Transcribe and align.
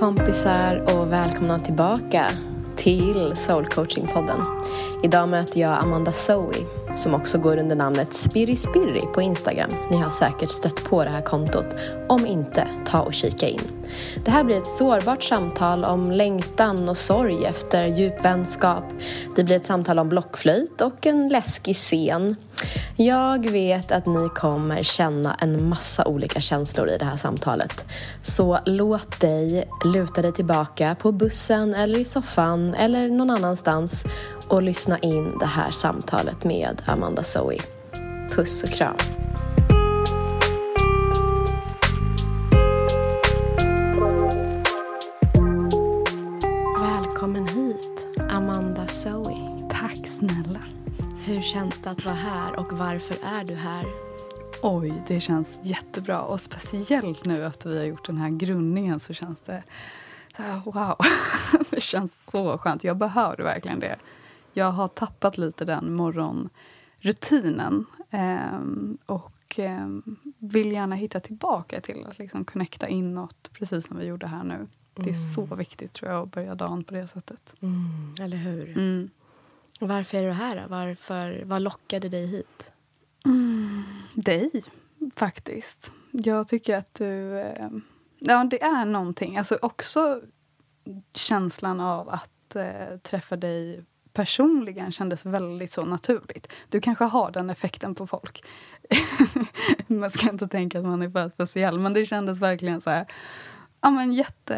kompisar 0.00 0.84
och 0.96 1.12
välkomna 1.12 1.58
tillbaka 1.58 2.30
till 2.76 3.36
Soul 3.36 3.64
Coaching-podden. 3.64 4.40
Idag 5.02 5.28
möter 5.28 5.60
jag 5.60 5.78
Amanda 5.78 6.12
Zoe 6.12 6.54
som 6.94 7.14
också 7.14 7.38
går 7.38 7.56
under 7.56 7.76
namnet 7.76 8.14
Spirri 8.14 8.56
Spirri 8.56 9.00
på 9.14 9.22
Instagram. 9.22 9.70
Ni 9.90 9.96
har 9.96 10.10
säkert 10.10 10.48
stött 10.48 10.84
på 10.84 11.04
det 11.04 11.10
här 11.10 11.22
kontot. 11.22 11.66
Om 12.08 12.26
inte, 12.26 12.68
ta 12.86 13.00
och 13.00 13.14
kika 13.14 13.48
in. 13.48 13.60
Det 14.24 14.30
här 14.30 14.44
blir 14.44 14.56
ett 14.56 14.66
sårbart 14.66 15.22
samtal 15.22 15.84
om 15.84 16.10
längtan 16.10 16.88
och 16.88 16.98
sorg 16.98 17.44
efter 17.44 17.86
djup 17.86 18.24
vänskap. 18.24 18.84
Det 19.36 19.44
blir 19.44 19.56
ett 19.56 19.66
samtal 19.66 19.98
om 19.98 20.08
blockflöjt 20.08 20.80
och 20.80 21.06
en 21.06 21.28
läskig 21.28 21.76
scen. 21.76 22.36
Jag 22.96 23.50
vet 23.50 23.92
att 23.92 24.06
ni 24.06 24.28
kommer 24.28 24.82
känna 24.82 25.34
en 25.34 25.68
massa 25.68 26.04
olika 26.04 26.40
känslor 26.40 26.88
i 26.88 26.98
det 26.98 27.04
här 27.04 27.16
samtalet. 27.16 27.84
Så 28.22 28.58
låt 28.66 29.20
dig 29.20 29.64
luta 29.84 30.22
dig 30.22 30.32
tillbaka 30.32 30.96
på 31.00 31.12
bussen 31.12 31.74
eller 31.74 31.98
i 31.98 32.04
soffan 32.04 32.74
eller 32.74 33.08
någon 33.08 33.30
annanstans 33.30 34.04
och 34.48 34.62
lyssna 34.62 34.98
in 34.98 35.38
det 35.38 35.46
här 35.46 35.70
samtalet 35.70 36.44
med 36.44 36.82
Amanda 36.86 37.22
Zoe. 37.22 37.58
Puss 38.30 38.62
och 38.62 38.70
kram. 38.70 38.96
Känns 51.52 51.80
det 51.80 51.90
att 51.90 52.04
vara 52.04 52.14
här 52.14 52.58
och 52.58 52.72
varför 52.72 53.16
är 53.22 53.44
du 53.44 53.54
här? 53.54 53.86
Oj, 54.62 55.02
det 55.06 55.20
känns 55.20 55.60
jättebra. 55.62 56.22
Och 56.22 56.40
speciellt 56.40 57.24
nu 57.24 57.46
efter 57.46 57.70
vi 57.70 57.78
har 57.78 57.84
gjort 57.84 58.06
den 58.06 58.16
här 58.16 58.30
grundningen 58.30 59.00
så 59.00 59.12
känns 59.12 59.40
det 59.40 59.62
så 60.36 60.42
här, 60.42 60.60
wow. 60.64 60.96
Det 61.70 61.80
känns 61.80 62.30
så 62.30 62.58
skönt. 62.58 62.84
Jag 62.84 62.96
behöver 62.96 63.44
verkligen 63.44 63.80
det. 63.80 63.96
Jag 64.52 64.70
har 64.70 64.88
tappat 64.88 65.38
lite 65.38 65.64
den 65.64 65.92
morgonrutinen. 65.94 67.86
Eh, 68.10 68.60
och 69.06 69.58
eh, 69.58 69.88
vill 70.38 70.72
gärna 70.72 70.96
hitta 70.96 71.20
tillbaka 71.20 71.80
till 71.80 72.06
att 72.08 72.18
liksom 72.18 72.44
connecta 72.44 72.88
inåt, 72.88 73.50
precis 73.52 73.86
som 73.86 73.98
vi 73.98 74.04
gjorde 74.06 74.26
här 74.26 74.44
nu. 74.44 74.66
Det 74.94 75.02
är 75.02 75.04
mm. 75.04 75.14
så 75.14 75.54
viktigt 75.54 75.92
tror 75.92 76.10
jag 76.10 76.22
att 76.22 76.30
börja 76.30 76.54
dagen 76.54 76.84
på 76.84 76.94
det 76.94 77.08
sättet. 77.08 77.54
Mm, 77.60 78.14
eller 78.20 78.36
hur? 78.36 78.68
Mm. 78.68 79.10
Varför 79.82 80.18
är 80.18 80.26
du 80.26 80.32
här? 80.32 80.66
Varför, 80.68 81.42
vad 81.44 81.62
lockade 81.62 82.08
dig 82.08 82.26
hit? 82.26 82.72
Mm, 83.24 83.84
dig, 84.14 84.64
faktiskt. 85.16 85.92
Jag 86.10 86.48
tycker 86.48 86.76
att 86.76 86.94
du... 86.94 87.38
Eh, 87.38 87.68
ja, 88.18 88.44
det 88.44 88.62
är 88.62 88.84
någonting. 88.84 89.36
Alltså 89.36 89.58
också 89.62 90.20
känslan 91.14 91.80
av 91.80 92.08
att 92.08 92.56
eh, 92.56 92.98
träffa 93.02 93.36
dig 93.36 93.84
personligen 94.12 94.92
kändes 94.92 95.24
väldigt 95.24 95.72
så 95.72 95.84
naturligt. 95.84 96.52
Du 96.68 96.80
kanske 96.80 97.04
har 97.04 97.30
den 97.30 97.50
effekten 97.50 97.94
på 97.94 98.06
folk. 98.06 98.44
man 99.86 100.10
ska 100.10 100.30
inte 100.30 100.48
tänka 100.48 100.78
att 100.78 100.84
man 100.84 101.02
är 101.02 101.10
för 101.10 101.28
speciell, 101.28 101.78
men 101.78 101.92
det 101.92 102.06
kändes 102.06 102.40
verkligen 102.40 102.80
så 102.80 102.90
här 102.90 103.06
Ja, 103.80 103.90
men 103.90 104.12
jätte, 104.12 104.54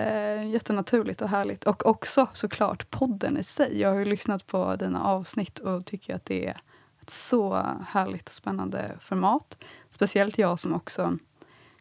jättenaturligt 0.53 1.23
och 1.23 1.29
härligt. 1.29 1.65
Och 1.65 1.87
också 1.87 2.29
såklart 2.33 2.91
podden 2.91 3.39
i 3.39 3.43
sig. 3.43 3.81
Jag 3.81 3.89
har 3.89 3.99
ju 3.99 4.05
lyssnat 4.05 4.47
på 4.47 4.77
dina 4.77 5.05
avsnitt 5.05 5.59
och 5.59 5.85
tycker 5.87 6.15
att 6.15 6.25
det 6.25 6.47
är 6.47 6.61
ett 7.03 7.11
så 7.11 7.67
härligt 7.87 8.29
och 8.29 8.33
spännande 8.33 8.97
format. 9.01 9.65
Speciellt 9.91 10.39
jag 10.39 10.59
som 10.59 10.75
också 10.75 11.19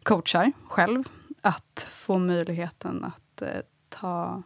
coachar 0.02 0.52
själv. 0.68 1.04
Att 1.40 1.88
få 1.90 2.18
möjligheten 2.18 3.04
att 3.04 3.42
eh, 3.42 3.48
ta, 3.88 4.42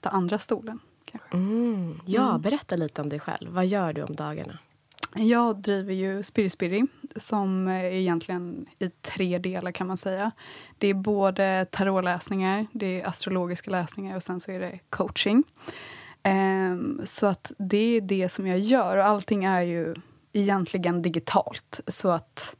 ta 0.00 0.10
andra 0.10 0.38
stolen. 0.38 0.78
Kanske. 1.04 1.36
Mm. 1.36 2.00
Ja, 2.06 2.28
mm. 2.28 2.40
berätta 2.40 2.76
lite 2.76 3.02
om 3.02 3.08
dig 3.08 3.20
själv. 3.20 3.50
Vad 3.50 3.66
gör 3.66 3.92
du 3.92 4.02
om 4.02 4.16
dagarna? 4.16 4.58
Jag 5.14 5.56
driver 5.56 5.94
ju 5.94 6.22
Spiri 6.22 6.50
Spiri 6.50 6.86
som 7.16 7.68
är 7.68 7.84
egentligen 7.84 8.66
i 8.78 8.90
tre 8.90 9.38
delar 9.38 9.72
kan 9.72 9.86
man 9.86 9.96
säga. 9.96 10.30
Det 10.78 10.86
är 10.86 10.94
både 10.94 11.66
tarotläsningar, 11.70 12.66
det 12.72 13.00
är 13.00 13.06
astrologiska 13.06 13.70
läsningar 13.70 14.16
och 14.16 14.22
sen 14.22 14.40
så 14.40 14.50
är 14.50 14.60
det 14.60 14.78
coaching. 14.90 15.44
Um, 16.24 17.00
så 17.04 17.26
att 17.26 17.52
det 17.58 17.96
är 17.96 18.00
det 18.00 18.28
som 18.28 18.46
jag 18.46 18.58
gör 18.58 18.96
och 18.96 19.04
allting 19.04 19.44
är 19.44 19.62
ju 19.62 19.94
egentligen 20.32 21.02
digitalt. 21.02 21.80
Så 21.86 22.10
att 22.10 22.56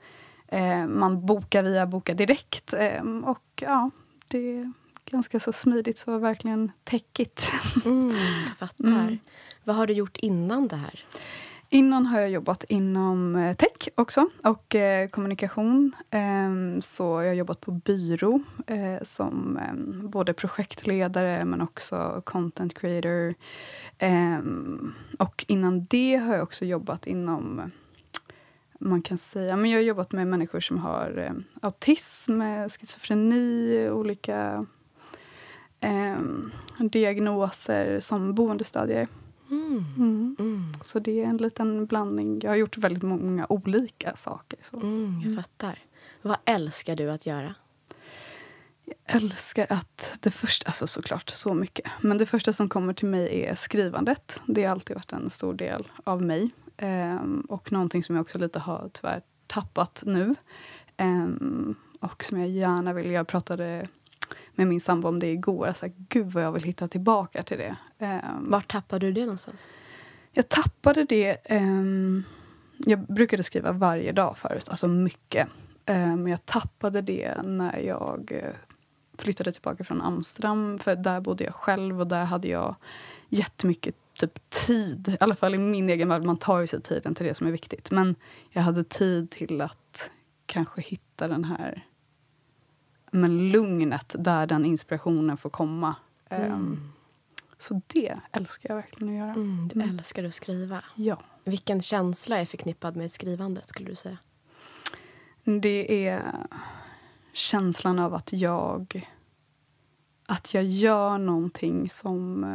uh, 0.53 0.87
man 0.87 1.27
bokar 1.27 1.63
via 1.63 1.87
Boka 1.87 2.15
Direkt 2.15 2.75
um, 3.01 3.25
och 3.25 3.63
ja, 3.67 3.91
det 4.29 4.39
är 4.39 4.73
ganska 5.05 5.41
så 5.41 5.53
smidigt 5.53 5.99
så 5.99 6.19
verkligen 6.19 6.73
täckigt. 6.85 7.51
Mm, 7.85 8.11
jag 8.49 8.57
fattar. 8.59 8.85
Mm. 8.85 9.19
Vad 9.65 9.77
har 9.77 9.87
du 9.87 9.93
gjort 9.93 10.17
innan 10.17 10.69
det 10.69 10.77
här? 10.77 11.05
Innan 11.73 12.07
har 12.07 12.21
jag 12.21 12.31
jobbat 12.31 12.65
inom 12.65 13.37
eh, 13.37 13.57
tech 13.57 13.89
också 13.95 14.29
och 14.45 14.75
eh, 14.75 15.09
kommunikation. 15.09 15.93
Eh, 16.11 16.81
så 16.81 17.05
jag 17.05 17.29
har 17.29 17.35
jobbat 17.35 17.61
på 17.61 17.71
byrå 17.71 18.41
eh, 18.67 19.03
som 19.03 19.57
ehm, 19.57 20.11
både 20.11 20.33
projektledare 20.33 21.45
men 21.45 21.61
också 21.61 22.23
content 22.25 22.79
creator. 22.79 23.35
Ehm, 23.99 24.95
och 25.19 25.45
innan 25.49 25.85
det 25.85 26.17
har 26.17 26.35
jag 26.35 26.43
också 26.43 26.65
jobbat 26.65 27.07
inom 27.07 27.71
man 28.81 29.03
kan 29.03 29.19
säga, 29.19 29.57
men 29.57 29.71
jag 29.71 29.79
har 29.79 29.85
jobbat 29.85 30.13
med 30.13 30.27
människor 30.27 30.61
som 30.61 30.79
har 30.79 31.19
eh, 31.19 31.63
autism, 31.63 32.41
eh, 32.41 32.69
schizofreni, 32.69 33.89
olika 33.91 34.67
ehm, 35.81 36.53
diagnoser 36.79 38.01
som 38.01 38.35
boendestadier. 38.35 39.09
Mm. 39.51 39.85
Mm. 39.97 40.37
Mm. 40.39 40.73
Så 40.83 40.99
det 40.99 41.21
är 41.21 41.25
en 41.25 41.37
liten 41.37 41.87
blandning. 41.87 42.41
Jag 42.43 42.51
har 42.51 42.57
gjort 42.57 42.79
väldigt 42.79 43.03
många 43.03 43.47
olika 43.49 44.17
saker. 44.17 44.59
Mm, 44.73 45.23
jag 45.25 45.35
fattar. 45.37 45.79
Vad 46.23 46.37
älskar 46.45 46.97
du 46.97 47.11
att 47.11 47.27
göra? 47.27 47.55
Jag 48.85 49.17
älskar 49.23 49.67
att... 49.71 50.19
Det 50.21 50.31
första, 50.31 50.67
alltså 50.67 50.87
såklart 50.87 51.31
så 51.31 51.55
mycket. 51.55 51.91
Men 52.01 52.19
det 52.19 52.27
första 52.27 52.53
som 52.53 52.69
kommer 52.69 52.93
till 52.93 53.09
mig 53.09 53.45
är 53.45 53.55
skrivandet. 53.55 54.41
Det 54.47 54.65
har 54.65 54.71
alltid 54.71 54.97
varit 54.97 55.13
en 55.13 55.31
stor 55.31 55.55
del 55.55 55.89
av 56.05 56.23
mig. 56.23 56.51
Um, 56.83 57.47
och 57.49 57.73
någonting 57.73 58.03
som 58.03 58.17
jag 58.17 58.23
också 58.23 58.39
lite 58.39 58.59
har 58.59 58.91
tyvärr 58.93 59.23
tappat 59.47 60.03
nu. 60.07 60.35
Um, 60.99 61.75
och 62.01 62.25
som 62.25 62.41
jag 62.41 62.49
gärna 62.49 62.93
vill... 62.93 63.11
Jag 63.11 63.29
pratade 63.29 63.89
med 64.55 64.67
min 64.67 64.81
sambo 64.81 65.09
om 65.09 65.19
det 65.19 65.33
igår. 65.33 65.67
Alltså, 65.67 65.87
Gud 66.09 66.27
vad 66.27 66.45
jag 66.45 66.53
vill 66.53 66.63
hitta 66.63 66.89
tillbaka 66.89 67.43
till 67.43 67.59
det. 67.59 67.77
Um, 67.99 68.51
Var 68.51 68.61
tappade 68.61 69.07
du 69.07 69.13
det 69.13 69.21
någonstans? 69.21 69.69
Jag 70.33 70.49
tappade 70.49 71.05
det... 71.05 71.51
Um, 71.51 72.25
jag 72.87 72.99
brukade 72.99 73.43
skriva 73.43 73.73
varje 73.73 74.13
dag 74.13 74.39
förut, 74.39 74.69
alltså 74.69 74.89
mycket. 74.89 75.49
Men 75.87 76.13
um, 76.13 76.29
jag 76.29 76.47
tappade 76.47 77.01
det 77.03 77.43
när 77.43 77.79
jag 77.79 78.33
uh, 78.33 78.55
flyttade 79.19 79.53
tillbaka 79.53 79.85
från 79.85 80.03
Amsterdam. 80.03 80.79
För 80.79 80.97
där 80.97 81.21
bodde 81.21 81.45
jag 81.45 81.55
själv 81.55 82.01
och 82.01 82.07
där 82.07 82.25
hade 82.25 82.49
jag 82.49 82.77
jättemycket 83.29 83.95
typ 84.19 84.51
tid. 84.51 85.09
I 85.09 85.17
alla 85.21 85.35
fall 85.35 85.55
i 85.55 85.59
min 85.59 85.89
egen 85.89 86.09
värld. 86.09 86.23
Man 86.23 86.37
tar 86.37 86.61
ju 86.61 86.67
sig 86.67 86.83
tiden 86.83 87.15
till 87.15 87.27
det 87.27 87.35
som 87.35 87.47
är 87.47 87.51
viktigt. 87.51 87.91
Men 87.91 88.15
jag 88.51 88.63
hade 88.63 88.85
tid 88.85 89.31
till 89.31 89.61
att 89.61 90.11
kanske 90.47 90.81
hitta 90.81 91.29
den 91.29 91.45
här 91.45 91.87
men 93.11 93.49
lugnet 93.49 94.15
där 94.19 94.47
den 94.47 94.67
inspirationen 94.67 95.37
får 95.37 95.51
komma. 95.51 95.95
Mm. 96.29 96.53
Um, 96.53 96.93
så 97.59 97.81
det 97.87 98.19
älskar 98.33 98.69
jag 98.69 98.77
verkligen 98.77 99.15
att 99.15 99.19
göra. 99.19 99.31
Mm, 99.31 99.69
du 99.69 99.81
mm. 99.81 99.99
älskar 99.99 100.25
att 100.25 100.35
skriva? 100.35 100.85
Ja. 100.95 101.21
Vilken 101.45 101.83
känsla 101.83 102.39
är 102.39 102.47
förknippad 102.47 102.97
med 102.97 103.13
skrivandet? 103.13 103.69
skulle 103.69 103.89
du 103.89 103.95
säga? 103.95 104.19
Det 105.45 106.07
är 106.07 106.23
känslan 107.33 107.99
av 107.99 108.15
att 108.15 108.33
jag 108.33 109.09
att 110.31 110.55
jag 110.55 110.65
gör 110.65 111.19
någonting 111.19 111.89
som, 111.89 112.47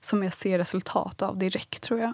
som 0.00 0.22
jag 0.22 0.34
ser 0.34 0.58
resultat 0.58 1.22
av 1.22 1.38
direkt, 1.38 1.82
tror 1.82 2.00
jag. 2.00 2.12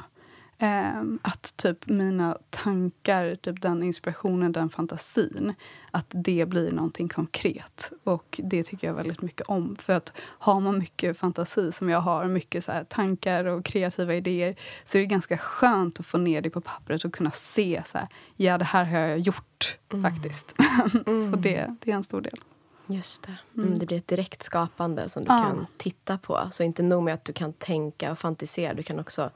Eh, 0.58 1.02
att 1.22 1.56
typ 1.56 1.86
mina 1.86 2.38
tankar, 2.50 3.34
typ 3.34 3.62
den 3.62 3.82
inspirationen, 3.82 4.52
den 4.52 4.70
fantasin 4.70 5.54
att 5.90 6.06
det 6.08 6.48
blir 6.48 6.72
någonting 6.72 7.08
konkret. 7.08 7.92
Och 8.04 8.40
Det 8.44 8.62
tycker 8.62 8.86
jag 8.86 8.94
väldigt 8.94 9.22
mycket 9.22 9.46
om. 9.46 9.76
För 9.76 9.92
att 9.92 10.12
Har 10.18 10.60
man 10.60 10.78
mycket 10.78 11.18
fantasi, 11.18 11.72
som 11.72 11.88
jag 11.88 12.00
har, 12.00 12.28
mycket 12.28 12.64
så 12.64 12.72
tankar 12.88 13.44
och 13.44 13.64
kreativa 13.64 14.14
idéer 14.14 14.56
så 14.84 14.98
är 14.98 15.02
det 15.02 15.06
ganska 15.06 15.38
skönt 15.38 16.00
att 16.00 16.06
få 16.06 16.18
ner 16.18 16.40
det 16.40 16.50
på 16.50 16.60
pappret 16.60 17.04
och 17.04 17.14
kunna 17.14 17.30
se 17.30 17.82
så 17.86 17.98
här, 17.98 18.08
ja 18.36 18.58
det 18.58 18.64
här 18.64 18.84
har 18.84 18.98
jag 18.98 19.18
gjort 19.18 19.78
mm. 19.92 20.12
faktiskt. 20.12 20.54
Mm. 21.06 21.22
så 21.22 21.36
det, 21.36 21.76
det 21.80 21.90
är 21.90 21.94
en 21.94 22.02
stor 22.02 22.20
del. 22.20 22.38
Just 22.86 23.22
det. 23.22 23.36
Mm. 23.54 23.66
mm. 23.66 23.78
Det 23.78 23.86
blir 23.86 23.98
ett 23.98 24.08
direkt 24.08 24.42
skapande 24.42 25.08
som 25.08 25.24
du 25.24 25.32
ja. 25.32 25.38
kan 25.38 25.66
titta 25.76 26.18
på. 26.18 26.48
Så 26.50 26.62
inte 26.62 26.82
nog 26.82 27.02
med 27.02 27.14
att 27.14 27.24
du 27.24 27.32
kan 27.32 27.52
tänka 27.52 28.12
och 28.12 28.18
fantisera, 28.18 28.74
du 28.74 28.82
kan 28.82 29.00
också 29.00 29.30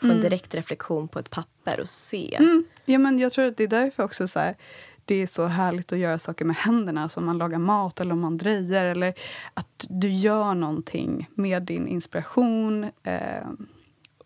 få 0.00 0.06
en 0.06 0.10
mm. 0.10 0.22
direkt 0.22 0.54
reflektion 0.54 1.08
på 1.08 1.18
ett 1.18 1.30
papper 1.30 1.80
och 1.80 1.88
se. 1.88 2.36
Mm. 2.36 2.64
Ja, 2.84 2.98
men 2.98 3.18
jag 3.18 3.32
tror 3.32 3.44
att 3.44 3.56
det 3.56 3.64
är 3.64 3.68
därför 3.68 4.02
också 4.02 4.28
så 4.28 4.38
här, 4.38 4.56
det 5.04 5.14
är 5.14 5.26
så 5.26 5.46
härligt 5.46 5.92
att 5.92 5.98
göra 5.98 6.18
saker 6.18 6.44
med 6.44 6.56
händerna, 6.56 7.08
som 7.08 7.26
man 7.26 7.38
lagar 7.38 7.58
mat 7.58 8.00
eller 8.00 8.12
om 8.12 8.20
man 8.20 8.36
drejar. 8.36 8.84
Eller 8.84 9.14
att 9.54 9.86
du 9.88 10.08
gör 10.08 10.54
någonting 10.54 11.30
med 11.34 11.62
din 11.62 11.88
inspiration. 11.88 12.84
Eh, 13.02 13.46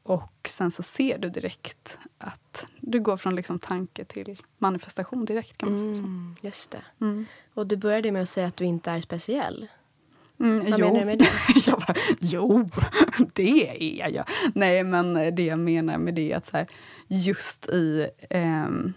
och 0.02 0.48
sen 0.48 0.70
så 0.70 0.82
ser 0.82 1.18
du 1.18 1.30
direkt 1.30 1.98
att 2.18 2.66
du 2.80 3.00
går 3.00 3.16
från 3.16 3.34
liksom 3.34 3.58
tanke 3.58 4.04
till 4.04 4.42
manifestation 4.58 5.24
direkt. 5.24 5.58
kan 5.58 5.68
man 5.68 5.78
säga 5.78 5.94
så. 5.94 6.00
Mm, 6.00 6.36
just 6.42 6.70
det. 6.70 6.82
Mm. 7.00 7.26
Och 7.54 7.66
du 7.66 7.76
började 7.76 8.12
med 8.12 8.22
att 8.22 8.28
säga 8.28 8.46
att 8.46 8.56
du 8.56 8.64
inte 8.64 8.90
är 8.90 9.00
speciell. 9.00 9.68
Mm, 10.40 10.70
Vad 10.70 10.80
jo. 10.80 10.86
menar 10.86 11.00
du 11.00 11.06
med 11.06 11.18
det? 11.18 11.28
jag 11.66 11.78
bara, 11.78 11.94
jo, 12.20 12.66
det 13.32 14.00
är 14.02 14.08
jag. 14.14 14.24
Nej, 14.54 14.84
men 14.84 15.14
det 15.34 15.44
jag 15.44 15.58
menar 15.58 15.98
med 15.98 16.14
det 16.14 16.32
är 16.32 16.36
att 16.36 16.46
så 16.46 16.56
här, 16.56 16.66
just 17.08 17.68
i... 17.68 18.08
ehm, 18.30 18.92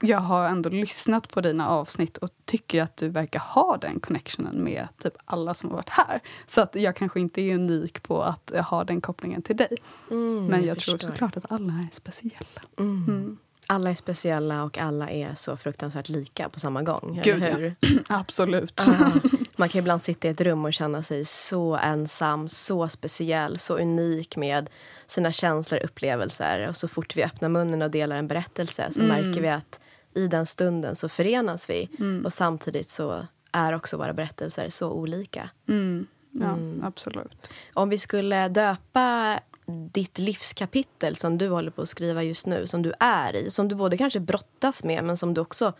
jag 0.00 0.18
har 0.18 0.44
ändå 0.48 0.70
lyssnat 0.70 1.28
på 1.28 1.40
dina 1.40 1.68
avsnitt 1.68 2.16
och 2.18 2.28
tycker 2.44 2.82
att 2.82 2.96
du 2.96 3.08
verkar 3.08 3.40
ha 3.40 3.76
den 3.76 4.00
connectionen 4.00 4.64
med 4.64 4.88
typ 4.98 5.14
alla 5.24 5.54
som 5.54 5.68
har 5.70 5.76
varit 5.76 5.88
här. 5.88 6.20
Så 6.46 6.60
att 6.60 6.74
jag 6.74 6.96
kanske 6.96 7.20
inte 7.20 7.40
är 7.42 7.54
unik 7.54 8.02
på 8.02 8.22
att 8.22 8.50
ha 8.50 8.84
den 8.84 9.00
kopplingen 9.00 9.42
till 9.42 9.56
dig. 9.56 9.76
Mm, 10.10 10.46
Men 10.46 10.64
jag, 10.64 10.78
tror 10.78 10.94
förstår. 10.94 11.10
såklart 11.10 11.36
att 11.36 11.52
alla 11.52 11.72
är 11.72 11.88
speciella. 11.92 12.62
Mm. 12.78 13.38
Alla 13.70 13.90
är 13.90 13.94
speciella 13.94 14.64
och 14.64 14.78
alla 14.78 15.10
är 15.10 15.34
så 15.34 15.56
fruktansvärt 15.56 16.08
lika 16.08 16.48
på 16.48 16.60
samma 16.60 16.82
gång. 16.82 17.20
Gud, 17.24 17.36
eller 17.42 17.48
ja. 17.50 17.56
hur? 17.56 18.02
Absolut. 18.08 18.88
Ah, 18.88 19.10
man 19.56 19.68
kan 19.68 19.78
ibland 19.78 20.02
sitta 20.02 20.28
i 20.28 20.30
ett 20.30 20.40
rum 20.40 20.64
och 20.64 20.72
känna 20.72 21.02
sig 21.02 21.24
så 21.24 21.76
ensam, 21.76 22.48
så 22.48 22.88
speciell, 22.88 23.58
så 23.58 23.78
unik 23.78 24.36
med 24.36 24.70
sina 25.06 25.32
känslor 25.32 25.78
och 25.80 25.84
upplevelser. 25.84 26.68
Och 26.68 26.76
så 26.76 26.88
fort 26.88 27.16
vi 27.16 27.24
öppnar 27.24 27.48
munnen 27.48 27.82
och 27.82 27.90
delar 27.90 28.16
en 28.16 28.28
berättelse 28.28 28.88
så 28.90 29.00
Mm. 29.02 29.16
märker 29.16 29.40
vi 29.40 29.48
att 29.48 29.80
i 30.14 30.26
den 30.26 30.46
stunden 30.46 30.96
så 30.96 31.08
förenas 31.08 31.70
vi. 31.70 31.88
Mm. 31.98 32.24
Och 32.24 32.32
samtidigt 32.32 32.90
så 32.90 33.26
är 33.52 33.72
också 33.74 33.96
våra 33.96 34.12
berättelser 34.12 34.68
så 34.70 34.90
olika. 34.90 35.50
Mm. 35.68 36.06
Ja, 36.30 36.46
Mm. 36.52 36.84
absolut. 36.84 37.50
Om 37.74 37.88
vi 37.88 37.98
skulle 37.98 38.48
döpa 38.48 39.40
ditt 39.68 40.18
livskapitel 40.18 41.16
som 41.16 41.38
du 41.38 41.48
håller 41.48 41.70
på 41.70 41.82
att 41.82 41.88
skriva 41.88 42.22
just 42.22 42.46
nu, 42.46 42.66
som 42.66 42.82
du 42.82 42.92
är 43.00 43.36
i, 43.36 43.50
som 43.50 43.68
du 43.68 43.74
både 43.74 43.96
kanske 43.96 44.20
brottas 44.20 44.84
med 44.84 45.04
men 45.04 45.16
som 45.16 45.34
du 45.34 45.40
också 45.40 45.72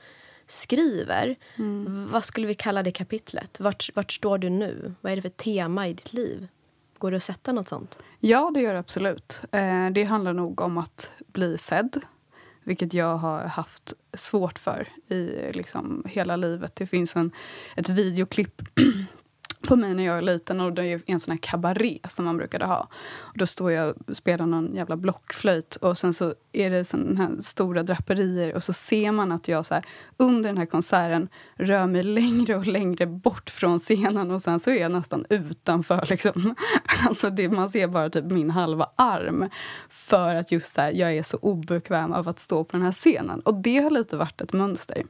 skriver. 0.47 1.37
Mm. 1.57 2.07
Vad 2.07 2.25
skulle 2.25 2.47
vi 2.47 2.55
kalla 2.55 2.83
det 2.83 2.91
kapitlet? 2.91 3.61
Vart, 3.61 3.91
vart 3.95 4.13
står 4.13 4.39
du 4.39 4.51
nu? 4.51 4.95
Vad 5.01 5.13
är 5.13 5.17
det 5.17 5.23
för 5.23 5.29
tema 5.29 5.89
i 5.89 5.93
ditt 5.93 6.13
liv? 6.13 6.49
Går 6.99 7.11
det 7.11 7.17
att 7.17 7.23
sätta 7.23 7.53
något 7.53 7.69
sånt? 7.69 7.99
Ja, 8.21 8.51
det 8.55 8.61
gör 8.61 8.73
det 8.73 8.79
absolut. 8.79 9.43
Eh, 9.53 9.91
det 9.91 10.05
handlar 10.05 10.33
nog 10.33 10.61
om 10.61 10.79
att 10.79 11.11
bli 11.27 11.59
sedd. 11.59 12.01
Vilket 12.65 12.95
jag 12.95 13.17
har 13.17 13.41
haft 13.41 13.95
svårt 14.15 14.59
för 14.59 14.89
i 15.09 15.53
liksom, 15.53 16.05
hela 16.07 16.37
livet. 16.37 16.77
Det 16.77 16.87
finns 16.87 17.17
en, 17.17 17.31
ett 17.77 17.89
videoklipp 17.89 18.63
på 19.61 19.77
mig 19.77 19.95
när 19.95 20.05
jag 20.05 20.19
är 20.19 20.23
liten 20.23 20.61
och 20.61 20.73
det 20.73 20.85
är 20.85 21.01
en 21.07 21.21
sån 21.21 21.33
här 21.33 21.39
kabaré 21.39 21.99
som 22.09 22.25
man 22.25 22.37
brukade 22.37 22.65
ha. 22.65 22.89
Och 23.21 23.39
då 23.39 23.47
står 23.47 23.73
jag 23.73 23.95
och 24.07 24.17
spelar 24.17 24.47
någon 24.47 24.75
jävla 24.75 24.97
blockflöjt 24.97 25.77
och 25.77 25.99
sen 25.99 26.15
så 26.15 26.35
är 26.53 26.71
det 26.71 26.85
sån 26.85 27.17
här 27.17 27.31
stora 27.41 27.83
draperier 27.83 28.55
och 28.55 28.65
så 28.65 28.73
ser 28.73 29.13
man 29.13 29.33
att 29.33 29.49
jag 29.49 29.67
så 29.67 29.75
här, 29.75 29.85
under 30.17 30.49
den 30.49 30.59
här 30.59 30.67
konserten 30.67 31.29
rör 31.57 31.87
mig 31.87 32.03
längre 32.03 32.57
och 32.57 32.67
längre 32.67 33.07
bort 33.07 33.51
från 33.51 33.79
scenen 33.79 34.31
och 34.31 34.43
sen 34.43 34.61
så 34.61 34.71
är 34.71 34.81
jag 34.81 34.93
nästan 34.93 35.27
utanför. 35.31 36.07
Liksom. 36.11 36.55
Alltså 37.09 37.31
det, 37.31 37.49
man 37.49 37.71
ser 37.71 37.87
bara 37.87 38.11
typ 38.11 38.25
min 38.25 38.51
halva 38.51 38.91
arm 38.97 39.49
för 39.89 40.35
att 40.35 40.53
just 40.53 40.75
så 40.75 40.81
här, 40.81 40.93
jag 40.93 41.13
är 41.17 41.23
så 41.23 41.37
obekväm 41.37 42.13
av 42.13 42.29
att 42.29 42.39
stå 42.39 42.65
på 42.65 42.77
den 42.77 42.87
här 42.87 42.93
scenen. 42.93 43.41
Och 43.41 43.55
det 43.55 43.79
har 43.79 43.91
lite 43.91 44.17
varit 44.17 44.41
ett 44.41 44.53
mönster. 44.53 45.03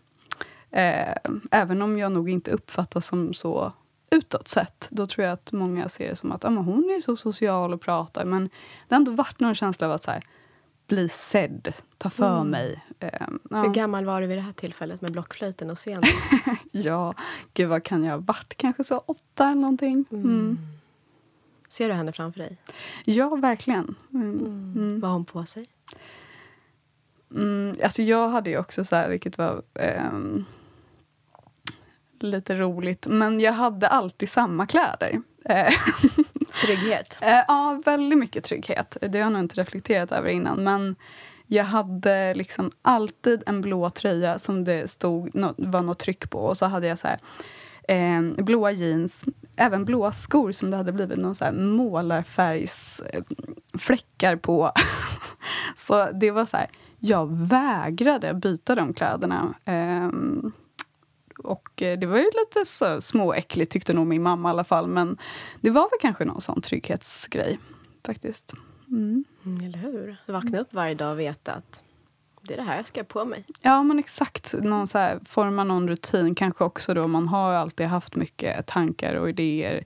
Eh, 0.70 1.14
även 1.50 1.82
om 1.82 1.98
jag 1.98 2.12
nog 2.12 2.30
inte 2.30 2.50
uppfattas 2.50 3.06
som 3.06 3.34
så 3.34 3.72
utåt 4.10 4.48
sett. 4.48 4.88
Då 4.90 5.06
tror 5.06 5.24
jag 5.24 5.32
att 5.32 5.52
många 5.52 5.88
ser 5.88 6.08
det 6.08 6.16
som 6.16 6.32
att 6.32 6.44
ah, 6.44 6.50
men 6.50 6.64
hon 6.64 6.84
är 6.96 7.00
så 7.00 7.16
social 7.16 7.72
och 7.72 7.80
pratar. 7.80 8.24
Men 8.24 8.44
det 8.88 8.94
har 8.94 8.96
ändå 8.96 9.12
varit 9.12 9.40
någon 9.40 9.54
känsla 9.54 9.86
av 9.86 9.92
att 9.92 10.02
så 10.02 10.10
här, 10.10 10.22
bli 10.86 11.08
sedd, 11.08 11.72
ta 11.98 12.10
för 12.10 12.34
Mm. 12.40 12.50
mig. 12.50 12.84
Hur 13.00 13.10
ja. 13.50 13.64
gammal 13.68 14.04
var 14.04 14.20
du 14.20 14.26
vid 14.26 14.36
det 14.36 14.42
här 14.42 14.52
tillfället 14.52 15.00
med 15.00 15.12
blockflöjten 15.12 15.70
och 15.70 15.78
scenen? 15.78 16.02
ja, 16.72 17.14
gud 17.54 17.68
vad 17.68 17.82
kan 17.84 18.04
jag 18.04 18.10
ha 18.12 18.18
varit? 18.18 18.54
Kanske 18.56 18.84
så 18.84 18.98
åtta 18.98 19.44
eller 19.48 19.60
någonting. 19.60 20.04
Mm. 20.10 20.58
Ser 21.68 21.88
du 21.88 21.94
henne 21.94 22.12
framför 22.12 22.38
dig? 22.40 22.56
Ja, 23.04 23.28
verkligen. 23.36 23.94
Mm. 24.12 24.38
Mm. 24.40 25.00
Vad 25.00 25.10
har 25.10 25.16
hon 25.16 25.24
på 25.24 25.46
sig? 25.46 25.64
Mm, 27.34 27.76
alltså 27.82 28.02
jag 28.02 28.28
hade 28.28 28.50
ju 28.50 28.58
också 28.58 28.84
så 28.84 28.96
här, 28.96 29.08
vilket 29.08 29.38
var 29.38 29.62
ehm, 29.74 30.44
lite 32.22 32.54
roligt, 32.54 33.06
men 33.06 33.40
jag 33.40 33.52
hade 33.52 33.88
alltid 33.88 34.28
samma 34.28 34.66
kläder. 34.66 35.22
Eh, 35.44 35.68
Trygghet? 36.66 37.18
eh, 37.20 37.40
ja, 37.48 37.82
väldigt 37.84 38.18
mycket 38.18 38.44
trygghet. 38.44 38.96
Det 39.00 39.18
har 39.18 39.18
jag 39.18 39.32
nog 39.32 39.42
inte 39.42 39.60
reflekterat 39.60 40.12
över 40.12 40.28
innan. 40.28 40.64
Men 40.64 40.96
jag 41.46 41.64
hade 41.64 42.34
liksom 42.34 42.70
alltid 42.82 43.42
en 43.46 43.60
blå 43.60 43.90
tröja 43.90 44.38
som 44.38 44.64
det 44.64 44.90
stod, 44.90 45.30
var 45.56 45.82
något 45.82 45.98
tryck 45.98 46.30
på. 46.30 46.38
Och 46.38 46.56
så 46.56 46.66
hade 46.66 46.86
jag 46.86 46.98
så 46.98 47.08
här, 47.08 47.18
eh, 47.88 48.22
blåa 48.44 48.72
jeans, 48.72 49.24
även 49.56 49.84
blåa 49.84 50.12
skor 50.12 50.52
som 50.52 50.70
det 50.70 50.76
hade 50.76 50.92
blivit 50.92 51.18
någon 51.18 51.34
så 51.34 51.44
här 51.44 51.52
målarfärgsfläckar 51.52 54.36
på. 54.36 54.72
så 55.76 56.10
det 56.12 56.30
var 56.30 56.46
så 56.46 56.56
här, 56.56 56.66
jag 56.98 57.36
vägrade 57.36 58.34
byta 58.34 58.74
de 58.74 58.94
kläderna. 58.94 59.54
Ehm, 59.64 60.52
och 61.48 61.82
eh, 61.82 61.98
det 61.98 62.06
var 62.06 62.18
ju 62.18 62.24
lite 62.24 62.64
så 62.64 63.00
småäckligt 63.00 63.72
tyckte 63.72 63.92
nog 63.92 64.06
min 64.06 64.22
mamma 64.22 64.48
i 64.48 64.50
alla 64.50 64.64
fall. 64.64 64.86
Men 64.86 65.18
det 65.60 65.70
var 65.70 65.82
väl 65.82 65.98
kanske 66.00 66.24
någon 66.24 66.40
sån 66.40 66.62
trygghetsgrej 66.62 67.58
faktiskt. 68.06 68.52
Mm. 68.88 69.24
Mm, 69.44 69.66
eller 69.66 69.78
hur? 69.78 70.16
Vakna 70.26 70.58
upp 70.58 70.72
varje 70.74 70.94
dag 70.94 71.12
och 71.12 71.20
veta 71.20 71.52
att 71.52 71.82
det 72.42 72.54
är 72.54 72.58
det 72.58 72.62
här 72.62 72.76
jag 72.76 72.86
ska 72.86 73.04
på 73.04 73.24
mig. 73.24 73.44
Ja, 73.62 73.82
men 73.82 73.98
exakt. 73.98 74.54
Någon 74.62 74.86
så 74.86 74.98
här, 74.98 75.18
forma 75.24 75.64
någon 75.64 75.88
rutin. 75.88 76.34
Kanske 76.34 76.64
också 76.64 76.94
då 76.94 77.06
man 77.06 77.28
har 77.28 77.52
alltid 77.52 77.86
haft 77.86 78.16
mycket 78.16 78.66
tankar 78.66 79.14
och 79.14 79.28
idéer. 79.28 79.84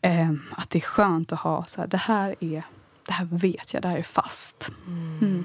Eh, 0.00 0.30
att 0.50 0.70
det 0.70 0.78
är 0.78 0.80
skönt 0.80 1.32
att 1.32 1.40
ha 1.40 1.64
så 1.64 1.80
här, 1.80 1.88
det 1.88 1.96
här 1.96 2.34
är, 2.40 2.62
det 3.06 3.12
här 3.12 3.28
vet 3.30 3.74
jag, 3.74 3.82
det 3.82 3.88
här 3.88 3.98
är 3.98 4.02
fast. 4.02 4.70
Mm. 4.86 5.44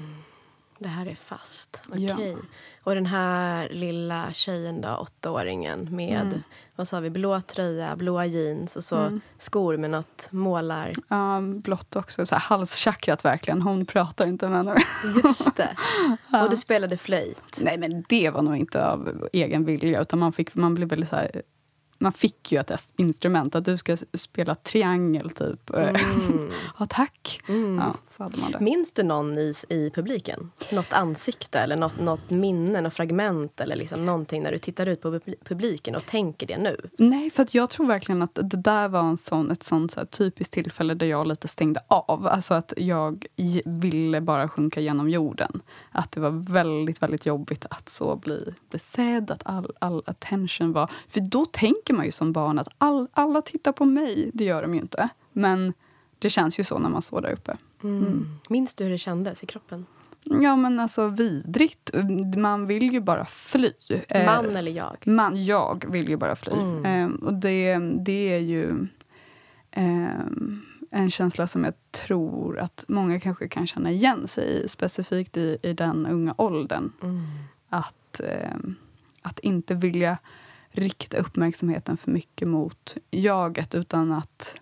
Det 0.78 0.88
här 0.88 1.06
är 1.06 1.14
fast. 1.14 1.82
Okej. 1.88 2.04
Ja. 2.04 2.36
Och 2.84 2.94
den 2.94 3.06
här 3.06 3.68
lilla 3.68 4.32
tjejen 4.32 4.80
då, 4.80 4.88
åttaåringen 5.00 5.88
med 5.90 6.20
Mm. 6.22 6.42
vad 6.76 6.88
sa 6.88 7.00
vi, 7.00 7.10
blå 7.10 7.40
tröja, 7.40 7.96
blåa 7.96 8.26
jeans 8.26 8.76
och 8.76 8.84
så 8.84 8.96
Mm. 8.96 9.20
skor 9.38 9.76
med 9.76 9.90
något 9.90 10.28
målar... 10.30 10.92
Ja, 11.08 11.40
blått 11.40 11.96
också. 11.96 12.26
Så 12.26 12.34
här, 12.34 12.42
halschakrat 12.42 13.24
verkligen. 13.24 13.62
Hon 13.62 13.86
pratar 13.86 14.26
inte 14.26 14.48
med 14.48 14.56
henne. 14.58 14.76
Just 15.24 15.56
det. 15.56 15.76
Och 16.42 16.50
du 16.50 16.56
spelade 16.56 16.96
flöjt. 16.96 17.58
Nej, 17.60 17.78
men 17.78 18.04
det 18.08 18.30
var 18.30 18.42
nog 18.42 18.56
inte 18.56 18.86
av 18.86 19.28
egen 19.32 19.64
vilja. 19.64 20.00
Utan 20.00 20.18
man, 20.18 20.32
fick, 20.32 20.54
man 20.54 20.74
blev 20.74 20.88
väldigt 20.88 21.08
så 21.08 21.16
här, 21.16 21.42
man 22.02 22.12
fick 22.12 22.52
ju 22.52 22.60
ett 22.60 22.92
instrument. 22.96 23.54
Att 23.54 23.64
du 23.64 23.76
ska 23.76 23.96
spela 24.14 24.54
triangel, 24.54 25.30
typ. 25.30 25.70
Mm. 25.70 26.50
Ja, 26.78 26.86
tack. 26.88 27.40
Mm. 27.48 27.78
Ja, 27.78 27.94
så 28.04 28.22
hade 28.22 28.38
man 28.38 28.52
det. 28.52 28.60
Minns 28.60 28.92
du 28.92 29.02
någon 29.02 29.38
i, 29.38 29.54
i 29.68 29.90
publiken? 29.90 30.50
Något 30.72 30.92
ansikte 30.92 31.58
eller 31.58 31.76
något, 31.76 32.00
något 32.00 32.30
minne, 32.30 32.80
något 32.80 32.94
fragment 32.94 33.60
eller 33.60 33.76
liksom 33.76 34.06
någonting 34.06 34.42
när 34.42 34.52
du 34.52 34.58
tittar 34.58 34.86
ut 34.86 35.02
på 35.02 35.08
pub- 35.08 35.44
publiken 35.44 35.94
och 35.94 36.06
tänker 36.06 36.46
det 36.46 36.58
nu? 36.58 36.76
Nej, 36.98 37.30
för 37.30 37.46
jag 37.50 37.70
tror 37.70 37.86
verkligen 37.86 38.22
att 38.22 38.34
det 38.34 38.56
där 38.56 38.88
var 38.88 39.00
en 39.00 39.16
sån, 39.16 39.50
ett 39.50 39.62
sånt 39.62 39.92
så 39.92 40.06
typiskt 40.06 40.54
tillfälle 40.54 40.94
där 40.94 41.06
jag 41.06 41.26
lite 41.26 41.48
stängde 41.48 41.80
av. 41.88 42.26
Alltså 42.26 42.54
att 42.54 42.72
jag 42.76 43.26
ville 43.64 44.20
bara 44.20 44.48
sjunka 44.48 44.80
genom 44.80 45.10
jorden. 45.10 45.62
Att 45.90 46.12
det 46.12 46.20
var 46.20 46.52
väldigt, 46.52 47.02
väldigt 47.02 47.26
jobbigt 47.26 47.66
att 47.70 47.88
så 47.88 48.16
bli, 48.16 48.54
bli 48.70 48.78
sedd, 48.78 49.30
att 49.30 49.42
all, 49.44 49.72
all 49.78 50.02
attention 50.06 50.72
var... 50.72 50.90
För 51.08 51.20
då 51.20 51.44
tänker 51.44 51.91
man 51.92 52.04
ju 52.04 52.12
som 52.12 52.32
barn 52.32 52.58
att 52.58 52.68
all, 52.78 53.08
alla 53.12 53.42
tittar 53.42 53.72
på 53.72 53.84
mig. 53.84 54.30
Det 54.34 54.44
gör 54.44 54.62
de 54.62 54.74
ju 54.74 54.80
inte. 54.80 55.08
Men 55.32 55.72
det 56.18 56.30
känns 56.30 56.60
ju 56.60 56.64
så 56.64 56.78
när 56.78 56.88
man 56.88 57.02
står 57.02 57.20
där 57.20 57.32
uppe. 57.32 57.56
Mm. 57.82 58.38
Minns 58.48 58.74
du 58.74 58.84
hur 58.84 58.90
det 58.90 58.98
kändes 58.98 59.42
i 59.42 59.46
kroppen? 59.46 59.86
Ja, 60.24 60.56
men 60.56 60.80
alltså 60.80 61.08
vidrigt. 61.08 61.90
Man 62.36 62.66
vill 62.66 62.92
ju 62.92 63.00
bara 63.00 63.24
fly. 63.24 63.72
Eh, 64.08 64.26
Man 64.26 64.56
eller 64.56 64.72
jag? 64.72 64.96
Man, 65.04 65.44
jag 65.44 65.84
vill 65.88 66.08
ju 66.08 66.16
bara 66.16 66.36
fly. 66.36 66.52
Mm. 66.52 66.84
Ehm, 66.84 67.14
och 67.14 67.34
det, 67.34 67.78
det 67.78 68.34
är 68.34 68.38
ju 68.38 68.86
ehm, 69.70 70.62
en 70.90 71.10
känsla 71.10 71.46
som 71.46 71.64
jag 71.64 71.74
tror 71.90 72.58
att 72.58 72.84
många 72.88 73.20
kanske 73.20 73.48
kan 73.48 73.66
känna 73.66 73.90
igen 73.90 74.28
sig 74.28 74.62
i. 74.64 74.68
Specifikt 74.68 75.36
i, 75.36 75.58
i 75.62 75.72
den 75.72 76.06
unga 76.06 76.34
åldern. 76.38 76.92
Mm. 77.02 77.22
Att, 77.68 78.20
att 79.22 79.38
inte 79.38 79.74
vilja 79.74 80.18
rikta 80.72 81.16
uppmärksamheten 81.18 81.96
för 81.96 82.10
mycket 82.10 82.48
mot 82.48 82.96
jaget 83.10 83.74
utan 83.74 84.12
att 84.12 84.60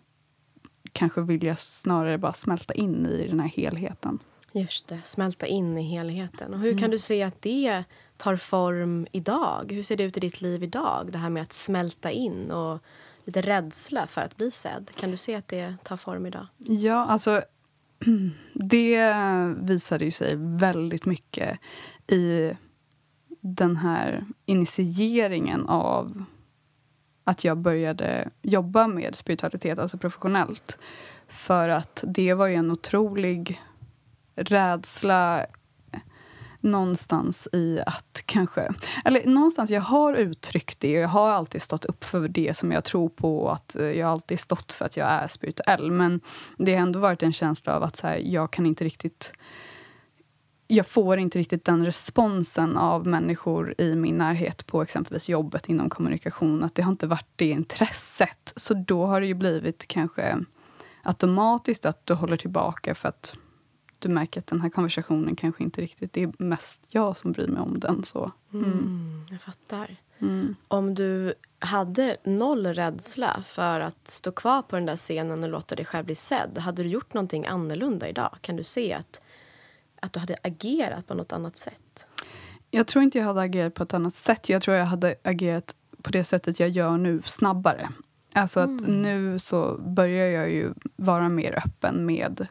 kanske 0.93 1.21
vilja 1.21 1.57
snarare 1.57 2.19
bara 2.19 2.33
smälta 2.33 2.75
in 2.75 3.07
i 3.07 3.29
den 3.29 3.41
här 3.41 3.49
helheten. 3.49 4.19
Just 4.53 4.89
det, 4.89 5.01
smälta 5.05 5.47
in 5.47 5.79
i 5.79 5.83
helheten. 5.83 6.55
Och 6.55 6.61
hur 6.61 6.69
Mm. 6.71 6.81
kan 6.81 6.91
du 6.91 6.99
se 6.99 7.23
att 7.23 7.43
det 7.43 7.85
tar 8.17 8.37
form 8.37 9.07
idag? 9.13 9.73
Hur 9.73 9.83
ser 9.83 9.97
det 9.97 10.05
ut 10.05 10.17
i 10.17 10.21
ditt 10.21 10.41
liv 10.41 10.63
idag? 10.63 11.09
Det 11.13 11.19
här 11.19 11.31
med 11.31 11.43
att 11.43 11.53
smälta 11.53 12.11
in 12.11 12.51
och 12.51 12.79
lite 13.25 13.41
rädsla 13.43 14.07
för 14.07 14.21
att 14.21 14.37
bli 14.37 14.51
sedd. 14.51 14.91
Kan 14.97 15.11
du 15.11 15.17
se 15.17 15.35
att 15.35 15.49
det 15.49 15.75
tar 15.83 15.97
form 15.97 16.27
idag? 16.27 16.47
Ja, 16.59 17.07
alltså 17.07 17.43
det 18.55 19.15
visade 19.61 20.05
ju 20.05 20.11
sig 20.11 20.35
väldigt 20.37 21.05
mycket 21.07 21.59
i 22.07 22.51
den 23.41 23.77
här 23.77 24.25
initieringen 24.47 25.67
av 25.67 26.25
att 27.25 27.45
jag 27.45 27.59
började 27.59 28.31
jobba 28.43 28.87
med 28.87 29.15
spiritualitet, 29.15 29.79
alltså 29.79 29.99
professionellt. 29.99 30.79
För 31.29 31.69
att 31.69 32.05
det 32.07 32.35
var 32.35 32.47
ju 32.47 32.55
en 32.55 32.71
otrolig 32.71 33.61
rädsla 34.35 35.47
någonstans 36.61 37.49
i 37.53 37.81
att 37.87 38.23
kanske... 38.27 38.73
Eller 39.05 39.27
någonstans, 39.27 39.71
jag 39.71 39.81
har 39.81 40.15
uttryckt 40.15 40.81
det 40.81 40.97
och 40.97 41.03
jag 41.03 41.09
har 41.09 41.31
alltid 41.31 41.63
stått 41.63 41.85
upp 41.85 42.05
för 42.05 42.29
det 42.29 42.57
som 42.57 42.73
jag 42.73 42.85
tror 42.85 43.09
på 43.09 43.39
och 43.39 43.55
att 43.55 43.77
eh, 43.77 43.85
jag 43.85 44.07
har 44.07 44.13
alltid 44.13 44.41
stått 44.41 44.73
för 44.73 44.85
att 44.85 44.97
jag 44.97 45.09
är 45.09 45.29
spirituell. 45.29 45.91
Men 45.91 46.21
det 46.57 46.75
har 46.75 46.83
ändå 46.83 46.99
varit 46.99 47.23
en 47.23 47.33
känsla 47.33 47.77
av 47.77 47.83
att 47.83 47.97
så 47.97 48.07
här, 48.07 48.17
jag 48.17 48.51
kan 48.51 48.67
inte 48.67 48.85
riktigt... 48.85 49.33
Jag 50.73 50.87
får 50.87 51.19
inte 51.19 51.39
riktigt 51.39 51.65
den 51.65 51.85
responsen 51.85 52.77
av 52.77 53.07
människor 53.07 53.75
i 53.79 53.95
min 53.95 54.19
närhet 54.19 54.67
på 54.67 54.83
exempelvis 54.83 55.29
jobbet 55.29 55.69
inom 55.69 55.91
kommunikation. 55.91 56.65
Att 56.65 56.75
det 56.75 56.83
har 56.83 56.91
inte 56.91 57.07
varit 57.07 57.29
det 57.37 57.51
intresset. 57.51 58.53
Så 58.57 58.75
då 58.75 59.07
har 59.07 59.21
det 59.21 59.27
ju 59.27 59.35
blivit 59.35 59.89
kanske 59.89 60.39
automatiskt 61.03 61.87
att 61.87 62.07
du 62.07 62.15
håller 62.15 62.37
tillbaka 62.37 62.95
för 62.95 63.09
att 63.09 63.35
du 63.99 64.09
märker 64.09 64.41
att 64.41 64.47
den 64.47 64.61
här 64.61 64.69
konversationen 64.69 65.37
kanske 65.37 65.65
inte 65.65 65.81
riktigt... 65.81 66.13
Det 66.13 66.23
är 66.23 66.33
mest 66.39 66.87
jag 66.91 67.17
som 67.17 67.33
bryr 67.33 67.49
mig 67.49 67.63
om 67.63 67.81
den. 67.81 68.05
så. 68.05 68.31
Mm, 68.53 69.27
jag 69.31 69.41
fattar. 69.41 69.97
Mm. 70.19 70.57
Om 70.69 70.95
du 70.95 71.35
hade 71.59 72.17
noll 72.25 72.67
rädsla 72.67 73.43
för 73.47 73.81
att 73.81 74.09
stå 74.09 74.33
kvar 74.33 74.63
på 74.63 74.77
den 74.77 74.87
där 74.87 74.97
scenen 74.97 75.43
och 75.43 75.49
låta 75.49 75.75
dig 75.75 75.85
själv 75.85 76.07
bli 76.07 76.15
sedd, 76.15 76.59
hade 76.59 76.83
du 76.83 76.89
gjort 76.89 77.15
någonting 77.15 77.47
annorlunda 77.47 78.09
idag? 78.09 78.39
Kan 78.41 78.57
du 78.57 78.65
se 78.65 78.93
att, 78.93 79.21
att 80.01 80.13
du 80.13 80.21
hade 80.21 80.37
agerat 80.43 81.07
på 81.07 81.15
något 81.15 81.33
annat 81.33 81.57
sätt? 81.57 82.07
Jag 82.71 82.87
tror 82.87 83.05
inte 83.05 83.19
jag 83.19 83.25
hade 83.25 83.41
agerat 83.41 83.75
på 83.75 83.83
ett 83.83 83.95
annat 83.95 84.15
sätt. 84.15 84.49
Jag 84.49 84.63
tror 84.63 84.77
jag 84.77 84.87
hade 84.87 85.15
agerat 85.23 85.75
på 86.03 86.11
det 86.11 86.25
sättet 86.25 86.61
jag 86.61 86.69
gör 86.69 86.99
nu, 86.99 87.23
snabbare. 87.25 87.89
Alltså 88.33 88.61
att 88.61 88.81
nu 88.81 89.39
så 89.39 89.79
börjar 89.79 90.27
jag 90.27 90.51
ju 90.51 90.73
vara 90.97 91.29
mer 91.29 91.59
öppen 91.67 92.07
med 92.07 92.47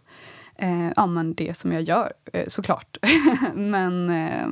eh, 0.56 0.92
ja, 0.96 1.06
men 1.06 1.34
det 1.34 1.58
som 1.58 1.72
jag 1.72 1.82
gör, 1.82 2.14
eh, 2.34 2.48
såklart. 2.48 2.98
men 3.54 4.10
eh, 4.10 4.48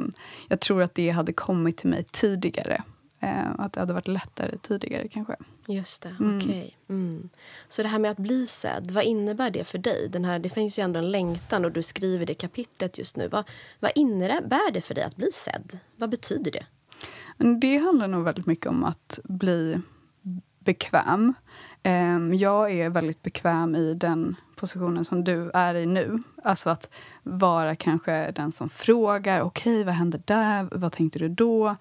jag 0.48 0.60
tror 0.60 0.82
att 0.82 0.96
det 0.96 1.10
hade 1.10 1.34
kommit 1.34 1.78
till 1.78 1.90
mig 1.90 2.04
tidigare. 2.12 2.84
Eh, 3.20 3.52
att 3.60 3.74
det 3.74 3.80
hade 3.80 3.94
varit 3.94 4.08
lättare 4.08 4.58
tidigare 4.58 5.08
kanske. 5.08 5.36
Just 5.68 6.02
det, 6.02 6.16
Mm. 6.20 6.38
okej. 6.38 6.78
Mm. 6.90 7.30
Så 7.70 7.84
det 7.84 7.88
här 7.90 8.00
med 8.00 8.12
att 8.12 8.18
bli 8.18 8.48
sedd, 8.48 8.92
vad 8.92 9.04
innebär 9.04 9.52
det 9.52 9.64
för 9.64 9.78
dig? 9.78 10.10
Den 10.10 10.26
här, 10.26 10.40
det 10.40 10.50
finns 10.50 10.80
ju 10.80 10.84
ändå 10.84 11.00
en 11.00 11.12
längtan 11.12 11.66
och 11.66 11.72
du 11.72 11.84
skriver 11.84 12.26
det 12.26 12.34
kapitlet 12.34 12.98
just 12.98 13.18
nu. 13.18 13.28
Vad, 13.28 13.44
vad 13.80 13.92
innebär 13.96 14.72
det 14.72 14.82
för 14.82 14.96
dig 14.96 15.04
att 15.04 15.16
bli 15.16 15.32
sedd? 15.32 15.80
Vad 15.96 16.10
betyder 16.10 16.52
det? 16.52 16.66
Men 17.38 17.60
det 17.60 17.78
handlar 17.78 18.08
nog 18.08 18.24
väldigt 18.24 18.46
mycket 18.46 18.66
om 18.66 18.84
att 18.84 19.20
bli 19.24 19.82
bekväm. 20.68 21.34
Ehm, 21.84 22.34
jag 22.34 22.72
är 22.72 22.90
väldigt 22.90 23.24
bekväm 23.24 23.76
i 23.76 23.94
den 23.94 24.36
positionen 24.56 25.06
som 25.06 25.24
du 25.24 25.52
är 25.54 25.76
i 25.76 25.86
nu. 25.86 26.24
Alltså 26.44 26.70
att 26.70 26.90
vara 27.24 27.76
kanske 27.76 28.32
den 28.32 28.52
som 28.52 28.70
frågar. 28.70 29.42
Okej, 29.42 29.84
vad 29.84 29.94
hände 29.94 30.22
där? 30.26 30.68
Vad 30.72 30.92
tänkte 30.92 31.20
du 31.20 31.30
då? 31.30 31.76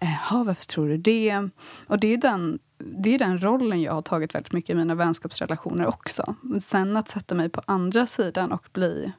Jaha, 0.00 0.44
varför 0.44 0.66
tror 0.66 0.88
du 0.88 0.96
det? 0.96 1.48
Och 1.86 2.00
det 2.00 2.06
är, 2.06 2.16
den, 2.16 2.58
det 2.78 3.14
är 3.14 3.18
den 3.18 3.42
rollen 3.42 3.82
jag 3.82 3.92
har 3.92 4.02
tagit 4.02 4.34
väldigt 4.34 4.52
mycket 4.52 4.70
i 4.70 4.74
mina 4.74 4.94
vänskapsrelationer 4.94 5.86
också. 5.86 6.34
Sen 6.60 6.96
att 6.96 7.08
sätta 7.08 7.34
mig 7.34 7.48
på 7.48 7.62
andra 7.64 8.06
sidan 8.06 8.52
och 8.52 8.68
bli 8.72 9.12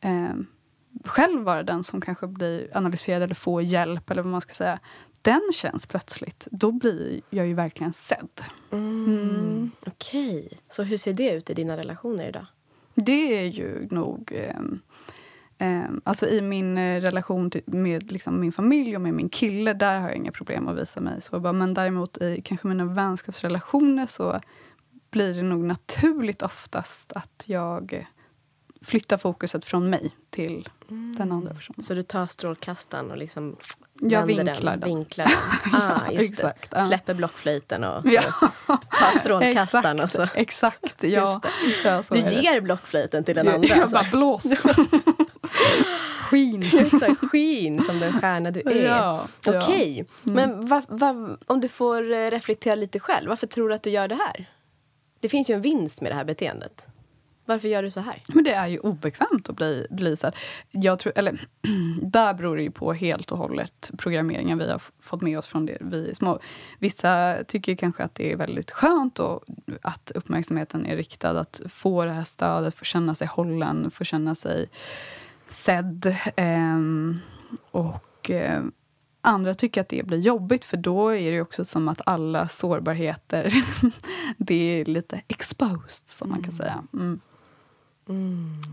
eh, 0.00 0.34
själv 1.04 1.42
vara 1.42 1.62
den 1.62 1.84
som 1.84 2.00
kanske 2.00 2.26
blir 2.26 2.76
analyserad 2.76 3.22
eller 3.22 3.34
får 3.34 3.62
hjälp 3.62 4.10
eller 4.10 4.22
vad 4.22 4.32
man 4.32 4.40
ska 4.40 4.54
säga. 4.54 4.78
Den 5.28 5.52
känns 5.52 5.86
plötsligt, 5.86 6.48
då 6.50 6.72
blir 6.72 7.20
jag 7.30 7.46
ju 7.46 7.54
verkligen 7.54 7.92
sedd. 7.92 8.42
Mm. 8.70 9.70
Okej. 9.86 10.48
Så 10.68 10.82
hur 10.82 10.96
ser 10.96 11.12
det 11.12 11.30
ut 11.30 11.50
i 11.50 11.54
dina 11.54 11.76
relationer 11.76 12.28
idag? 12.28 12.46
Det 12.94 13.38
är 13.38 13.46
ju 13.46 13.88
nog... 13.90 14.32
ehm, 14.34 14.80
ehm, 15.58 16.00
alltså 16.04 16.26
i 16.26 16.40
min 16.40 16.78
eh, 16.78 17.00
relation 17.00 17.50
till, 17.50 17.62
med 17.66 18.12
liksom 18.12 18.40
min 18.40 18.52
familj 18.52 18.96
och 18.96 19.00
med 19.02 19.14
min 19.14 19.28
kille, 19.28 19.72
där 19.72 20.00
har 20.00 20.08
jag 20.08 20.16
inga 20.16 20.32
problem 20.32 20.68
att 20.68 20.78
visa 20.78 21.00
mig 21.00 21.22
sårbar. 21.22 21.52
Men 21.52 21.74
däremot 21.74 22.18
i 22.18 22.42
kanske 22.44 22.66
mina 22.68 22.84
vänskapsrelationer 22.84 24.06
så 24.06 24.40
blir 25.10 25.34
det 25.34 25.42
nog 25.42 25.64
naturligt 25.64 26.42
oftast 26.42 27.12
att 27.12 27.44
jag 27.46 27.92
eh, 27.92 28.06
flyttar 28.82 29.16
fokuset 29.16 29.64
från 29.64 29.90
mig 29.90 30.10
till 30.30 30.68
den 30.88 31.32
andra 31.32 31.54
personen. 31.54 31.82
Så 31.82 31.94
du 31.94 32.02
tar 32.02 32.26
strålkastaren 32.26 33.10
och 33.10 33.18
liksom 33.18 33.56
Jag 34.00 34.26
vinklar 34.26 34.76
den, 34.76 34.80
vinklar 34.80 35.24
den. 35.24 35.80
Ah, 35.80 36.10
just 36.10 36.32
exakt, 36.32 36.70
det. 36.70 36.80
Släpper 36.80 37.14
blockflöjten 37.14 37.84
och 37.84 38.02
så 38.02 38.08
tar 38.68 39.18
strålkastaren. 39.20 40.00
Och 40.00 40.10
så. 40.10 40.26
Exakt. 40.34 41.04
Ja, 41.04 41.40
ja, 41.84 42.02
så 42.02 42.14
Du 42.14 42.20
är 42.20 42.24
det. 42.30 42.40
ger 42.40 42.60
blockflöjten 42.60 43.24
till 43.24 43.34
den 43.34 43.48
andra. 43.48 43.68
Jag 43.68 43.78
alltså. 43.78 43.96
bara 43.96 44.10
blås. 44.10 44.62
Skin. 46.20 46.64
Skin 47.30 47.82
som 47.82 48.00
den 48.00 48.20
stjärna 48.20 48.50
du 48.50 48.60
är. 48.60 48.84
Ja, 48.86 49.26
ja. 49.44 49.50
Mm. 49.50 49.62
Okej, 49.62 50.04
men 50.22 50.66
va, 50.66 50.82
va, 50.88 51.36
om 51.46 51.60
du 51.60 51.68
får 51.68 52.12
eh, 52.12 52.30
reflektera 52.30 52.74
lite 52.74 53.00
själv, 53.00 53.28
varför 53.28 53.46
tror 53.46 53.68
du 53.68 53.74
att 53.74 53.82
du 53.82 53.90
gör 53.90 54.08
det 54.08 54.14
här? 54.14 54.48
Det 55.20 55.28
finns 55.28 55.50
ju 55.50 55.54
en 55.54 55.60
vinst 55.60 56.00
med 56.00 56.12
det 56.12 56.16
här 56.16 56.24
beteendet. 56.24 56.86
Varför 57.48 57.68
gör 57.68 57.82
du 57.82 57.90
så 57.90 58.00
här? 58.00 58.22
Men 58.26 58.44
det 58.44 58.52
är 58.52 58.66
ju 58.66 58.78
obekvämt 58.78 59.48
att 59.48 59.56
bli, 59.56 59.86
bli 59.90 60.16
så 60.16 60.26
här. 60.26 60.34
Jag 60.70 60.98
tror, 60.98 61.12
eller, 61.16 61.40
där 62.02 62.34
beror 62.34 62.56
det 62.56 62.62
ju 62.62 62.70
på 62.70 62.92
helt 62.92 63.32
och 63.32 63.38
hållet 63.38 63.90
programmeringen 63.98 64.58
vi 64.58 64.70
har 64.70 64.82
fått 65.00 65.22
med 65.22 65.38
oss 65.38 65.46
från 65.46 65.66
det 65.66 65.78
vi 65.80 66.10
är 66.10 66.14
små. 66.14 66.38
Vissa 66.78 67.36
tycker 67.46 67.74
kanske 67.74 68.02
att 68.02 68.14
det 68.14 68.32
är 68.32 68.36
väldigt 68.36 68.70
skönt 68.70 69.18
och 69.18 69.44
att 69.82 70.12
uppmärksamheten 70.14 70.86
är 70.86 70.96
riktad. 70.96 71.40
Att 71.40 71.60
få 71.68 72.04
det 72.04 72.12
här 72.12 72.24
stödet, 72.24 72.74
få 72.74 72.84
känna 72.84 73.14
sig 73.14 73.26
hållen, 73.26 73.90
få 73.90 74.04
känna 74.04 74.34
sig 74.34 74.68
sedd. 75.48 76.16
ehm, 76.36 77.18
och 77.70 78.30
eh, 78.30 78.62
andra 79.20 79.54
tycker 79.54 79.80
att 79.80 79.88
det 79.88 80.06
blir 80.06 80.18
jobbigt 80.18 80.64
för 80.64 80.76
då 80.76 81.08
är 81.08 81.32
det 81.32 81.40
också 81.40 81.64
som 81.64 81.88
att 81.88 82.00
alla 82.06 82.48
sårbarheter 82.48 83.64
det 84.36 84.80
är 84.80 84.84
lite 84.84 85.20
exposed, 85.28 86.08
som 86.08 86.30
man 86.30 86.42
kan 86.42 86.52
säga. 86.52 86.84
Mm. 86.92 87.20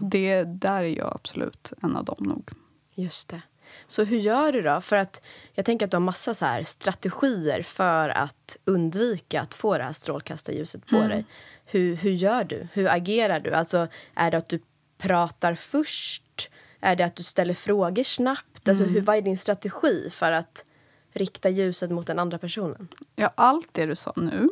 Det, 0.02 0.44
där 0.44 0.84
är 0.84 0.98
jag 0.98 1.12
absolut 1.16 1.74
en 1.82 1.96
av 1.96 2.06
dem 2.06 2.18
nog. 2.20 2.50
Just 2.96 3.30
det. 3.30 3.42
Så 3.88 4.04
hur 4.04 4.18
gör 4.18 4.52
du 4.52 4.62
då? 4.62 4.82
För 4.82 4.96
att 4.96 5.22
jag 5.54 5.66
tänker 5.66 5.86
att 5.86 5.92
du 5.92 5.98
har 5.98 6.02
massa 6.02 6.34
så 6.34 6.46
här 6.46 6.64
strategier 6.64 7.62
för 7.62 8.10
att 8.10 8.58
undvika 8.66 9.42
att 9.42 9.54
få 9.56 9.78
det 9.78 9.84
här 9.84 9.94
strålkastarljuset 9.94 10.86
på 10.86 10.96
dig. 10.96 11.26
Hur, 11.66 11.96
hur 11.96 12.12
gör 12.12 12.44
du? 12.44 12.68
Hur 12.74 12.88
agerar 12.90 13.40
du? 13.40 13.52
Alltså, 13.54 13.88
är 14.16 14.32
det 14.32 14.38
att 14.38 14.50
du 14.50 14.60
pratar 14.98 15.56
först? 15.56 16.50
Är 16.80 16.96
det 16.96 17.06
att 17.06 17.16
du 17.16 17.24
ställer 17.24 17.54
frågor 17.54 18.04
snabbt? 18.04 18.70
Alltså, 18.70 18.84
hur, 18.84 19.02
vad 19.02 19.18
är 19.18 19.22
din 19.22 19.38
strategi 19.38 20.10
för 20.10 20.32
att 20.32 20.66
rikta 21.14 21.50
ljuset 21.50 21.92
mot 21.92 22.08
den 22.08 22.20
andra 22.20 22.38
personen? 22.38 22.88
Ja, 23.16 23.32
allt 23.36 23.70
det 23.72 23.86
du 23.86 23.96
sa 23.96 24.14
nu. 24.16 24.50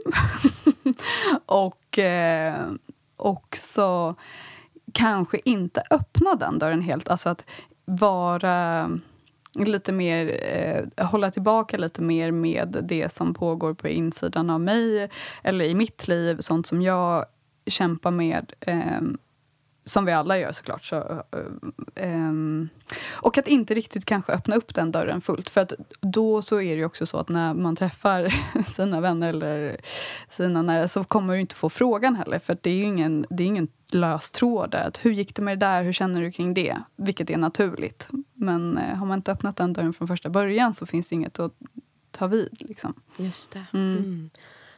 och 1.45 1.99
eh, 1.99 2.67
också 3.17 4.15
kanske 4.93 5.39
inte 5.45 5.83
öppna 5.89 6.35
den 6.35 6.59
dörren 6.59 6.81
helt. 6.81 7.07
Alltså 7.07 7.29
att 7.29 7.45
vara 7.85 8.81
eh, 9.59 9.65
lite 9.65 9.91
mer, 9.91 10.39
eh, 10.97 11.05
hålla 11.05 11.31
tillbaka 11.31 11.77
lite 11.77 12.01
mer 12.01 12.31
med 12.31 12.77
det 12.83 13.13
som 13.13 13.33
pågår 13.33 13.73
på 13.73 13.88
insidan 13.88 14.50
av 14.50 14.62
mig 14.62 15.09
eller 15.43 15.65
i 15.65 15.73
mitt 15.73 16.07
liv, 16.07 16.38
sånt 16.39 16.67
som 16.67 16.81
jag 16.81 17.25
kämpar 17.67 18.12
med. 18.12 18.53
Eh, 18.59 19.01
som 19.85 20.05
vi 20.05 20.11
alla 20.11 20.37
gör 20.37 20.51
såklart. 20.51 20.83
Så, 20.83 21.23
ehm, 21.95 22.69
och 23.11 23.37
att 23.37 23.47
inte 23.47 23.73
riktigt 23.73 24.05
kanske 24.05 24.31
öppna 24.31 24.55
upp 24.55 24.75
den 24.75 24.91
dörren 24.91 25.21
fullt. 25.21 25.49
För 25.49 25.61
att 25.61 25.73
då 25.99 26.41
så 26.41 26.61
är 26.61 26.71
det 26.71 26.79
ju 26.79 26.85
också 26.85 27.05
så 27.05 27.17
att 27.17 27.29
när 27.29 27.53
man 27.53 27.75
träffar 27.75 28.33
sina 28.65 29.01
vänner 29.01 29.29
eller 29.29 29.77
sina 30.29 30.61
nära 30.61 30.87
så 30.87 31.03
kommer 31.03 31.33
du 31.33 31.39
inte 31.39 31.55
få 31.55 31.69
frågan 31.69 32.15
heller. 32.15 32.39
För 32.39 32.57
det 32.61 32.69
är 32.69 32.75
ju 32.75 32.83
ingen, 32.83 33.25
det 33.29 33.43
är 33.43 33.47
ingen 33.47 33.67
lös 33.91 34.31
tråd 34.31 34.71
där. 34.71 34.87
Att 34.87 35.05
hur 35.05 35.11
gick 35.11 35.35
det 35.35 35.41
med 35.41 35.59
det 35.59 35.65
där? 35.65 35.83
Hur 35.83 35.93
känner 35.93 36.21
du 36.21 36.31
kring 36.31 36.53
det? 36.53 36.77
Vilket 36.95 37.29
är 37.29 37.37
naturligt. 37.37 38.09
Men 38.33 38.77
eh, 38.77 38.95
har 38.95 39.05
man 39.05 39.19
inte 39.19 39.31
öppnat 39.31 39.55
den 39.55 39.73
dörren 39.73 39.93
från 39.93 40.07
första 40.07 40.29
början 40.29 40.73
så 40.73 40.85
finns 40.85 41.09
det 41.09 41.15
inget 41.15 41.39
att 41.39 41.53
ta 42.11 42.27
vid. 42.27 42.57
Liksom. 42.59 42.93
Just 43.17 43.51
det. 43.51 43.65
Mm. 43.73 44.29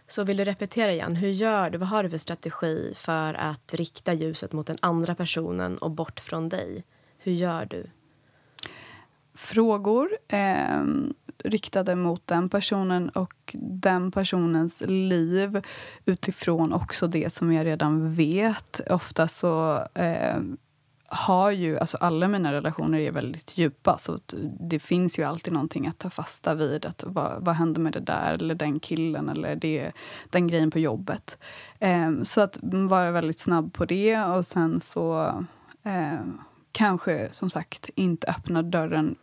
Så 0.07 0.23
vill 0.23 0.37
du 0.37 0.43
repetera 0.43 0.91
igen, 0.91 1.15
hur 1.15 1.29
gör 1.29 1.69
du? 1.69 1.77
Vad 1.77 1.87
har 1.87 2.03
du 2.03 2.09
för 2.09 2.17
strategi 2.17 2.93
för 2.95 3.33
att 3.33 3.73
rikta 3.73 4.13
ljuset 4.13 4.53
mot 4.53 4.67
den 4.67 4.77
andra 4.81 5.15
personen 5.15 5.77
och 5.77 5.91
bort 5.91 6.19
från 6.19 6.49
dig? 6.49 6.83
Hur 7.17 7.31
gör 7.31 7.65
du? 7.65 7.89
Frågor 9.33 10.09
eh, 10.27 10.83
riktade 11.43 11.95
mot 11.95 12.27
den 12.27 12.49
personen 12.49 13.09
och 13.09 13.55
den 13.59 14.11
personens 14.11 14.83
liv 14.85 15.61
utifrån 16.05 16.73
också 16.73 17.07
det 17.07 17.33
som 17.33 17.53
jag 17.53 17.65
redan 17.65 18.13
vet. 18.13 18.81
Ofta 18.89 19.27
så 19.27 19.83
eh, 19.93 20.37
har 21.07 21.51
ju, 21.51 21.79
alltså 21.79 21.97
alla 21.97 22.27
mina 22.27 22.53
relationer 22.53 22.99
är 22.99 23.11
väldigt 23.11 23.57
djupa 23.57 23.97
så 23.97 24.19
det 24.59 24.79
finns 24.79 25.19
ju 25.19 25.23
alltid 25.23 25.53
någonting 25.53 25.87
att 25.87 25.97
ta 25.97 26.09
fasta 26.09 26.53
vid. 26.53 26.85
Att 26.85 27.03
vad, 27.07 27.45
vad 27.45 27.55
hände 27.55 27.79
med 27.79 27.93
det 27.93 27.99
där 27.99 28.33
eller 28.33 28.55
den 28.55 28.79
killen 28.79 29.29
eller 29.29 29.55
det, 29.55 29.91
den 30.29 30.47
grejen 30.47 30.71
på 30.71 30.79
jobbet. 30.79 31.37
Eh, 31.79 32.23
så 32.23 32.41
att 32.41 32.57
vara 32.61 33.11
väldigt 33.11 33.39
snabb 33.39 33.73
på 33.73 33.85
det 33.85 34.23
och 34.23 34.45
sen 34.45 34.79
så 34.79 35.25
eh, 35.83 36.19
kanske 36.71 37.27
som 37.31 37.49
sagt 37.49 37.89
inte 37.95 38.27
öppna 38.27 38.63
dörren 38.63 39.15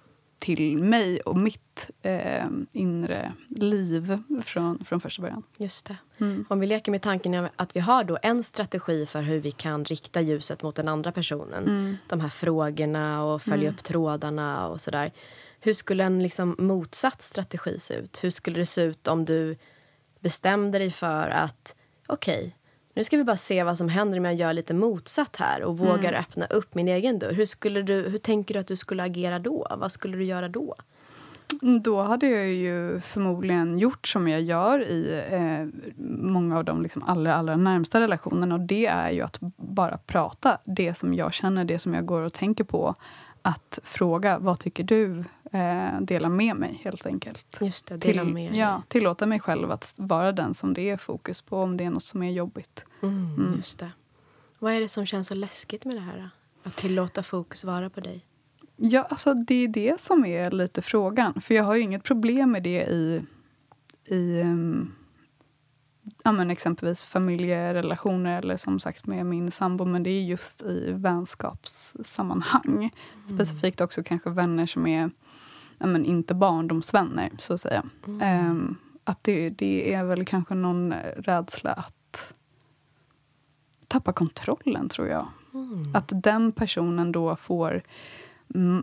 till 0.42 0.78
mig 0.78 1.20
och 1.20 1.36
mitt 1.36 1.90
eh, 2.02 2.46
inre 2.72 3.32
liv 3.48 4.18
från, 4.44 4.84
från 4.84 5.00
första 5.00 5.22
början. 5.22 5.42
Just 5.56 5.86
det. 5.86 5.96
Mm. 6.18 6.44
Om 6.48 6.60
vi 6.60 6.66
leker 6.66 6.92
med 6.92 7.02
tanken 7.02 7.48
att 7.56 7.76
vi 7.76 7.80
har 7.80 8.04
då 8.04 8.18
en 8.22 8.42
strategi 8.42 9.06
för 9.06 9.22
hur 9.22 9.40
vi 9.40 9.50
kan 9.50 9.84
rikta 9.84 10.20
ljuset 10.20 10.62
mot 10.62 10.76
den 10.76 10.88
andra 10.88 11.12
personen. 11.12 11.64
Mm. 11.64 11.96
De 12.08 12.20
här 12.20 12.28
frågorna 12.28 13.24
och 13.24 13.42
följa 13.42 13.68
mm. 13.68 13.74
upp 13.74 13.84
trådarna 13.84 14.68
och 14.68 14.80
sådär. 14.80 15.12
Hur 15.60 15.74
skulle 15.74 16.04
en 16.04 16.22
liksom 16.22 16.56
motsatt 16.58 17.22
strategi 17.22 17.78
se 17.78 17.94
ut? 17.94 18.24
Hur 18.24 18.30
skulle 18.30 18.58
det 18.58 18.66
se 18.66 18.82
ut 18.82 19.08
om 19.08 19.24
du 19.24 19.56
bestämde 20.20 20.78
dig 20.78 20.90
för 20.90 21.28
att 21.28 21.76
okej, 22.06 22.38
okay, 22.38 22.52
nu 22.94 23.04
ska 23.04 23.16
vi 23.16 23.24
bara 23.24 23.36
se 23.36 23.64
vad 23.64 23.78
som 23.78 23.88
händer 23.88 24.18
om 24.18 24.24
jag 24.24 24.34
gör 24.34 24.52
lite 24.52 24.74
motsatt 24.74 25.36
här 25.36 25.62
och 25.62 25.78
vågar 25.78 26.12
mm. 26.12 26.20
öppna 26.20 26.46
upp 26.46 26.74
min 26.74 26.88
egen 26.88 27.18
dörr. 27.18 27.32
Hur, 27.32 27.46
skulle 27.46 27.82
du, 27.82 27.94
hur 27.94 28.18
tänker 28.18 28.54
du 28.54 28.60
att 28.60 28.66
du 28.66 28.76
skulle 28.76 29.02
agera 29.02 29.38
då? 29.38 29.66
Vad 29.76 29.92
skulle 29.92 30.16
du 30.16 30.24
göra 30.24 30.48
då? 30.48 30.74
Mm, 31.62 31.82
då 31.82 32.02
hade 32.02 32.28
jag 32.28 32.46
ju 32.46 33.00
förmodligen 33.00 33.78
gjort 33.78 34.08
som 34.08 34.28
jag 34.28 34.42
gör 34.42 34.80
i 34.80 35.24
eh, 35.30 35.82
många 36.06 36.58
av 36.58 36.64
de 36.64 36.82
liksom 36.82 37.02
allra, 37.02 37.34
allra 37.34 37.56
närmsta 37.56 38.00
relationerna. 38.00 38.54
Och 38.54 38.60
det 38.60 38.86
är 38.86 39.10
ju 39.10 39.20
att 39.20 39.38
bara 39.56 39.98
prata 39.98 40.58
det 40.64 40.94
som 40.94 41.14
jag 41.14 41.32
känner, 41.32 41.64
det 41.64 41.78
som 41.78 41.94
jag 41.94 42.06
går 42.06 42.22
och 42.22 42.32
tänker 42.32 42.64
på. 42.64 42.94
Att 43.42 43.78
fråga 43.82 44.38
vad 44.38 44.58
tycker 44.58 44.84
du? 44.84 45.24
Eh, 45.54 46.00
dela 46.00 46.28
med 46.28 46.56
mig 46.56 46.80
helt 46.84 47.06
enkelt. 47.06 47.58
Just 47.60 47.86
det, 47.86 47.96
dela 47.96 48.24
Till, 48.24 48.32
med 48.32 48.56
ja, 48.56 48.82
Tillåta 48.88 49.26
mig 49.26 49.40
själv 49.40 49.70
att 49.70 49.94
vara 49.96 50.32
den 50.32 50.54
som 50.54 50.74
det 50.74 50.90
är 50.90 50.96
fokus 50.96 51.42
på 51.42 51.62
om 51.62 51.76
det 51.76 51.84
är 51.84 51.90
något 51.90 52.04
som 52.04 52.22
är 52.22 52.30
jobbigt. 52.30 52.84
Mm, 53.02 53.34
mm. 53.38 53.56
Just 53.56 53.78
det. 53.78 53.90
Vad 54.58 54.72
är 54.72 54.80
det 54.80 54.88
som 54.88 55.06
känns 55.06 55.28
så 55.28 55.34
läskigt 55.34 55.84
med 55.84 55.96
det 55.96 56.00
här? 56.00 56.30
Att 56.62 56.76
tillåta 56.76 57.22
fokus 57.22 57.64
vara 57.64 57.90
på 57.90 58.00
dig? 58.00 58.24
Ja, 58.76 59.06
alltså 59.10 59.34
det 59.34 59.54
är 59.54 59.68
det 59.68 60.00
som 60.00 60.24
är 60.24 60.50
lite 60.50 60.82
frågan. 60.82 61.40
För 61.40 61.54
jag 61.54 61.64
har 61.64 61.74
ju 61.74 61.80
inget 61.80 62.02
problem 62.02 62.50
med 62.50 62.62
det 62.62 62.82
i, 62.82 63.22
i 64.06 64.40
um, 64.40 64.94
ja, 66.24 66.32
men 66.32 66.50
exempelvis 66.50 67.02
familjerelationer 67.02 68.38
eller 68.38 68.56
som 68.56 68.80
sagt 68.80 69.06
med 69.06 69.26
min 69.26 69.50
sambo. 69.50 69.84
Men 69.84 70.02
det 70.02 70.10
är 70.10 70.22
just 70.22 70.62
i 70.62 70.92
vänskapssammanhang. 70.92 72.76
Mm. 72.76 72.90
Specifikt 73.26 73.80
också 73.80 74.02
kanske 74.02 74.30
vänner 74.30 74.66
som 74.66 74.86
är 74.86 75.10
men 75.86 76.04
inte 76.04 76.34
barndomsvänner, 76.34 77.30
så 77.38 77.54
att 77.54 77.60
säga. 77.60 77.82
Mm. 78.06 78.50
Um, 78.50 78.76
att 79.04 79.24
det, 79.24 79.50
det 79.50 79.94
är 79.94 80.04
väl 80.04 80.24
kanske 80.24 80.54
någon 80.54 80.92
rädsla 81.16 81.72
att 81.72 82.32
tappa 83.88 84.12
kontrollen, 84.12 84.88
tror 84.88 85.08
jag. 85.08 85.26
Mm. 85.54 85.94
Att 85.94 86.12
den 86.14 86.52
personen 86.52 87.12
då 87.12 87.36
får 87.36 87.82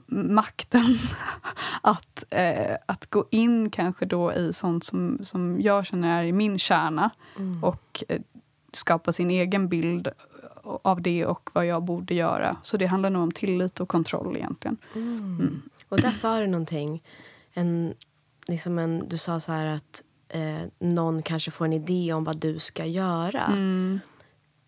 makten 0.08 0.98
att, 1.82 2.24
eh, 2.30 2.76
att 2.86 3.10
gå 3.10 3.26
in 3.30 3.70
kanske 3.70 4.06
då 4.06 4.34
i 4.34 4.54
sånt 4.54 4.84
som, 4.84 5.20
som 5.22 5.62
jag 5.62 5.86
känner 5.86 6.20
är 6.20 6.24
i 6.24 6.32
min 6.32 6.60
kärna 6.60 7.10
mm. 7.38 7.64
och 7.64 8.04
eh, 8.08 8.22
skapa 8.74 9.14
sin 9.14 9.32
egen 9.32 9.68
bild 9.68 10.08
av 10.64 11.02
det 11.02 11.26
och 11.26 11.50
vad 11.54 11.66
jag 11.66 11.84
borde 11.84 12.14
göra. 12.14 12.58
Så 12.64 12.78
det 12.78 12.86
handlar 12.86 13.10
nog 13.10 13.24
om 13.24 13.32
tillit 13.32 13.80
och 13.80 13.90
kontroll 13.90 14.36
egentligen. 14.36 14.78
Mm. 14.96 15.62
Och 15.90 16.02
där 16.02 16.12
sa 16.12 16.40
du 16.40 16.48
någonting. 16.48 17.04
En, 17.54 17.94
liksom 18.48 18.80
en, 18.80 19.10
du 19.10 19.18
sa 19.18 19.40
så 19.40 19.52
här 19.52 19.66
att 19.66 20.04
eh, 20.30 20.62
någon 20.80 21.22
kanske 21.22 21.52
får 21.52 21.66
en 21.66 21.74
idé 21.74 22.14
om 22.14 22.24
vad 22.24 22.38
du 22.38 22.60
ska 22.60 22.86
göra. 22.86 23.46
Mm. 23.46 24.00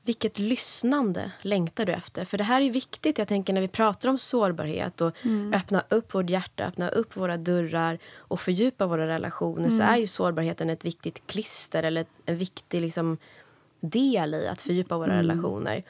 Vilket 0.04 0.40
lyssnande 0.40 1.32
längtar 1.42 1.86
du 1.86 1.94
efter? 1.94 2.26
För 2.26 2.38
det 2.38 2.44
här 2.44 2.62
är 2.62 2.70
viktigt. 2.70 3.18
Jag 3.18 3.28
tänker 3.28 3.54
när 3.54 3.62
vi 3.62 3.68
pratar 3.68 4.10
om 4.10 4.18
sårbarhet 4.18 5.02
och 5.02 5.16
mm. 5.26 5.54
öppna 5.54 5.84
upp 5.90 6.14
vårt 6.14 6.30
hjärta, 6.30 6.66
öppna 6.66 6.90
upp 6.90 7.18
våra 7.18 7.38
dörrar 7.38 7.98
och 8.16 8.40
fördjupa 8.40 8.86
våra 8.86 9.08
relationer 9.08 9.60
mm. 9.60 9.72
så 9.72 9.84
är 9.84 9.98
ju 9.98 10.08
sårbarheten 10.08 10.70
ett 10.70 10.86
viktigt 10.86 11.28
klister 11.28 11.84
eller 11.84 12.06
en 12.26 12.38
viktig 12.38 12.82
liksom, 12.82 13.18
del 13.80 14.34
i 14.34 14.48
att 14.48 14.62
fördjupa 14.62 14.98
våra 14.98 15.14
mm. 15.14 15.28
relationer. 15.28 15.84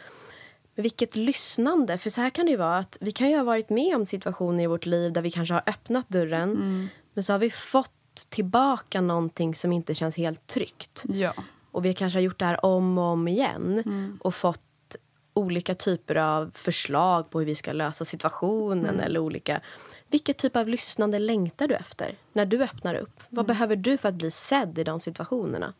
Men 0.75 0.83
vilket 0.83 1.15
lyssnande! 1.15 1.97
För 1.97 2.09
så 2.09 2.21
här 2.21 2.29
kan 2.29 2.45
det 2.45 2.57
vara 2.57 2.77
att 2.77 2.97
vi 3.01 3.11
kan 3.11 3.29
ju 3.29 3.37
ha 3.37 3.43
varit 3.43 3.69
med 3.69 3.95
om 3.95 4.05
situationer 4.05 4.63
i 4.63 4.67
vårt 4.67 4.85
liv 4.85 5.13
där 5.13 5.21
vi 5.21 5.31
kanske 5.31 5.53
har 5.53 5.63
öppnat 5.65 6.09
dörren 6.09 6.51
mm. 6.51 6.87
men 7.13 7.23
så 7.23 7.33
har 7.33 7.39
vi 7.39 7.51
fått 7.51 7.91
tillbaka 8.29 9.01
någonting 9.01 9.55
som 9.55 9.71
inte 9.71 9.93
känns 9.93 10.17
helt 10.17 10.47
tryggt. 10.47 11.03
Ja. 11.09 11.33
Och 11.71 11.85
vi 11.85 11.93
kanske 11.93 12.17
har 12.17 12.23
gjort 12.23 12.39
det 12.39 12.45
här 12.45 12.65
om 12.65 12.97
och 12.97 13.03
om 13.03 13.27
igen 13.27 13.83
mm. 13.85 14.19
och 14.21 14.35
fått 14.35 14.95
olika 15.33 15.75
typer 15.75 16.15
av 16.15 16.51
förslag 16.53 17.29
på 17.29 17.39
hur 17.39 17.45
vi 17.45 17.55
ska 17.55 17.73
lösa 17.73 18.05
situationen. 18.05 18.85
Mm. 18.85 18.99
eller 18.99 19.19
olika... 19.19 19.61
Vilket 20.07 20.37
typ 20.37 20.55
av 20.55 20.67
lyssnande 20.67 21.19
längtar 21.19 21.67
du 21.67 21.75
efter 21.75 22.15
när 22.33 22.45
du 22.45 22.63
öppnar 22.63 22.95
upp? 22.95 23.23
Vad 23.29 23.45
mm. 23.45 23.47
behöver 23.47 23.75
du 23.75 23.97
för 23.97 24.09
att 24.09 24.15
bli 24.15 24.31
sedd 24.31 24.79
i 24.79 24.83
de 24.83 25.01
situationerna? 25.01 25.73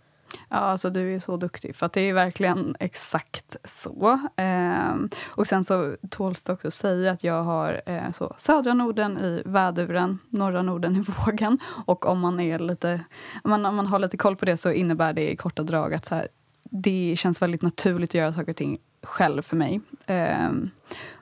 Ja, 0.50 0.58
alltså 0.58 0.89
du 0.89 1.15
är 1.15 1.20
så 1.20 1.38
duktig, 1.38 1.76
för 1.76 1.89
det 1.94 2.02
är 2.02 2.13
verkligen 2.13 2.76
exakt 2.80 3.56
så. 3.63 4.20
Eh, 4.36 4.96
och 5.30 5.48
sen 5.48 5.63
så 5.63 5.96
tåls 6.10 6.44
det 6.44 6.54
också 6.54 6.67
att 6.67 6.74
säga 6.74 7.12
att 7.12 7.24
jag 7.24 7.44
har 7.44 7.82
eh, 7.86 8.12
så, 8.12 8.34
södra 8.38 8.74
Norden 8.74 9.17
i 9.17 9.41
väduren, 9.46 10.20
norra 10.30 10.62
Norden 10.62 10.96
i 10.96 11.00
vågen. 11.26 11.60
Och 11.86 12.06
om 12.06 12.20
man, 12.20 12.39
är 12.39 12.60
lite, 12.60 13.04
om 13.44 13.50
man, 13.50 13.65
om 13.65 13.76
man 13.76 13.88
har 13.88 14.00
lite 14.00 14.17
koll 14.17 14.36
på 14.36 14.46
det 14.46 14.58
så 14.58 14.72
innebär 14.72 15.13
det 15.13 15.32
i 15.32 15.36
korta 15.36 15.63
drag 15.63 15.94
att 15.94 16.06
så 16.06 16.15
här, 16.15 16.28
det 16.63 17.15
känns 17.17 17.41
väldigt 17.41 17.62
naturligt 17.62 18.10
att 18.10 18.15
göra 18.15 18.34
saker 18.34 18.52
och 18.52 18.58
ting 18.58 18.78
själv 19.04 19.41
för 19.41 19.56
mig. 19.56 19.82
Eh, 20.06 20.52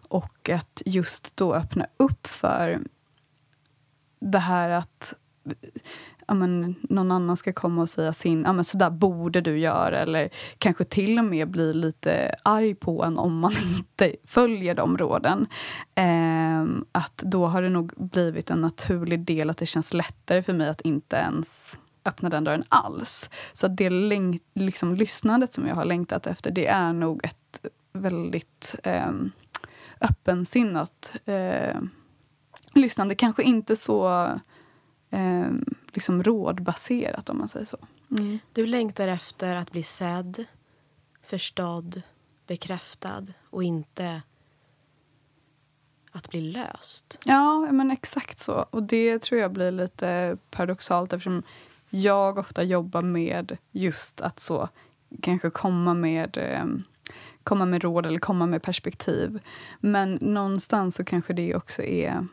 och 0.08 0.50
att 0.50 0.82
just 0.86 1.38
då 1.38 1.54
öppna 1.54 1.88
upp 1.98 2.28
för 2.28 2.80
det 4.19 4.39
här 4.39 4.69
att 4.69 5.13
men, 6.34 6.76
någon 6.82 7.12
annan 7.12 7.38
ska 7.38 7.54
komma 7.54 7.82
och 7.82 7.89
säga 7.89 8.13
sin, 8.13 8.42
ja, 8.42 8.54
men 8.54 8.63
så 8.63 8.78
där 8.78 8.89
borde 8.89 9.42
du 9.42 9.60
göra. 9.60 10.00
Eller 10.00 10.30
kanske 10.58 10.84
till 10.84 11.20
och 11.20 11.26
med 11.26 11.50
bli 11.50 11.74
lite 11.74 12.36
arg 12.44 12.76
på 12.76 13.04
en 13.04 13.18
om 13.18 13.39
man 13.39 13.54
inte 13.78 14.15
följer 14.26 14.76
de 14.76 14.98
råden. 14.98 15.48
Eh, 15.96 16.82
att 16.92 17.18
då 17.18 17.46
har 17.46 17.62
det 17.62 17.70
nog 17.70 17.94
blivit 17.98 18.50
en 18.50 18.62
naturlig 18.62 19.20
del 19.20 19.50
att 19.50 19.58
det 19.58 19.65
känns 19.65 19.94
lättare 19.94 20.42
för 20.42 20.54
mig 20.54 20.70
att 20.70 20.82
inte 20.82 21.15
ens 21.15 21.78
öppna 22.06 22.30
den 22.30 22.44
dörren 22.44 22.63
alls. 22.70 23.30
Så 23.54 23.65
att 23.65 23.78
det 23.78 23.89
liksom, 24.54 24.96
lyssnandet 24.96 25.54
som 25.54 25.68
jag 25.68 25.76
har 25.76 25.86
längtat 25.86 26.28
efter, 26.28 26.52
det 26.52 26.68
är 26.68 26.94
nog 26.94 27.26
ett 27.26 27.65
väldigt 27.94 28.76
eh, 28.84 29.12
öppensinnat 30.02 31.13
eh, 31.26 31.78
lyssnande. 32.74 33.15
Kanske 33.15 33.44
inte 33.44 33.76
så 33.76 34.26
eh, 35.10 35.52
liksom 35.93 36.23
rådbaserat, 36.23 37.30
om 37.30 37.38
man 37.38 37.49
säger 37.49 37.65
så. 37.65 37.78
Mm. 38.12 38.39
Du 38.54 38.65
längtar 38.65 39.08
efter 39.08 39.56
att 39.56 39.71
bli 39.71 39.84
sedd, 39.84 40.45
förstådd, 41.23 42.02
bekräftad 42.47 43.25
och 43.49 43.63
inte 43.63 44.21
att 46.12 46.30
bli 46.30 46.41
löst. 46.41 47.19
Ja, 47.25 47.71
men 47.71 47.91
exakt 47.91 48.39
så. 48.39 48.65
Och 48.69 48.84
det 48.84 49.19
tror 49.19 49.41
jag 49.41 49.52
blir 49.52 49.71
lite 49.71 50.38
paradoxalt 50.49 51.13
eftersom 51.13 51.43
jag 51.89 52.38
ofta 52.38 52.63
jobbar 52.63 53.02
med 53.02 53.58
just 53.71 54.21
att 54.21 54.39
så 54.39 54.69
kanske 55.21 55.49
komma 55.49 55.93
med 55.93 56.38
eh, 56.38 56.65
komma 57.43 57.65
med 57.65 57.84
råd 57.84 58.06
eller 58.06 58.19
komma 58.19 58.45
med 58.45 58.62
perspektiv. 58.62 59.39
Men 59.80 60.13
någonstans 60.21 60.95
så 60.95 61.04
kanske 61.04 61.34
det 61.34 61.56
också 61.56 61.82
är 61.82 62.28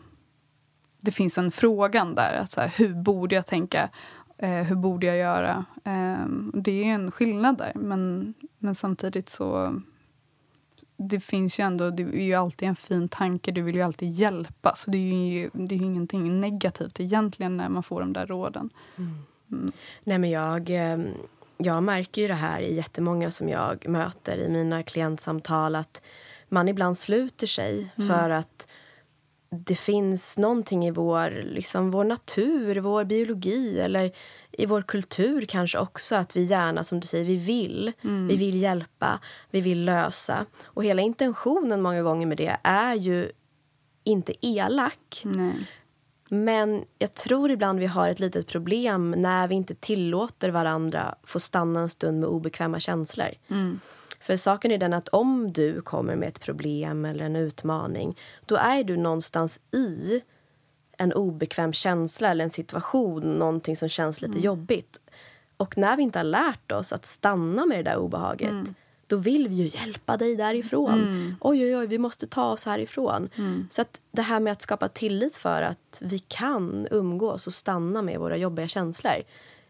det 1.06 1.12
finns 1.12 1.38
en 1.38 1.50
frågan 1.50 2.14
där. 2.14 2.38
Att 2.40 2.52
så 2.52 2.60
här, 2.60 2.68
hur 2.76 2.94
borde 2.94 3.34
jag 3.34 3.46
tänka? 3.46 3.88
Eh, 4.38 4.50
hur 4.50 4.76
borde 4.76 5.06
jag 5.06 5.16
göra? 5.16 5.64
Eh, 5.84 6.26
det 6.54 6.84
är 6.84 6.94
en 6.94 7.10
skillnad 7.10 7.58
där. 7.58 7.72
Men, 7.74 8.34
men 8.58 8.74
samtidigt 8.74 9.28
så... 9.28 9.80
Det 10.98 11.20
finns 11.20 11.60
ju 11.60 11.64
ändå, 11.64 11.90
det 11.90 12.02
är 12.02 12.24
ju 12.24 12.34
alltid 12.34 12.68
en 12.68 12.76
fin 12.76 13.08
tanke. 13.08 13.52
Du 13.52 13.62
vill 13.62 13.74
ju 13.74 13.82
alltid 13.82 14.10
hjälpa. 14.10 14.74
Så 14.76 14.90
det 14.90 14.98
är 14.98 15.28
ju, 15.30 15.50
det 15.52 15.74
är 15.74 15.78
ju 15.78 15.84
ingenting 15.84 16.40
negativt 16.40 17.00
egentligen 17.00 17.56
när 17.56 17.68
man 17.68 17.82
får 17.82 18.00
de 18.00 18.12
där 18.12 18.26
råden. 18.26 18.70
Mm. 18.96 19.18
Mm. 19.52 19.72
Nej, 20.04 20.18
men 20.18 20.30
jag, 20.30 20.70
ehm, 20.70 21.08
jag 21.56 21.82
märker 21.82 22.22
ju 22.22 22.28
det 22.28 22.34
här 22.34 22.60
i 22.60 22.74
jättemånga 22.74 23.30
som 23.30 23.48
jag 23.48 23.88
möter 23.88 24.38
i 24.38 24.48
mina 24.48 24.82
klientsamtal. 24.82 25.74
Att 25.74 26.04
man 26.48 26.68
ibland 26.68 26.98
sluter 26.98 27.46
sig 27.46 27.92
mm. 27.96 28.08
för 28.08 28.30
att 28.30 28.68
det 29.50 29.74
finns 29.74 30.38
någonting 30.38 30.86
i 30.86 30.90
vår, 30.90 31.42
liksom, 31.44 31.90
vår 31.90 32.04
natur, 32.04 32.76
vår 32.76 33.04
biologi 33.04 33.80
eller 33.80 34.12
i 34.52 34.66
vår 34.66 34.82
kultur 34.82 35.44
kanske 35.48 35.78
också 35.78 36.14
att 36.14 36.36
vi 36.36 36.44
gärna, 36.44 36.84
som 36.84 37.00
du 37.00 37.06
säger, 37.06 37.24
vi 37.24 37.36
vill. 37.36 37.92
Mm. 38.04 38.28
Vi 38.28 38.36
vill 38.36 38.62
hjälpa, 38.62 39.20
vi 39.50 39.60
vill 39.60 39.84
lösa. 39.84 40.46
Och 40.64 40.84
hela 40.84 41.02
intentionen 41.02 41.82
många 41.82 42.02
gånger 42.02 42.26
med 42.26 42.36
det 42.36 42.56
är 42.62 42.94
ju 42.94 43.30
inte 44.04 44.46
elak. 44.46 45.22
Nej. 45.24 45.66
Men 46.28 46.84
jag 46.98 47.14
tror 47.14 47.50
ibland 47.50 47.80
vi 47.80 47.86
har 47.86 48.08
ett 48.08 48.20
litet 48.20 48.46
problem 48.46 49.10
när 49.10 49.48
vi 49.48 49.54
inte 49.54 49.74
tillåter 49.74 50.50
varandra 50.50 51.14
få 51.24 51.40
stanna 51.40 51.80
en 51.80 51.90
stund 51.90 52.20
med 52.20 52.28
obekväma 52.28 52.80
känslor. 52.80 53.28
Mm. 53.48 53.80
För 54.26 54.36
saken 54.36 54.70
är 54.70 54.78
den 54.78 54.92
att 54.92 55.08
om 55.08 55.52
du 55.52 55.80
kommer 55.80 56.16
med 56.16 56.28
ett 56.28 56.40
problem 56.40 57.04
eller 57.04 57.24
en 57.24 57.36
utmaning 57.36 58.18
då 58.46 58.56
är 58.56 58.84
du 58.84 58.96
någonstans 58.96 59.60
i 59.72 60.22
en 60.98 61.12
obekväm 61.12 61.72
känsla 61.72 62.28
eller 62.28 62.44
en 62.44 62.50
situation, 62.50 63.22
någonting 63.22 63.76
som 63.76 63.88
känns 63.88 64.20
lite 64.20 64.32
mm. 64.32 64.44
jobbigt. 64.44 65.00
Och 65.56 65.78
när 65.78 65.96
vi 65.96 66.02
inte 66.02 66.18
har 66.18 66.24
lärt 66.24 66.72
oss 66.72 66.92
att 66.92 67.06
stanna 67.06 67.66
med 67.66 67.78
det 67.78 67.90
där 67.90 67.96
obehaget 67.96 68.50
mm. 68.50 68.74
då 69.06 69.16
vill 69.16 69.48
vi 69.48 69.54
ju 69.54 69.78
hjälpa 69.78 70.16
dig 70.16 70.36
därifrån. 70.36 71.02
Mm. 71.02 71.34
Oj, 71.40 71.64
oj, 71.64 71.76
oj, 71.76 71.86
vi 71.86 71.98
måste 71.98 72.26
ta 72.26 72.52
oss 72.52 72.66
härifrån. 72.66 73.28
Mm. 73.36 73.68
Så 73.70 73.82
att 73.82 74.00
det 74.10 74.22
här 74.22 74.40
med 74.40 74.52
att 74.52 74.62
skapa 74.62 74.88
tillit 74.88 75.36
för 75.36 75.62
att 75.62 76.02
vi 76.02 76.18
kan 76.18 76.88
umgås 76.90 77.46
och 77.46 77.52
stanna 77.52 78.02
med 78.02 78.18
våra 78.18 78.36
jobbiga 78.36 78.68
känslor 78.68 79.22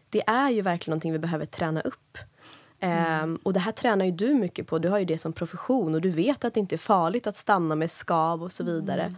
det 0.09 0.23
är 0.27 0.49
ju 0.49 0.61
verkligen 0.61 0.91
någonting 0.91 1.11
vi 1.11 1.19
behöver 1.19 1.45
träna 1.45 1.81
upp. 1.81 2.17
Mm. 2.79 3.23
Um, 3.23 3.39
och 3.43 3.53
det 3.53 3.59
här 3.59 3.71
tränar 3.71 4.05
ju 4.05 4.11
du 4.11 4.33
mycket 4.33 4.67
på. 4.67 4.79
Du 4.79 4.89
har 4.89 4.99
ju 4.99 5.05
det 5.05 5.17
som 5.17 5.33
profession 5.33 5.95
och 5.95 6.01
du 6.01 6.09
vet 6.09 6.45
att 6.45 6.53
det 6.53 6.59
inte 6.59 6.75
är 6.75 6.77
farligt 6.77 7.27
att 7.27 7.37
stanna 7.37 7.75
med 7.75 7.91
skav 7.91 8.43
och 8.43 8.51
så 8.51 8.63
vidare. 8.63 9.03
Mm. 9.03 9.15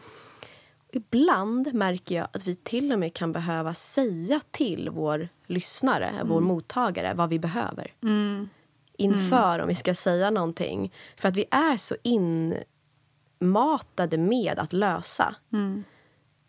Ibland 0.91 1.73
märker 1.73 2.15
jag 2.15 2.27
att 2.33 2.47
vi 2.47 2.55
till 2.55 2.93
och 2.93 2.99
med 2.99 3.13
kan 3.13 3.31
behöva 3.31 3.73
säga 3.73 4.41
till 4.51 4.89
vår 4.89 5.29
lyssnare, 5.47 6.07
mm. 6.07 6.27
vår 6.27 6.41
mottagare, 6.41 7.13
vad 7.13 7.29
vi 7.29 7.39
behöver. 7.39 7.93
Mm. 8.03 8.49
Inför 8.97 9.53
mm. 9.53 9.61
om 9.61 9.67
vi 9.67 9.75
ska 9.75 9.93
säga 9.93 10.29
någonting. 10.29 10.93
För 11.17 11.27
att 11.27 11.37
vi 11.37 11.45
är 11.51 11.77
så 11.77 11.95
inmatade 12.03 12.67
med 14.17 14.59
att 14.59 14.73
lösa. 14.73 15.35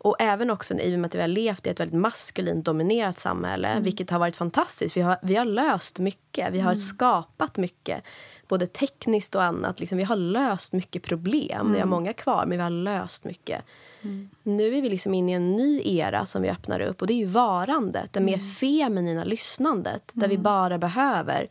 Och 0.03 0.15
även 0.19 0.49
också 0.49 0.79
i 0.79 0.95
och 0.95 0.99
med 0.99 1.07
att 1.07 1.15
vi 1.15 1.21
har 1.21 1.27
levt 1.27 1.67
i 1.67 1.69
ett 1.69 1.79
väldigt 1.79 1.99
maskulint 1.99 2.65
dominerat 2.65 3.17
samhälle, 3.17 3.67
mm. 3.67 3.83
vilket 3.83 4.09
har 4.09 4.19
varit 4.19 4.35
fantastiskt. 4.35 4.97
Vi 4.97 5.01
har, 5.01 5.17
vi 5.21 5.35
har 5.35 5.45
löst 5.45 5.99
mycket, 5.99 6.53
vi 6.53 6.59
har 6.59 6.71
mm. 6.71 6.75
skapat 6.75 7.57
mycket. 7.57 8.03
Både 8.47 8.67
tekniskt 8.67 9.35
och 9.35 9.43
annat. 9.43 9.79
Liksom, 9.79 9.97
vi 9.97 10.03
har 10.03 10.15
löst 10.15 10.73
mycket 10.73 11.03
problem. 11.03 11.61
Mm. 11.61 11.71
Vi 11.71 11.77
har 11.77 11.85
mm. 11.85 11.89
många 11.89 12.13
kvar, 12.13 12.45
men 12.45 12.57
vi 12.57 12.63
har 12.63 12.69
löst 12.69 13.23
mycket. 13.23 13.63
Mm. 14.01 14.29
Nu 14.43 14.77
är 14.77 14.81
vi 14.81 14.89
liksom 14.89 15.13
inne 15.13 15.31
i 15.31 15.35
en 15.35 15.55
ny 15.55 15.81
era 15.85 16.25
som 16.25 16.41
vi 16.41 16.49
öppnar 16.49 16.79
upp. 16.79 17.01
Och 17.01 17.07
det 17.07 17.13
är 17.13 17.17
ju 17.17 17.25
varandet, 17.25 18.13
det 18.13 18.19
mer 18.19 18.33
mm. 18.33 18.49
feminina 18.49 19.23
lyssnandet. 19.23 20.11
Där 20.15 20.27
vi 20.27 20.37
bara 20.37 20.77
behöver 20.77 21.47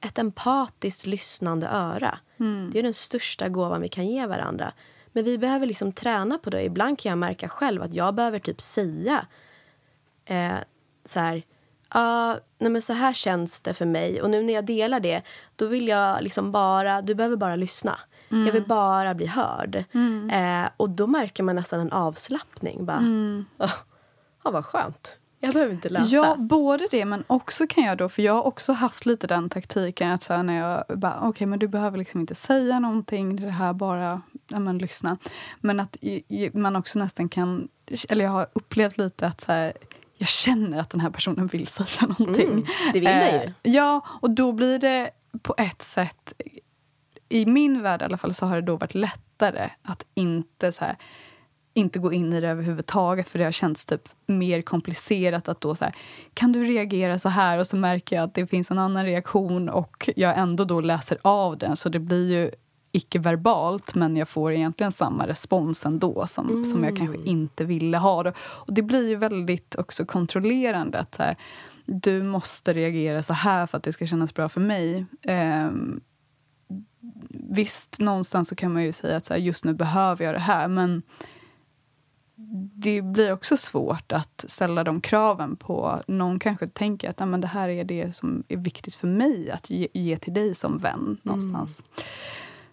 ett 0.00 0.18
empatiskt 0.18 1.06
lyssnande 1.06 1.68
öra. 1.68 2.18
Det 2.72 2.78
är 2.78 2.82
den 2.82 2.94
största 2.94 3.48
gåvan 3.48 3.82
vi 3.82 3.88
kan 3.88 4.06
ge 4.06 4.26
varandra. 4.26 4.72
Men 5.12 5.24
vi 5.24 5.38
behöver 5.38 5.66
liksom 5.66 5.92
träna 5.92 6.38
på 6.38 6.50
det. 6.50 6.62
Ibland 6.62 6.98
kan 6.98 7.10
jag 7.10 7.18
märka 7.18 7.48
själv 7.48 7.82
att 7.82 7.94
jag 7.94 8.14
behöver 8.14 8.38
typ 8.38 8.60
säga 8.60 9.26
eh, 10.24 10.58
så 11.04 11.20
här... 11.20 11.42
Uh, 11.94 12.36
nej 12.58 12.70
men 12.70 12.82
så 12.82 12.92
här 12.92 13.12
känns 13.12 13.60
det 13.60 13.74
för 13.74 13.86
mig. 13.86 14.22
Och 14.22 14.30
nu 14.30 14.42
när 14.42 14.54
jag 14.54 14.64
delar 14.64 15.00
det, 15.00 15.22
då 15.56 15.66
vill 15.66 15.88
jag 15.88 16.22
liksom 16.22 16.52
bara... 16.52 17.02
Du 17.02 17.14
behöver 17.14 17.36
bara 17.36 17.56
lyssna. 17.56 17.98
Mm. 18.30 18.46
Jag 18.46 18.52
vill 18.52 18.66
bara 18.66 19.14
bli 19.14 19.26
hörd. 19.26 19.84
Mm. 19.92 20.30
Eh, 20.30 20.70
och 20.76 20.90
då 20.90 21.06
märker 21.06 21.42
man 21.42 21.56
nästan 21.56 21.80
en 21.80 21.92
avslappning. 21.92 22.84
Bara, 22.84 22.96
mm. 22.96 23.44
oh, 23.58 23.70
oh, 24.44 24.52
vad 24.52 24.64
skönt. 24.64 25.16
Jag 25.42 25.52
behöver 25.54 25.74
inte 25.74 25.88
läsa. 25.88 26.06
Ja, 26.14 26.36
både 26.38 26.88
det 26.90 27.04
men 27.04 27.24
också 27.26 27.66
kan 27.66 27.84
jag 27.84 27.98
då, 27.98 28.08
för 28.08 28.22
jag 28.22 28.32
har 28.32 28.42
också 28.46 28.72
haft 28.72 29.06
lite 29.06 29.26
den 29.26 29.50
taktiken 29.50 30.10
att 30.10 30.22
så 30.22 30.42
när 30.42 30.58
jag 30.58 30.98
bara, 30.98 31.16
okej 31.16 31.28
okay, 31.28 31.46
men 31.46 31.58
du 31.58 31.68
behöver 31.68 31.98
liksom 31.98 32.20
inte 32.20 32.34
säga 32.34 32.78
någonting, 32.78 33.36
det 33.36 33.50
här 33.50 33.72
bara, 33.72 34.22
ja 34.50 34.58
men 34.58 34.78
lyssna. 34.78 35.18
Men 35.60 35.80
att 35.80 35.96
man 36.52 36.76
också 36.76 36.98
nästan 36.98 37.28
kan, 37.28 37.68
eller 38.08 38.24
jag 38.24 38.32
har 38.32 38.46
upplevt 38.52 38.98
lite 38.98 39.26
att 39.26 39.40
så 39.40 39.52
här, 39.52 39.72
jag 40.18 40.28
känner 40.28 40.78
att 40.78 40.90
den 40.90 41.00
här 41.00 41.10
personen 41.10 41.46
vill 41.46 41.66
säga 41.66 42.14
någonting. 42.18 42.50
Mm, 42.50 42.66
det 42.92 43.00
vill 43.00 43.04
den 43.04 43.40
ju. 43.40 43.46
Eh, 43.46 43.52
ja, 43.62 44.00
och 44.06 44.30
då 44.30 44.52
blir 44.52 44.78
det 44.78 45.10
på 45.42 45.54
ett 45.58 45.82
sätt, 45.82 46.32
i 47.28 47.46
min 47.46 47.82
värld 47.82 48.02
i 48.02 48.04
alla 48.04 48.18
fall, 48.18 48.34
så 48.34 48.46
har 48.46 48.56
det 48.56 48.62
då 48.62 48.76
varit 48.76 48.94
lättare 48.94 49.70
att 49.82 50.06
inte 50.14 50.72
så 50.72 50.84
här, 50.84 50.96
inte 51.74 51.98
gå 51.98 52.12
in 52.12 52.32
i 52.32 52.40
det 52.40 52.48
överhuvudtaget 52.48 53.28
för 53.28 53.38
det 53.38 53.44
har 53.44 53.52
känts 53.52 53.86
typ 53.86 54.08
mer 54.26 54.62
komplicerat 54.62 55.48
att 55.48 55.60
då 55.60 55.74
så 55.74 55.84
här, 55.84 55.94
kan 56.34 56.52
du 56.52 56.64
reagera 56.64 57.18
så 57.18 57.28
här 57.28 57.58
och 57.58 57.66
så 57.66 57.76
märker 57.76 58.16
jag 58.16 58.24
att 58.24 58.34
det 58.34 58.46
finns 58.46 58.70
en 58.70 58.78
annan 58.78 59.04
reaktion 59.04 59.68
och 59.68 60.10
jag 60.16 60.38
ändå 60.38 60.64
då 60.64 60.80
läser 60.80 61.18
av 61.22 61.58
den 61.58 61.76
så 61.76 61.88
det 61.88 61.98
blir 61.98 62.32
ju 62.32 62.50
icke-verbalt 62.92 63.94
men 63.94 64.16
jag 64.16 64.28
får 64.28 64.52
egentligen 64.52 64.92
samma 64.92 65.26
respons 65.26 65.86
ändå 65.86 66.26
som, 66.26 66.48
mm. 66.48 66.64
som 66.64 66.84
jag 66.84 66.96
kanske 66.96 67.18
inte 67.24 67.64
ville 67.64 67.98
ha. 67.98 68.22
Det. 68.22 68.32
Och 68.38 68.72
det 68.72 68.82
blir 68.82 69.08
ju 69.08 69.16
väldigt 69.16 69.74
också 69.74 70.04
kontrollerande. 70.04 70.98
att 70.98 71.16
här, 71.16 71.36
Du 71.84 72.22
måste 72.22 72.72
reagera 72.74 73.22
så 73.22 73.32
här 73.32 73.66
för 73.66 73.78
att 73.78 73.84
det 73.84 73.92
ska 73.92 74.06
kännas 74.06 74.34
bra 74.34 74.48
för 74.48 74.60
mig. 74.60 75.06
Um, 75.68 76.00
visst, 77.30 78.00
någonstans 78.00 78.48
så 78.48 78.54
kan 78.54 78.72
man 78.72 78.82
ju 78.82 78.92
säga 78.92 79.16
att 79.16 79.26
så 79.26 79.32
här, 79.34 79.40
just 79.40 79.64
nu 79.64 79.74
behöver 79.74 80.24
jag 80.24 80.34
det 80.34 80.38
här 80.38 80.68
men 80.68 81.02
det 82.74 83.02
blir 83.02 83.32
också 83.32 83.56
svårt 83.56 84.12
att 84.12 84.44
ställa 84.48 84.84
de 84.84 85.00
kraven 85.00 85.56
på... 85.56 86.00
Någon 86.06 86.38
kanske 86.38 86.66
tänker 86.66 87.10
att 87.10 87.28
men 87.28 87.40
det 87.40 87.46
här 87.46 87.68
är 87.68 87.84
det 87.84 88.16
som 88.16 88.44
är 88.48 88.56
viktigt 88.56 88.94
för 88.94 89.06
mig 89.06 89.50
att 89.50 89.70
ge, 89.70 89.88
ge 89.92 90.16
till 90.18 90.34
dig 90.34 90.54
som 90.54 90.78
vän. 90.78 91.18
någonstans. 91.22 91.82
Mm. 91.82 92.06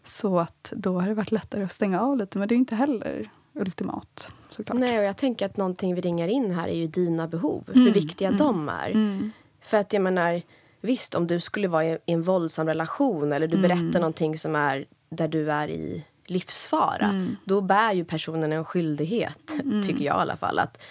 Så 0.09 0.39
att 0.39 0.73
då 0.75 0.99
har 0.99 1.07
det 1.07 1.13
varit 1.13 1.31
lättare 1.31 1.63
att 1.63 1.71
stänga 1.71 2.01
av 2.01 2.17
lite, 2.17 2.39
men 2.39 2.47
det 2.47 2.55
är 2.55 2.57
inte 2.57 2.75
heller 2.75 3.29
ultimat. 3.53 4.31
Såklart. 4.49 4.79
Nej, 4.79 4.99
och 4.99 5.05
jag 5.05 5.17
tänker 5.17 5.45
att 5.45 5.57
någonting 5.57 5.95
vi 5.95 6.01
ringar 6.01 6.27
in 6.27 6.51
här 6.51 6.67
är 6.67 6.75
ju 6.75 6.87
dina 6.87 7.27
behov. 7.27 7.63
Mm. 7.67 7.85
Hur 7.85 7.93
viktiga 7.93 8.27
mm. 8.27 8.37
de 8.37 8.69
är. 8.69 8.89
Mm. 8.89 9.31
För 9.61 9.77
att 9.77 9.93
jag 9.93 10.01
menar, 10.01 10.41
visst 10.81 11.15
om 11.15 11.27
du 11.27 11.39
skulle 11.39 11.67
vara 11.67 11.85
i 11.85 11.97
en 12.05 12.23
våldsam 12.23 12.67
relation 12.67 13.33
eller 13.33 13.47
du 13.47 13.57
berättar 13.57 13.81
mm. 13.81 13.91
någonting 13.91 14.37
som 14.37 14.55
är 14.55 14.85
där 15.09 15.27
du 15.27 15.51
är 15.51 15.67
i 15.67 16.05
livsfara, 16.25 17.05
mm. 17.05 17.35
då 17.45 17.61
bär 17.61 17.93
ju 17.93 18.05
personen 18.05 18.53
en 18.53 18.65
skyldighet, 18.65 19.51
mm. 19.63 19.83
tycker 19.83 20.05
jag 20.05 20.17
i 20.17 20.19
alla 20.19 20.37
fall. 20.37 20.59
Att 20.59 20.83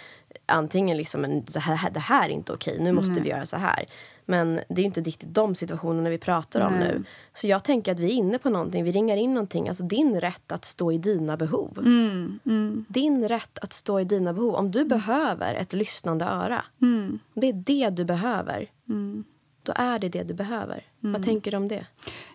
antingen 0.46 0.96
liksom, 0.96 1.24
en, 1.24 1.44
det, 1.44 1.60
här, 1.60 1.90
det 1.90 2.00
här 2.00 2.28
är 2.28 2.32
inte 2.32 2.52
okej, 2.52 2.76
nu 2.80 2.92
måste 2.92 3.20
vi 3.20 3.28
göra 3.28 3.46
så 3.46 3.56
här. 3.56 3.84
Men 4.28 4.60
det 4.68 4.80
är 4.80 4.84
inte 4.84 5.00
riktigt 5.00 5.34
de 5.34 5.54
situationerna 5.54 6.10
vi 6.10 6.18
pratar 6.18 6.66
om 6.66 6.72
Nej. 6.72 6.88
nu. 6.88 7.04
Så 7.34 7.46
jag 7.46 7.64
tänker 7.64 7.92
att 7.92 8.00
vi 8.00 8.06
är 8.06 8.14
inne 8.14 8.38
på 8.38 8.50
någonting, 8.50 8.84
vi 8.84 8.92
ringar 8.92 9.16
in 9.16 9.34
någonting. 9.34 9.68
Alltså 9.68 9.84
din 9.84 10.20
rätt 10.20 10.52
att 10.52 10.64
stå 10.64 10.92
i 10.92 10.98
dina 10.98 11.36
behov. 11.36 11.78
Mm, 11.78 12.38
mm. 12.46 12.84
Din 12.88 13.28
rätt 13.28 13.58
att 13.58 13.72
stå 13.72 14.00
i 14.00 14.04
dina 14.04 14.32
behov. 14.32 14.54
Om 14.54 14.70
du 14.70 14.84
behöver 14.84 15.54
ett 15.54 15.72
lyssnande 15.72 16.24
öra, 16.24 16.64
mm. 16.82 17.18
det 17.34 17.48
är 17.48 17.52
det 17.52 17.90
du 17.90 18.04
behöver. 18.04 18.70
Mm. 18.88 19.24
Då 19.62 19.72
är 19.76 19.98
det 19.98 20.08
det 20.08 20.22
du 20.22 20.34
behöver. 20.34 20.84
Vad 21.00 21.10
mm. 21.10 21.22
tänker 21.22 21.50
du 21.50 21.56
om 21.56 21.68
det? 21.68 21.86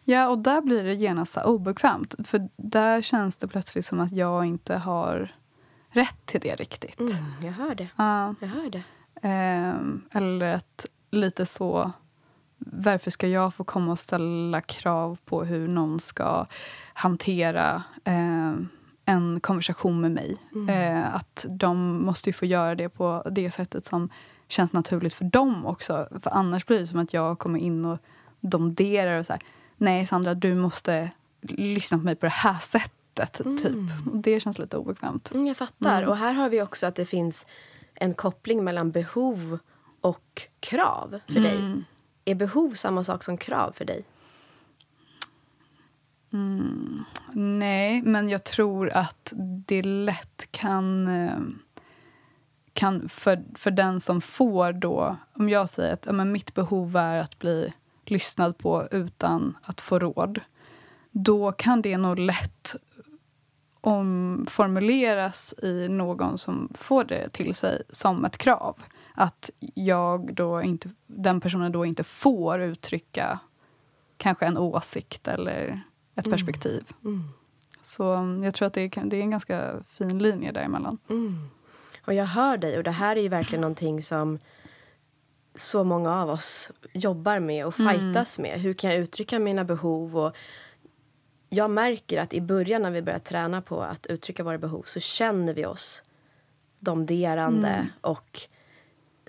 Ja, 0.03 0.29
och 0.29 0.37
där 0.37 0.61
blir 0.61 0.83
det 0.83 0.93
genast 0.93 1.37
obekvämt. 1.37 2.15
För 2.23 2.49
där 2.57 3.01
känns 3.01 3.37
det 3.37 3.47
plötsligt 3.47 3.85
som 3.85 3.99
att 3.99 4.11
jag 4.11 4.45
inte 4.45 4.75
har 4.75 5.31
rätt 5.89 6.25
till 6.25 6.41
det 6.41 6.55
riktigt. 6.55 6.99
Mm, 6.99 7.13
jag 7.43 7.51
hör 7.51 7.75
det. 7.75 7.83
Uh, 7.83 8.33
jag 8.39 8.47
hör 8.47 8.69
det. 8.69 8.83
Eh, 9.23 9.75
eller 10.21 10.53
att 10.53 10.85
lite 11.11 11.45
så... 11.45 11.91
Varför 12.57 13.11
ska 13.11 13.27
jag 13.27 13.53
få 13.53 13.63
komma 13.63 13.91
och 13.91 13.99
ställa 13.99 14.61
krav 14.61 15.17
på 15.25 15.43
hur 15.43 15.67
någon 15.67 15.99
ska 15.99 16.45
hantera 16.93 17.83
eh, 18.03 18.53
en 19.05 19.39
konversation 19.41 20.01
med 20.01 20.11
mig? 20.11 20.37
Mm. 20.55 20.69
Eh, 20.69 21.15
att 21.15 21.45
de 21.49 22.03
måste 22.05 22.33
få 22.33 22.45
göra 22.45 22.75
det 22.75 22.89
på 22.89 23.27
det 23.31 23.51
sättet 23.51 23.85
som 23.85 24.09
känns 24.47 24.73
naturligt 24.73 25.13
för 25.13 25.25
dem 25.25 25.65
också. 25.65 26.07
För 26.21 26.29
annars 26.29 26.65
blir 26.65 26.79
det 26.79 26.87
som 26.87 26.99
att 26.99 27.13
jag 27.13 27.39
kommer 27.39 27.59
in 27.59 27.85
och 27.85 27.99
domderar 28.39 29.19
och 29.19 29.25
så 29.25 29.33
här, 29.33 29.41
Nej, 29.81 30.05
Sandra, 30.05 30.33
du 30.33 30.55
måste 30.55 31.09
lyssna 31.41 31.97
på 31.97 32.03
mig 32.03 32.15
på 32.15 32.25
det 32.25 32.31
här 32.31 32.59
sättet. 32.59 33.39
Mm. 33.39 33.57
Typ. 33.57 34.07
Och 34.11 34.17
det 34.17 34.39
känns 34.39 34.59
lite 34.59 34.77
obekvämt. 34.77 35.31
Mm, 35.31 35.47
jag 35.47 35.57
fattar. 35.57 35.97
Mm. 35.97 36.09
Och 36.09 36.17
här 36.17 36.33
har 36.33 36.49
vi 36.49 36.61
också 36.61 36.87
att 36.87 36.95
det 36.95 37.05
finns 37.05 37.47
en 37.95 38.13
koppling 38.13 38.63
mellan 38.63 38.91
behov 38.91 39.59
och 40.01 40.41
krav 40.59 41.19
för 41.27 41.39
dig. 41.39 41.59
Mm. 41.59 41.85
Är 42.25 42.35
behov 42.35 42.71
samma 42.71 43.03
sak 43.03 43.23
som 43.23 43.37
krav 43.37 43.71
för 43.71 43.85
dig? 43.85 44.05
Mm. 46.33 47.03
Nej, 47.33 48.01
men 48.01 48.29
jag 48.29 48.43
tror 48.43 48.89
att 48.89 49.33
det 49.65 49.81
lätt 49.81 50.47
kan... 50.51 51.07
Eh, 51.07 51.39
kan 52.73 53.09
för, 53.09 53.43
för 53.55 53.71
den 53.71 53.99
som 53.99 54.21
får 54.21 54.73
då... 54.73 55.17
Om 55.33 55.49
jag 55.49 55.69
säger 55.69 55.93
att 55.93 56.05
ja, 56.05 56.11
men 56.11 56.31
mitt 56.31 56.53
behov 56.53 56.95
är 56.95 57.17
att 57.17 57.39
bli 57.39 57.73
lyssnad 58.05 58.57
på 58.57 58.87
utan 58.91 59.57
att 59.61 59.81
få 59.81 59.99
råd 59.99 60.41
då 61.11 61.51
kan 61.51 61.81
det 61.81 61.97
nog 61.97 62.19
lätt 62.19 62.75
omformuleras 63.81 65.53
i 65.63 65.87
någon 65.89 66.37
som 66.37 66.69
får 66.75 67.03
det 67.03 67.29
till 67.29 67.55
sig 67.55 67.81
som 67.89 68.25
ett 68.25 68.37
krav. 68.37 68.75
Att 69.13 69.49
jag 69.73 70.33
då 70.33 70.61
inte, 70.61 70.89
den 71.07 71.41
personen 71.41 71.71
då 71.71 71.85
inte 71.85 72.03
får 72.03 72.61
uttrycka 72.61 73.39
kanske 74.17 74.45
en 74.45 74.57
åsikt 74.57 75.27
eller 75.27 75.83
ett 76.15 76.25
mm. 76.25 76.37
perspektiv. 76.37 76.83
Mm. 77.03 77.23
Så 77.81 78.03
jag 78.43 78.53
tror 78.53 78.65
att 78.67 78.73
det 78.73 78.81
är, 78.81 79.05
det 79.05 79.17
är 79.17 79.21
en 79.21 79.31
ganska 79.31 79.83
fin 79.87 80.19
linje 80.19 80.51
däremellan. 80.51 80.97
Mm. 81.09 81.49
Och 82.05 82.13
jag 82.13 82.25
hör 82.25 82.57
dig 82.57 82.77
och 82.77 82.83
det 82.83 82.91
här 82.91 83.15
är 83.15 83.21
ju 83.21 83.29
verkligen 83.29 83.61
någonting 83.61 84.01
som 84.01 84.39
så 85.55 85.83
många 85.83 86.15
av 86.15 86.29
oss 86.29 86.71
jobbar 86.93 87.39
med 87.39 87.65
och 87.65 87.79
mm. 87.79 87.93
fightas 87.93 88.39
mm. 88.39 88.51
med. 88.51 88.61
Hur 88.61 88.73
kan 88.73 88.89
jag 88.89 88.99
uttrycka 88.99 89.39
mina 89.39 89.63
behov? 89.63 90.17
Och 90.17 90.35
jag 91.49 91.69
märker 91.69 92.21
att 92.21 92.33
i 92.33 92.41
början 92.41 92.81
när 92.81 92.91
vi 92.91 93.01
börjar 93.01 93.19
träna 93.19 93.61
på 93.61 93.81
att 93.81 94.05
uttrycka 94.05 94.43
våra 94.43 94.57
behov 94.57 94.83
så 94.85 94.99
känner 94.99 95.53
vi 95.53 95.65
oss 95.65 96.03
domderande 96.79 97.67
mm. 97.67 97.87
och 98.01 98.39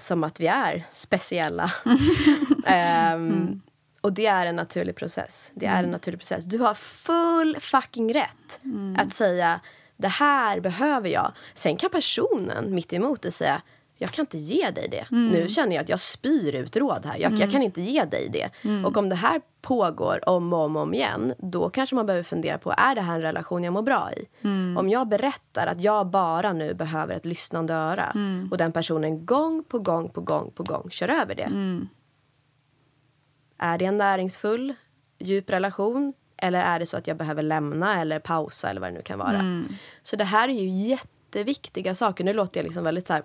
som 0.02 0.24
att 0.24 0.40
vi 0.40 0.46
är 0.46 0.84
speciella. 0.92 1.72
um. 3.14 3.62
Och 4.02 4.12
det 4.12 4.26
är 4.26 4.46
en 4.46 4.56
naturlig 4.56 4.96
process. 4.96 5.52
Det 5.54 5.66
är 5.66 5.72
en 5.72 5.78
mm. 5.78 5.90
naturlig 5.90 6.20
process. 6.20 6.44
Du 6.44 6.58
har 6.58 6.74
full 6.74 7.56
fucking 7.60 8.14
rätt 8.14 8.60
mm. 8.64 8.96
att 8.98 9.12
säga 9.12 9.60
det 9.96 10.08
här 10.08 10.60
behöver 10.60 11.08
jag. 11.08 11.32
Sen 11.54 11.76
kan 11.76 11.90
personen 11.90 12.74
mitt 12.74 12.92
emot 12.92 13.22
dig 13.22 13.32
säga 13.32 13.62
jag 14.02 14.10
kan 14.10 14.22
inte 14.22 14.38
ge 14.38 14.70
dig 14.70 14.88
det. 14.88 15.06
Mm. 15.10 15.28
Nu 15.28 15.48
känner 15.48 15.76
jag 15.76 15.82
att 15.82 15.88
jag 15.88 16.00
spyr 16.00 16.54
ut 16.54 16.76
råd 16.76 17.06
här. 17.06 17.18
Jag, 17.18 17.28
mm. 17.28 17.40
jag 17.40 17.50
kan 17.50 17.62
inte 17.62 17.80
ge 17.80 18.04
dig 18.04 18.28
det. 18.32 18.50
Mm. 18.62 18.84
Och 18.84 18.96
om 18.96 19.08
det 19.08 19.14
här 19.14 19.40
pågår 19.62 20.28
om 20.28 20.52
och 20.52 20.58
om, 20.58 20.76
om 20.76 20.94
igen 20.94 21.34
då 21.38 21.68
kanske 21.68 21.94
man 21.94 22.06
behöver 22.06 22.22
fundera 22.24 22.58
på 22.58 22.74
är 22.76 22.94
det 22.94 23.00
här 23.00 23.14
en 23.14 23.22
relation 23.22 23.64
jag 23.64 23.72
mår 23.72 23.82
bra 23.82 24.10
i. 24.12 24.24
Mm. 24.42 24.76
Om 24.76 24.88
jag 24.88 25.08
berättar 25.08 25.66
att 25.66 25.80
jag 25.80 26.06
bara 26.06 26.52
nu 26.52 26.74
behöver 26.74 27.14
ett 27.14 27.26
lyssnande 27.26 27.74
öra 27.74 28.12
mm. 28.14 28.48
och 28.50 28.58
den 28.58 28.72
personen 28.72 29.26
gång 29.26 29.64
på 29.64 29.78
gång 29.78 30.08
på 30.08 30.20
gång 30.20 30.50
på 30.50 30.62
gång 30.62 30.90
kör 30.90 31.08
över 31.08 31.34
det. 31.34 31.42
Mm. 31.42 31.88
Är 33.58 33.78
det 33.78 33.84
en 33.84 33.96
näringsfull, 33.96 34.74
djup 35.18 35.50
relation? 35.50 36.12
Eller 36.36 36.62
är 36.62 36.78
det 36.78 36.86
så 36.86 36.96
att 36.96 37.06
jag 37.06 37.16
behöver 37.16 37.42
lämna 37.42 38.00
eller 38.00 38.18
pausa 38.18 38.70
eller 38.70 38.80
vad 38.80 38.90
det 38.90 38.94
nu 38.94 39.02
kan 39.02 39.18
vara? 39.18 39.62
Så 40.02 40.16
det 40.16 40.24
här 40.24 40.48
är 40.48 40.52
ju 40.52 40.68
jätteviktiga 40.68 41.94
saker. 41.94 42.24
Nu 42.24 42.32
låter 42.32 42.60
jag 42.60 42.64
liksom 42.64 42.84
väldigt 42.84 43.06
så 43.06 43.12
här, 43.12 43.22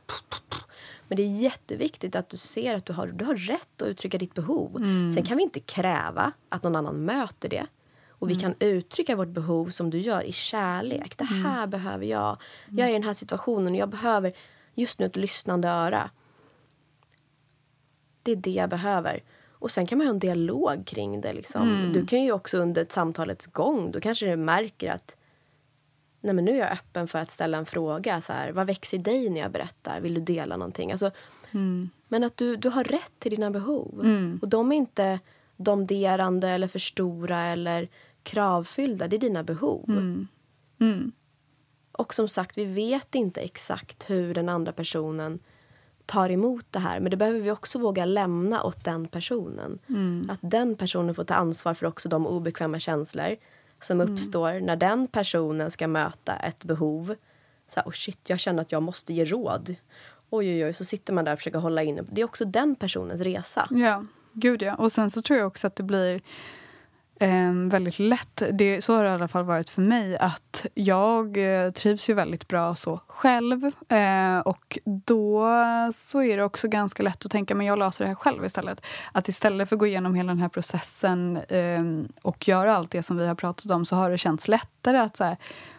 men 1.08 1.15
det 1.15 1.24
är 1.24 1.41
jätteviktigt 1.41 2.15
att 2.15 2.30
du 2.30 2.38
ser 2.38 2.76
att 2.76 2.86
du 2.86 2.93
har, 2.93 3.08
du 3.08 3.26
har 3.26 3.36
rätt 3.36 3.82
att 3.82 3.88
uttrycka 3.88 4.17
ditt 4.17 4.34
behov. 4.34 4.76
Mm. 4.76 5.10
Sen 5.10 5.24
kan 5.24 5.38
vi 5.38 5.43
inte 5.43 5.60
kräva 5.60 6.32
att 6.50 6.63
någon 6.63 6.76
annan 6.76 7.06
möter 7.06 7.50
det. 7.50 7.65
Och 8.10 8.30
vi 8.30 8.34
mm. 8.34 8.41
kan 8.41 8.56
uttrycka 8.60 9.15
vårt 9.15 9.28
behov 9.28 9.70
som 9.70 9.89
du 9.89 10.00
gör 10.00 10.24
i 10.24 10.32
kärlek. 10.32 11.17
Det 11.17 11.28
mm. 11.32 11.46
här 11.46 11.58
mm. 11.58 11.70
behöver 11.70 12.06
jag. 12.06 12.38
Jag 12.70 12.88
är 12.88 12.89
i 12.89 12.93
den 12.93 13.04
här 13.04 13.13
situationen 13.13 13.74
och 13.74 13.80
jag 13.80 13.89
behöver 13.89 14.34
just 14.76 15.00
nu 15.00 15.06
ett 15.06 15.15
lyssnande 15.15 15.67
öra. 15.67 16.10
Det 18.24 18.32
är 18.32 18.36
det 18.36 18.52
jag 18.52 18.70
behöver. 18.70 19.24
Och 19.52 19.72
sen 19.72 19.86
kan 19.86 19.98
man 19.98 20.08
ha 20.08 20.13
en 20.13 20.20
dialog 20.20 20.88
kring 20.88 21.22
det. 21.22 21.34
Liksom. 21.34 21.62
Mm. 21.62 21.93
Du 21.93 22.06
kan 22.06 22.24
ju 22.24 22.32
också 22.32 22.58
under 22.58 22.86
samtalets 22.89 23.46
gång, 23.46 23.91
då 23.91 24.00
kanske 24.00 24.26
du 24.26 24.36
märker 24.36 24.91
att 24.91 25.17
nej 26.21 26.34
men 26.34 26.45
nu 26.45 26.51
är 26.51 26.58
jag 26.58 26.71
öppen 26.71 27.08
för 27.08 27.19
att 27.19 27.32
ställa 27.32 27.58
en 27.58 27.65
fråga. 27.65 28.21
Så 28.21 28.34
här, 28.34 28.51
vad 28.51 28.67
växer 28.67 28.97
i 28.97 29.01
dig 29.01 29.30
när 29.30 29.41
jag 29.41 29.51
berättar? 29.51 30.01
Vill 30.01 30.13
du 30.13 30.21
dela 30.21 30.58
någonting? 30.58 30.91
Alltså, 30.91 31.12
mm. 31.51 31.89
Men 32.08 32.23
att 32.23 32.38
du, 32.38 32.56
du 32.56 32.69
har 32.69 32.84
rätt 32.84 33.12
till 33.19 33.32
dina 33.32 33.51
behov. 33.51 34.01
Mm. 34.03 34.39
Och 34.41 34.49
de 34.49 34.71
är 34.71 34.75
inte 34.75 35.19
domderande 35.58 36.49
eller 36.49 36.67
för 36.67 36.80
stora 36.80 37.39
eller 37.39 37.88
kravfyllda. 38.23 39.08
Det 39.08 39.15
är 39.15 39.19
dina 39.19 39.43
behov. 39.43 39.86
Mm. 39.89 40.27
mm. 40.80 41.12
Och 41.91 42.13
som 42.13 42.27
sagt, 42.27 42.58
vi 42.58 42.65
vet 42.65 43.15
inte 43.15 43.41
exakt 43.41 44.10
hur 44.10 44.34
den 44.34 44.49
andra 44.49 44.71
personen 44.71 45.39
tar 46.06 46.30
emot 46.30 46.65
det 46.71 46.80
här. 46.80 46.99
Men 46.99 47.12
det 47.12 47.17
behöver 47.17 47.39
vi 47.39 47.51
också 47.51 47.80
våga 47.80 48.06
lämna 48.06 48.63
åt 48.63 48.84
den 48.84 49.08
personen. 49.08 49.80
Mm. 49.89 50.30
Att 50.30 50.39
den 50.41 50.75
personen 50.75 51.15
får 51.15 51.23
ta 51.23 51.34
ansvar 51.34 51.73
för 51.73 51.86
också 51.86 52.10
de 52.10 52.27
obekväma 52.27 52.80
känslor 52.80 53.36
som 53.82 54.02
mm. 54.02 54.13
uppstår 54.13 54.60
när 54.60 54.76
den 54.76 55.08
personen 55.08 55.72
ska 55.72 55.88
möta 55.88 56.36
ett 56.36 56.63
behov. 56.63 57.16
Så 57.70 57.80
här, 57.80 57.88
oh 57.88 57.92
shit, 57.92 58.30
jag 58.30 58.40
känner 58.40 58.62
att 58.62 58.72
jag 58.72 58.84
måste 58.84 59.13
ge 59.13 59.26
råd. 59.26 59.76
Oj, 60.30 60.50
oj, 60.54 60.66
oj, 60.66 60.74
så 60.74 60.86
sitter 60.86 61.13
man 61.13 61.26
där 61.26 61.34
och 61.34 61.40
försöker 61.40 61.60
hålla 61.60 61.84
inne. 61.84 62.04
Det 62.12 62.22
är 62.22 62.26
också 62.26 62.46
den 62.46 62.76
personens 62.76 63.22
resa. 63.22 63.68
Ja, 63.72 64.06
gud 64.34 64.62
ja. 64.62 64.76
Och 64.76 64.92
sen 64.92 65.10
så 65.10 65.22
tror 65.22 65.40
jag 65.40 65.48
också 65.48 65.68
att 65.68 65.76
det 65.76 65.84
blir 65.84 66.22
Ehm, 67.19 67.69
väldigt 67.69 67.99
lätt. 67.99 68.43
Det, 68.51 68.82
så 68.82 68.95
har 68.95 69.03
det 69.03 69.10
i 69.10 69.13
alla 69.13 69.27
fall 69.27 69.43
varit 69.43 69.69
för 69.69 69.82
mig. 69.82 70.17
att 70.17 70.65
Jag 70.73 71.38
eh, 71.38 71.71
trivs 71.71 72.10
ju 72.10 72.13
väldigt 72.13 72.47
bra 72.47 72.75
så 72.75 73.01
själv. 73.08 73.71
Eh, 73.89 74.39
och 74.39 74.77
då 74.86 75.47
så 75.93 76.21
är 76.21 76.38
det 76.38 76.43
också 76.43 76.67
ganska 76.67 77.03
lätt 77.03 77.25
att 77.25 77.32
tänka 77.32 77.56
men 77.56 77.65
jag 77.65 77.80
löser 77.80 78.06
det 78.06 78.10
här 78.10 78.15
själv 78.15 78.45
istället. 78.45 78.86
Att 79.12 79.27
istället 79.27 79.69
för 79.69 79.75
att 79.75 79.80
gå 79.80 79.88
igenom 79.88 80.15
hela 80.15 80.27
den 80.27 80.41
här 80.41 80.49
processen 80.49 81.39
ehm, 81.49 82.08
och 82.21 82.47
göra 82.47 82.75
allt 82.75 82.91
det 82.91 83.03
som 83.03 83.17
vi 83.17 83.27
har 83.27 83.36
pratat 83.36 83.71
om 83.71 83.86
så 83.86 83.95
har 83.95 84.10
det 84.10 84.17
känts 84.17 84.47
lättare 84.47 84.97
att 84.97 85.17
så 85.17 85.23
här, 85.23 85.38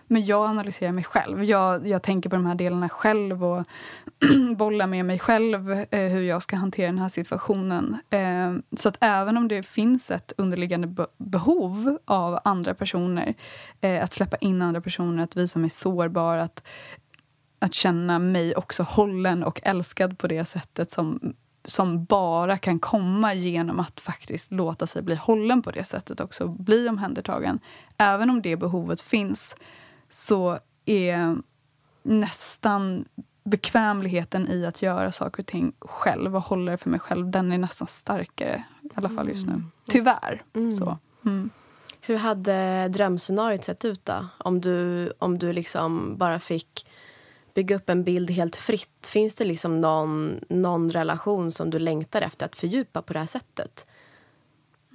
men 0.09 0.27
jag 0.27 0.47
analyserar 0.47 0.93
mig 0.93 1.05
själv. 1.05 1.45
Jag, 1.45 1.89
jag 1.89 2.03
tänker 2.03 2.31
på 2.31 2.37
de 2.37 2.47
här 2.47 2.55
delarna 2.55 2.89
själv 2.89 3.45
och 3.45 3.67
bollar 4.57 4.87
med 4.87 5.05
mig 5.05 5.19
själv 5.19 5.71
eh, 5.71 6.01
hur 6.01 6.23
jag 6.23 6.43
ska 6.43 6.57
hantera 6.57 6.87
den 6.87 6.99
här 6.99 7.09
situationen. 7.09 7.97
Eh, 8.11 8.77
så 8.77 8.89
att 8.89 8.97
även 9.01 9.37
om 9.37 9.49
det 9.49 9.63
finns 9.63 10.11
ett 10.11 10.33
underliggande 10.37 10.87
be 10.87 11.07
behov 11.17 11.99
av 12.05 12.39
andra 12.45 12.75
personer, 12.75 13.35
eh, 13.81 14.05
att 14.05 14.13
släppa 14.13 14.37
in 14.37 14.63
andra 14.63 14.81
personer, 14.81 15.25
att 15.25 15.37
visa 15.37 15.59
mig 15.59 15.71
sårbar, 15.71 16.37
att, 16.37 16.63
att 17.59 17.75
känna 17.75 18.19
mig 18.19 18.57
också 18.57 18.83
hållen 18.83 19.43
och 19.43 19.61
älskad 19.63 20.19
på 20.19 20.27
det 20.27 20.45
sättet 20.45 20.91
som 20.91 21.35
som 21.65 22.05
bara 22.05 22.59
kan 22.59 22.79
komma 22.79 23.35
genom 23.35 23.81
att 23.81 24.01
faktiskt 24.01 24.53
låta 24.53 24.87
sig 24.87 25.03
bli 25.03 25.15
hållen 25.15 25.63
på 25.63 25.71
det 25.71 25.85
sättet 25.85 26.21
också, 26.21 26.49
bli 26.49 26.89
omhändertagen. 26.89 27.61
Även 27.97 28.31
om 28.31 28.43
det 28.43 28.57
behovet 28.57 29.01
finns 29.01 29.57
så 30.09 30.59
är 30.85 31.37
nästan 32.03 33.05
bekvämligheten 33.45 34.49
i 34.49 34.67
att 34.67 34.83
göra 34.83 35.13
saker 35.13 35.43
och 35.43 35.47
ting 35.47 35.73
själv 35.81 36.37
och 36.37 36.43
hålla 36.43 36.71
det 36.71 36.79
för 36.79 36.91
mig 36.91 37.01
själv, 37.01 37.31
den 37.31 37.53
är 37.53 37.59
nästan 37.59 37.89
starkare. 37.89 38.65
I 38.83 38.89
alla 38.95 39.09
fall 39.09 39.29
just 39.29 39.47
nu. 39.47 39.53
Mm. 39.53 39.71
Tyvärr. 39.85 40.43
Mm. 40.55 40.71
Så. 40.71 40.99
Mm. 41.25 41.51
Hur 42.01 42.17
hade 42.17 42.89
drömscenariot 42.89 43.65
sett 43.65 43.85
ut 43.85 44.05
då? 44.05 44.27
Om 44.39 44.61
du, 44.61 45.13
om 45.19 45.39
du 45.39 45.53
liksom 45.53 46.17
bara 46.17 46.39
fick 46.41 46.87
bygga 47.55 47.77
upp 47.77 47.91
en 47.91 48.05
bild 48.05 48.31
helt 48.31 48.57
fritt. 48.57 49.11
Finns 49.13 49.37
det 49.37 49.45
liksom 49.45 49.81
någon, 49.81 50.41
någon 50.49 50.91
relation 50.91 51.53
som 51.53 51.71
du 51.71 51.79
längtar 51.79 52.23
efter 52.23 52.47
att 52.47 52.57
fördjupa 52.57 53.03
på 53.03 53.13
det 53.13 53.19
här 53.19 53.27
sättet? 53.27 53.89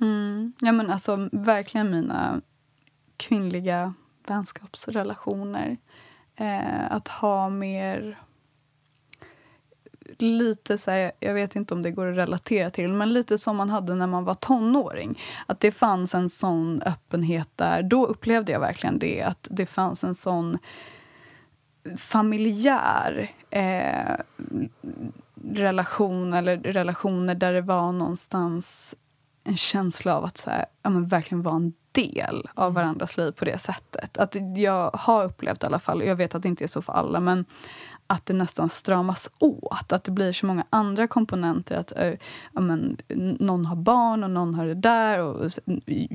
Mm. 0.01 0.53
Ja, 0.59 0.71
men 0.71 0.89
alltså, 0.89 1.29
verkligen 1.31 1.91
mina 1.91 2.41
kvinnliga 3.17 3.93
vänskapsrelationer. 4.27 5.77
Eh, 6.35 6.91
att 6.91 7.07
ha 7.07 7.49
mer... 7.49 8.19
Lite 10.17 10.77
så 10.77 10.91
här, 10.91 11.11
jag 11.19 11.33
vet 11.33 11.55
inte 11.55 11.73
om 11.73 11.81
det 11.81 11.91
går 11.91 12.11
att 12.11 12.17
relatera 12.17 12.69
till, 12.69 12.93
men 12.93 13.13
lite 13.13 13.37
som 13.37 13.57
man 13.57 13.69
hade 13.69 13.95
när 13.95 14.07
man 14.07 14.23
var 14.23 14.33
tonåring. 14.33 15.19
Att 15.45 15.59
det 15.59 15.71
fanns 15.71 16.15
en 16.15 16.29
sån 16.29 16.81
öppenhet 16.81 17.49
där. 17.55 17.83
Då 17.83 18.05
upplevde 18.05 18.51
jag 18.51 18.59
verkligen 18.59 18.99
det. 18.99 19.21
Att 19.21 19.47
det 19.51 19.65
fanns 19.65 20.03
en 20.03 20.15
sån 20.15 20.57
familjär 21.97 23.31
eh, 23.49 24.15
relation 25.43 26.33
eller 26.33 26.57
relationer 26.57 27.35
där 27.35 27.53
det 27.53 27.61
var 27.61 27.91
någonstans 27.91 28.95
en 29.43 29.57
känsla 29.57 30.15
av 30.15 30.25
att 30.25 30.37
så 30.37 30.49
här, 30.49 30.65
ja, 30.81 30.89
men 30.89 31.07
verkligen 31.07 31.41
vara 31.41 31.55
en 31.55 31.73
del 31.93 32.49
av 32.53 32.71
mm. 32.71 32.73
varandras 32.73 33.17
liv 33.17 33.31
på 33.31 33.45
det 33.45 33.57
sättet. 33.57 34.17
Att 34.17 34.35
jag 34.55 34.91
har 34.93 35.25
upplevt 35.25 35.63
i 35.63 35.65
alla 35.65 35.79
fall, 35.79 36.03
jag 36.03 36.15
vet 36.15 36.35
att 36.35 36.41
det 36.41 36.47
inte 36.47 36.63
är 36.63 36.67
så 36.67 36.81
för 36.81 36.93
alla, 36.93 37.19
men 37.19 37.45
att 38.07 38.25
det 38.25 38.33
nästan 38.33 38.69
stramas 38.69 39.29
åt. 39.39 39.91
Att 39.91 40.03
det 40.03 40.11
blir 40.11 40.33
så 40.33 40.45
många 40.45 40.65
andra 40.69 41.07
komponenter. 41.07 41.77
Att 41.77 41.93
ja, 42.53 42.61
men, 42.61 42.97
Någon 43.39 43.65
har 43.65 43.75
barn 43.75 44.23
och 44.23 44.29
någon 44.29 44.53
har 44.53 44.65
det 44.65 44.73
där 44.73 45.19
och 45.19 45.51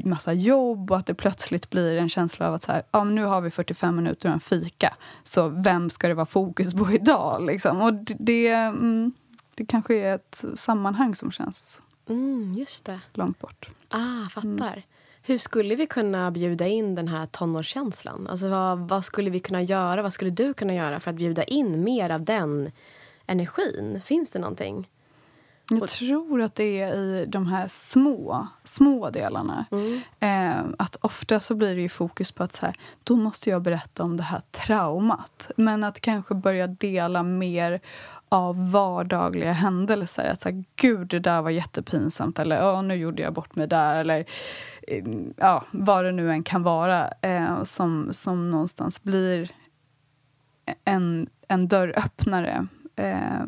massa 0.04 0.32
jobb. 0.32 0.90
Och 0.90 0.96
att 0.96 1.06
det 1.06 1.14
plötsligt 1.14 1.70
blir 1.70 1.96
en 1.96 2.08
känsla 2.08 2.48
av 2.48 2.54
att 2.54 2.62
så 2.62 2.72
här, 2.72 2.82
ja, 2.90 3.04
nu 3.04 3.24
har 3.24 3.40
vi 3.40 3.50
45 3.50 3.96
minuter 3.96 4.28
och 4.28 4.34
en 4.34 4.40
fika. 4.40 4.94
Så 5.22 5.48
vem 5.48 5.90
ska 5.90 6.08
det 6.08 6.14
vara 6.14 6.26
fokus 6.26 6.74
på 6.74 6.90
idag? 6.92 7.46
Liksom? 7.46 7.80
Och 7.80 7.94
det, 7.94 8.16
det, 8.18 8.48
mm, 8.48 9.12
det 9.54 9.66
kanske 9.66 9.94
är 9.94 10.14
ett 10.14 10.44
sammanhang 10.54 11.14
som 11.14 11.30
känns 11.30 11.80
mm, 12.08 12.54
just 12.54 12.84
det. 12.84 13.00
långt 13.14 13.38
bort. 13.38 13.70
Ah, 13.88 14.28
fattar. 14.30 14.48
Mm. 14.48 14.82
Hur 15.28 15.38
skulle 15.38 15.74
vi 15.74 15.86
kunna 15.86 16.30
bjuda 16.30 16.66
in 16.66 16.94
den 16.94 17.08
här 17.08 17.26
tonårskänslan? 17.26 18.26
Alltså 18.26 18.48
vad, 18.48 18.78
vad, 18.78 19.04
skulle 19.04 19.30
vi 19.30 19.40
kunna 19.40 19.62
göra? 19.62 20.02
Vad 20.02 20.12
skulle 20.12 20.30
du 20.30 20.54
kunna 20.54 20.74
göra 20.74 21.00
för 21.00 21.10
att 21.10 21.16
bjuda 21.16 21.44
in 21.44 21.84
mer 21.84 22.10
av 22.10 22.24
den 22.24 22.70
energin? 23.26 24.00
Finns 24.04 24.32
det 24.32 24.38
någonting? 24.38 24.88
Jag 25.70 25.88
tror 25.88 26.42
att 26.42 26.54
det 26.54 26.80
är 26.80 26.96
i 26.96 27.26
de 27.26 27.46
här 27.46 27.68
små, 27.68 28.46
små 28.64 29.10
delarna. 29.10 29.66
Mm. 29.70 30.00
Eh, 30.20 30.64
att 30.78 30.96
ofta 31.00 31.40
så 31.40 31.54
blir 31.54 31.74
det 31.74 31.80
ju 31.80 31.88
fokus 31.88 32.32
på 32.32 32.42
att 32.42 32.52
så 32.52 32.66
här, 32.66 32.74
då 33.04 33.16
måste 33.16 33.50
jag 33.50 33.62
berätta 33.62 34.02
om 34.02 34.16
det 34.16 34.22
här 34.22 34.42
traumat. 34.50 35.50
Men 35.56 35.84
att 35.84 36.00
kanske 36.00 36.34
börja 36.34 36.66
dela 36.66 37.22
mer 37.22 37.80
av 38.28 38.70
vardagliga 38.70 39.52
händelser. 39.52 40.30
Att 40.32 40.40
säga, 40.40 40.64
gud 40.76 41.08
det 41.08 41.18
där 41.18 41.42
var 41.42 41.50
jättepinsamt. 41.50 42.38
Eller 42.38 42.82
nu 42.82 42.94
gjorde 42.94 43.22
jag 43.22 43.32
bort 43.32 43.56
mig 43.56 43.66
där. 43.66 44.00
Eller 44.00 44.24
eh, 44.82 45.04
ja, 45.36 45.64
vad 45.70 46.04
det 46.04 46.12
nu 46.12 46.30
än 46.30 46.42
kan 46.42 46.62
vara. 46.62 47.08
Eh, 47.22 47.62
som, 47.62 48.08
som 48.12 48.50
någonstans 48.50 49.02
blir 49.02 49.50
en, 50.84 51.28
en 51.48 51.68
dörröppnare. 51.68 52.66
Eh, 52.96 53.46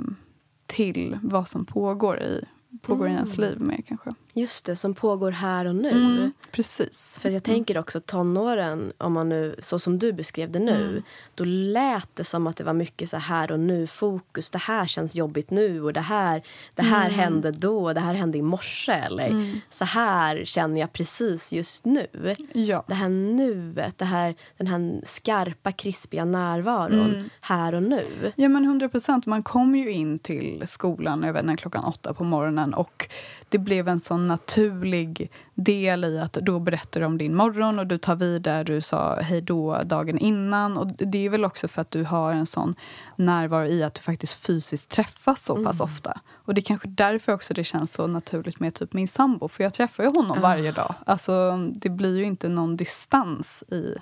till 0.66 1.18
vad 1.22 1.48
som 1.48 1.64
pågår 1.64 2.20
i, 2.20 2.44
pågår 2.82 3.06
mm. 3.06 3.12
i 3.12 3.14
ens 3.14 3.38
liv 3.38 3.60
med 3.60 3.86
kanske. 3.86 4.10
Just 4.32 4.64
det, 4.64 4.76
som 4.76 4.94
pågår 4.94 5.30
här 5.30 5.64
och 5.64 5.76
nu. 5.76 5.90
Mm, 5.90 6.32
precis. 6.50 7.18
För 7.20 7.30
jag 7.30 7.42
tänker 7.42 7.78
också 7.78 8.00
tonåren, 8.00 8.92
om 8.98 9.12
man 9.12 9.28
nu, 9.28 9.56
så 9.58 9.78
som 9.78 9.98
du 9.98 10.12
beskrev 10.12 10.50
det 10.50 10.58
nu, 10.58 10.90
mm. 10.90 11.02
då 11.34 11.44
lät 11.44 12.16
det 12.16 12.24
som 12.24 12.46
att 12.46 12.56
det 12.56 12.64
var 12.64 12.72
mycket 12.72 13.08
så 13.08 13.16
här 13.16 13.52
och 13.52 13.60
nu-fokus. 13.60 14.50
Det 14.50 14.58
här 14.58 14.86
känns 14.86 15.16
jobbigt 15.16 15.50
nu 15.50 15.82
och 15.82 15.92
det 15.92 16.00
här, 16.00 16.42
det 16.74 16.82
här 16.82 17.06
mm. 17.06 17.18
hände 17.18 17.50
då, 17.50 17.92
det 17.92 18.00
här 18.00 18.14
hände 18.14 18.38
i 18.38 18.42
morse. 18.42 18.92
Eller 18.92 19.28
mm. 19.28 19.60
så 19.70 19.84
här 19.84 20.44
känner 20.44 20.80
jag 20.80 20.92
precis 20.92 21.52
just 21.52 21.84
nu. 21.84 22.06
Ja. 22.52 22.84
Det 22.86 22.94
här 22.94 23.08
nuet, 23.08 23.98
det 23.98 24.04
här, 24.04 24.34
den 24.56 24.66
här 24.66 25.00
skarpa, 25.04 25.72
krispiga 25.72 26.24
närvaron 26.24 27.14
mm. 27.14 27.30
här 27.40 27.74
och 27.74 27.82
nu. 27.82 28.06
Ja 28.36 28.48
men 28.48 28.64
100 28.64 28.88
procent. 28.88 29.26
Man 29.26 29.42
kom 29.42 29.76
ju 29.76 29.90
in 29.90 30.18
till 30.18 30.62
skolan 30.66 31.32
vet, 31.32 31.44
inte, 31.44 31.56
klockan 31.56 31.84
åtta 31.84 32.14
på 32.14 32.24
morgonen 32.24 32.59
och 32.74 33.08
det 33.48 33.58
blev 33.58 33.88
en 33.88 34.00
sån 34.00 34.28
naturlig 34.28 35.30
del 35.54 36.04
i 36.04 36.18
att 36.18 36.32
då 36.32 36.58
berättar 36.58 37.00
du 37.00 37.06
om 37.06 37.18
din 37.18 37.36
morgon 37.36 37.78
och 37.78 37.86
du 37.86 37.98
tar 37.98 38.16
vid 38.16 38.42
där 38.42 38.64
du 38.64 38.80
sa 38.80 39.20
hej 39.20 39.40
då 39.40 39.82
dagen 39.84 40.18
innan. 40.18 40.78
Och 40.78 40.86
det 40.86 41.26
är 41.26 41.30
väl 41.30 41.44
också 41.44 41.68
för 41.68 41.82
att 41.82 41.90
du 41.90 42.04
har 42.04 42.32
en 42.32 42.46
sån 42.46 42.74
närvaro 43.16 43.66
i 43.66 43.82
att 43.82 43.94
du 43.94 44.00
faktiskt 44.00 44.46
fysiskt 44.46 44.88
träffas 44.88 45.44
så 45.44 45.64
pass 45.64 45.80
mm. 45.80 45.84
ofta. 45.92 46.20
Och 46.32 46.54
det 46.54 46.60
är 46.60 46.62
kanske 46.62 46.88
därför 46.88 47.32
också 47.32 47.54
det 47.54 47.64
känns 47.64 47.92
så 47.92 48.06
naturligt 48.06 48.60
med 48.60 48.74
typ 48.74 48.92
min 48.92 49.08
sambo, 49.08 49.48
för 49.48 49.62
jag 49.62 49.74
träffar 49.74 50.02
ju 50.02 50.08
honom 50.08 50.38
ah. 50.38 50.40
varje 50.40 50.72
dag. 50.72 50.94
Alltså, 51.06 51.56
det 51.56 51.88
blir 51.88 52.16
ju 52.16 52.24
inte 52.24 52.48
någon 52.48 52.76
distans 52.76 53.64
i, 53.68 53.94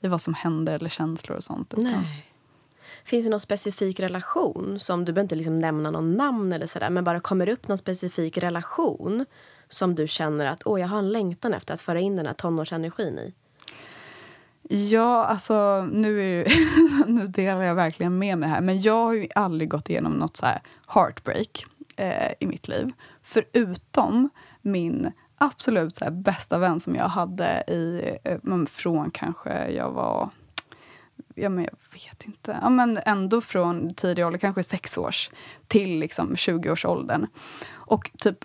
i 0.00 0.08
vad 0.08 0.20
som 0.20 0.34
händer 0.34 0.72
eller 0.72 0.88
känslor 0.88 1.36
och 1.36 1.44
sånt. 1.44 1.74
Nej. 1.76 2.26
Finns 3.06 3.26
det 3.26 3.30
någon 3.30 3.40
specifik 3.40 4.00
relation 4.00 4.80
som, 4.80 5.04
du 5.04 5.12
behöver 5.12 5.24
inte 5.24 5.34
liksom 5.34 5.58
nämna 5.58 5.90
någon 5.90 6.14
namn 6.16 6.52
eller 6.52 6.66
sådär, 6.66 6.90
men 6.90 7.04
bara 7.04 7.20
kommer 7.20 7.48
upp 7.48 7.68
någon 7.68 7.78
specifik 7.78 8.38
relation 8.38 9.26
som 9.68 9.94
du 9.94 10.06
känner 10.08 10.46
att 10.46 10.62
åh, 10.66 10.80
jag 10.80 10.88
har 10.88 10.98
en 10.98 11.12
längtan 11.12 11.54
efter 11.54 11.74
att 11.74 11.80
föra 11.80 12.00
in 12.00 12.16
den 12.16 12.26
här 12.26 12.32
tonårsenergin 12.32 13.18
i? 13.18 13.34
Ja, 14.68 15.24
alltså 15.24 15.88
nu, 15.92 16.40
är, 16.40 16.46
nu 17.06 17.26
delar 17.26 17.62
jag 17.62 17.74
verkligen 17.74 18.18
med 18.18 18.38
mig 18.38 18.48
här. 18.48 18.60
Men 18.60 18.80
jag 18.80 19.06
har 19.06 19.14
ju 19.14 19.28
aldrig 19.34 19.70
gått 19.70 19.90
igenom 19.90 20.12
något 20.12 20.36
så 20.36 20.46
här 20.46 20.62
heartbreak 20.86 21.66
eh, 21.96 22.32
i 22.40 22.46
mitt 22.46 22.68
liv. 22.68 22.92
Förutom 23.22 24.30
min 24.62 25.12
absolut 25.38 25.96
så 25.96 26.10
bästa 26.10 26.58
vän 26.58 26.80
som 26.80 26.94
jag 26.94 27.08
hade 27.08 27.64
i, 27.68 28.16
eh, 28.24 28.64
från 28.66 29.10
kanske 29.10 29.70
jag 29.70 29.90
var 29.90 30.30
ja, 31.36 31.48
men 31.48 31.64
jag 31.64 31.78
vet 31.92 32.24
inte, 32.24 32.58
ja, 32.62 32.70
men 32.70 33.00
ändå 33.06 33.40
från 33.40 33.94
tidig 33.94 34.26
ålder, 34.26 34.38
kanske 34.38 34.62
sex 34.62 34.98
års 34.98 35.30
till 35.66 35.98
liksom 35.98 36.34
20-årsåldern. 36.34 37.26
Och 37.72 38.10
typ, 38.18 38.44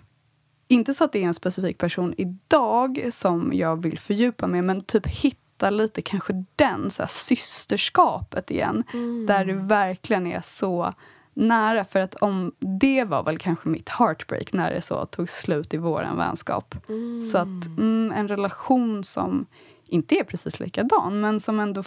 inte 0.68 0.94
så 0.94 1.04
att 1.04 1.12
det 1.12 1.22
är 1.22 1.26
en 1.26 1.34
specifik 1.34 1.78
person 1.78 2.14
idag 2.16 3.08
som 3.10 3.50
jag 3.54 3.82
vill 3.82 3.98
fördjupa 3.98 4.46
mig 4.46 4.62
men 4.62 4.84
typ 4.84 5.06
hitta 5.06 5.70
lite 5.70 6.02
kanske 6.02 6.44
den, 6.56 6.90
så 6.90 7.02
här, 7.02 7.08
systerskapet 7.08 8.50
igen. 8.50 8.84
Mm. 8.92 9.26
Där 9.26 9.44
du 9.44 9.54
verkligen 9.54 10.26
är 10.26 10.40
så 10.40 10.92
nära. 11.34 11.84
För 11.84 12.00
att 12.00 12.14
om 12.14 12.52
det 12.58 13.04
var 13.04 13.22
väl 13.22 13.38
kanske 13.38 13.68
mitt 13.68 13.88
heartbreak 13.88 14.52
när 14.52 14.74
det 14.74 14.80
så 14.80 15.06
tog 15.06 15.28
slut 15.28 15.74
i 15.74 15.76
vår 15.76 16.16
vänskap. 16.16 16.74
Mm. 16.88 17.22
Så 17.22 17.38
att 17.38 17.66
mm, 17.66 18.12
en 18.16 18.28
relation 18.28 19.04
som 19.04 19.46
inte 19.86 20.14
är 20.14 20.24
precis 20.24 20.60
likadan 20.60 21.20
men 21.20 21.40
som 21.40 21.60
ändå 21.60 21.82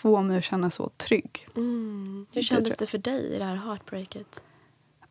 få 0.00 0.22
mig 0.22 0.38
att 0.38 0.44
känna 0.44 0.70
så 0.70 0.90
trygg. 0.96 1.48
Mm. 1.56 2.26
Hur 2.32 2.42
kändes 2.42 2.76
det 2.76 2.86
för 2.86 2.98
dig 2.98 3.34
i 3.34 3.38
det 3.38 3.44
här 3.44 3.56
heartbreaket? 3.56 4.42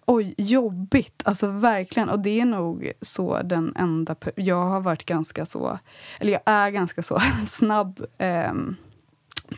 Oj, 0.06 0.34
jobbigt. 0.38 1.22
Alltså 1.26 1.48
verkligen. 1.48 2.10
Och 2.10 2.20
det 2.20 2.40
är 2.40 2.46
nog 2.46 2.92
så 3.02 3.42
den 3.42 3.74
enda... 3.76 4.16
Jag 4.36 4.66
har 4.66 4.82
varit 4.82 5.06
ganska 5.06 5.46
så... 5.46 5.80
Eller 6.20 6.32
jag 6.32 6.42
är 6.46 6.70
ganska 6.70 7.02
så 7.02 7.20
snabb 7.46 8.06
eh, 8.18 8.54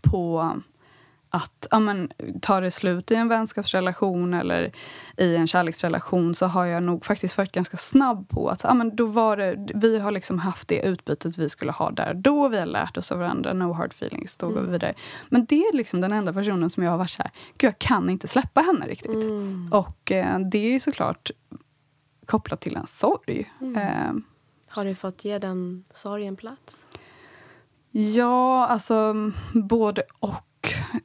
på 0.02 0.56
att 1.34 1.68
ja, 1.72 1.80
men, 1.80 2.12
tar 2.42 2.62
det 2.62 2.72
slut 2.72 3.12
i 3.12 3.16
en 3.16 3.28
vänskapsrelation 3.28 4.34
eller 4.34 4.72
i 5.18 5.36
en 5.36 5.48
kärleksrelation 5.48 6.36
så 6.36 6.46
har 6.46 6.66
jag 6.66 6.84
nog 6.84 7.06
faktiskt 7.06 7.38
varit 7.38 7.52
ganska 7.52 7.78
snabb 7.78 8.30
på 8.30 8.50
att 8.50 8.64
ja, 8.64 8.74
men 8.74 8.96
då 8.96 9.06
var 9.06 9.38
det, 9.38 9.70
vi 9.76 10.00
har 10.00 10.12
liksom 10.12 10.40
haft 10.40 10.68
det 10.68 10.82
utbytet 10.82 11.38
vi 11.38 11.50
skulle 11.50 11.72
ha 11.72 11.92
där 11.92 12.14
då. 12.14 12.48
Vi 12.48 12.58
har 12.58 12.66
lärt 12.66 12.98
oss 12.98 13.12
av 13.12 13.18
varandra, 13.20 13.54
no 13.54 13.74
hard 13.74 13.92
feelings, 13.92 14.38
då 14.38 14.46
mm. 14.46 14.56
går 14.56 14.66
vi 14.66 14.72
vidare. 14.72 14.94
Men 15.30 15.46
det 15.46 15.62
är 15.62 15.76
liksom 15.76 16.02
den 16.02 16.12
enda 16.12 16.34
personen 16.34 16.70
som 16.70 16.84
jag 16.84 16.92
har 16.92 16.98
varit 16.98 17.10
så 17.10 17.22
här, 17.22 17.32
gud 17.58 17.68
jag 17.68 17.80
kan 17.80 18.10
inte 18.10 18.28
släppa 18.28 18.62
henne 18.62 18.88
riktigt. 18.88 19.24
Mm. 19.24 19.70
Och 19.72 20.12
eh, 20.12 20.40
det 20.40 20.58
är 20.58 20.72
ju 20.72 20.80
såklart 20.80 21.32
kopplat 22.26 22.62
till 22.62 22.76
en 22.76 22.88
sorg. 22.88 23.52
Mm. 23.62 23.76
Eh, 23.76 24.24
har 24.68 24.86
du 24.86 24.96
fått 24.96 25.26
ge 25.26 25.40
den 25.40 25.84
sorgen 25.94 26.36
plats? 26.36 26.86
Ja, 27.92 28.68
alltså 28.68 29.16
både 29.54 30.04
och 30.20 30.48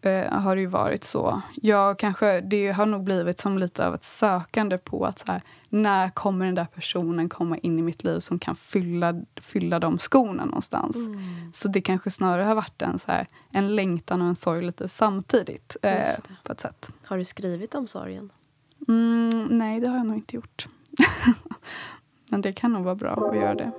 eh, 0.03 0.33
har 0.33 0.57
det 0.57 0.61
ju 0.61 0.67
varit 0.67 1.05
så. 1.05 1.43
Jag 1.55 1.99
kanske, 1.99 2.41
det 2.41 2.73
har 2.73 2.87
nog 2.87 3.05
blivit 3.05 3.41
som 3.41 3.59
lite 3.59 3.87
av 3.87 3.95
ett 3.95 4.05
sökande 4.05 4.79
på 4.79 5.07
att 5.07 5.19
så 5.19 5.33
här, 5.33 5.43
när 5.69 6.09
kommer 6.09 6.47
den 6.47 6.55
där 6.55 6.65
personen 6.65 7.29
komma 7.29 7.59
in 7.59 7.79
i 7.79 7.83
mitt 7.83 8.05
liv 8.05 8.21
som 8.21 8.39
kan 8.39 8.57
fylla, 8.57 9.15
fylla 9.41 9.79
de 9.79 9.99
skorna 9.99 10.45
någonstans. 10.45 10.97
Mm. 10.97 11.21
Så 11.53 11.69
det 11.69 11.81
kanske 11.81 12.11
snarare 12.11 12.45
har 12.45 12.55
varit 12.55 12.83
en, 12.83 12.99
så 12.99 13.13
här, 13.13 13.27
en 13.51 13.77
längtan 13.77 14.23
och 14.23 14.29
en 14.29 14.37
sorg 14.37 14.63
lite 14.67 14.89
samtidigt. 14.89 15.77
Eh, 15.83 16.09
på 16.43 16.53
ett 16.53 16.61
sätt. 16.61 16.91
Har 17.05 17.19
du 17.19 17.25
skrivit 17.25 17.75
om 17.75 17.87
sorgen? 17.87 18.33
Mm, 18.89 19.45
nej, 19.51 19.81
det 19.81 19.89
har 19.89 19.97
jag 19.97 20.07
nog 20.07 20.17
inte 20.17 20.37
gjort. 20.37 20.69
Men 22.31 22.41
det 22.41 22.53
kan 22.53 22.73
nog 22.73 22.85
vara 22.85 22.95
bra 22.95 23.31
att 23.31 23.37
göra 23.37 23.55
det. 23.55 23.73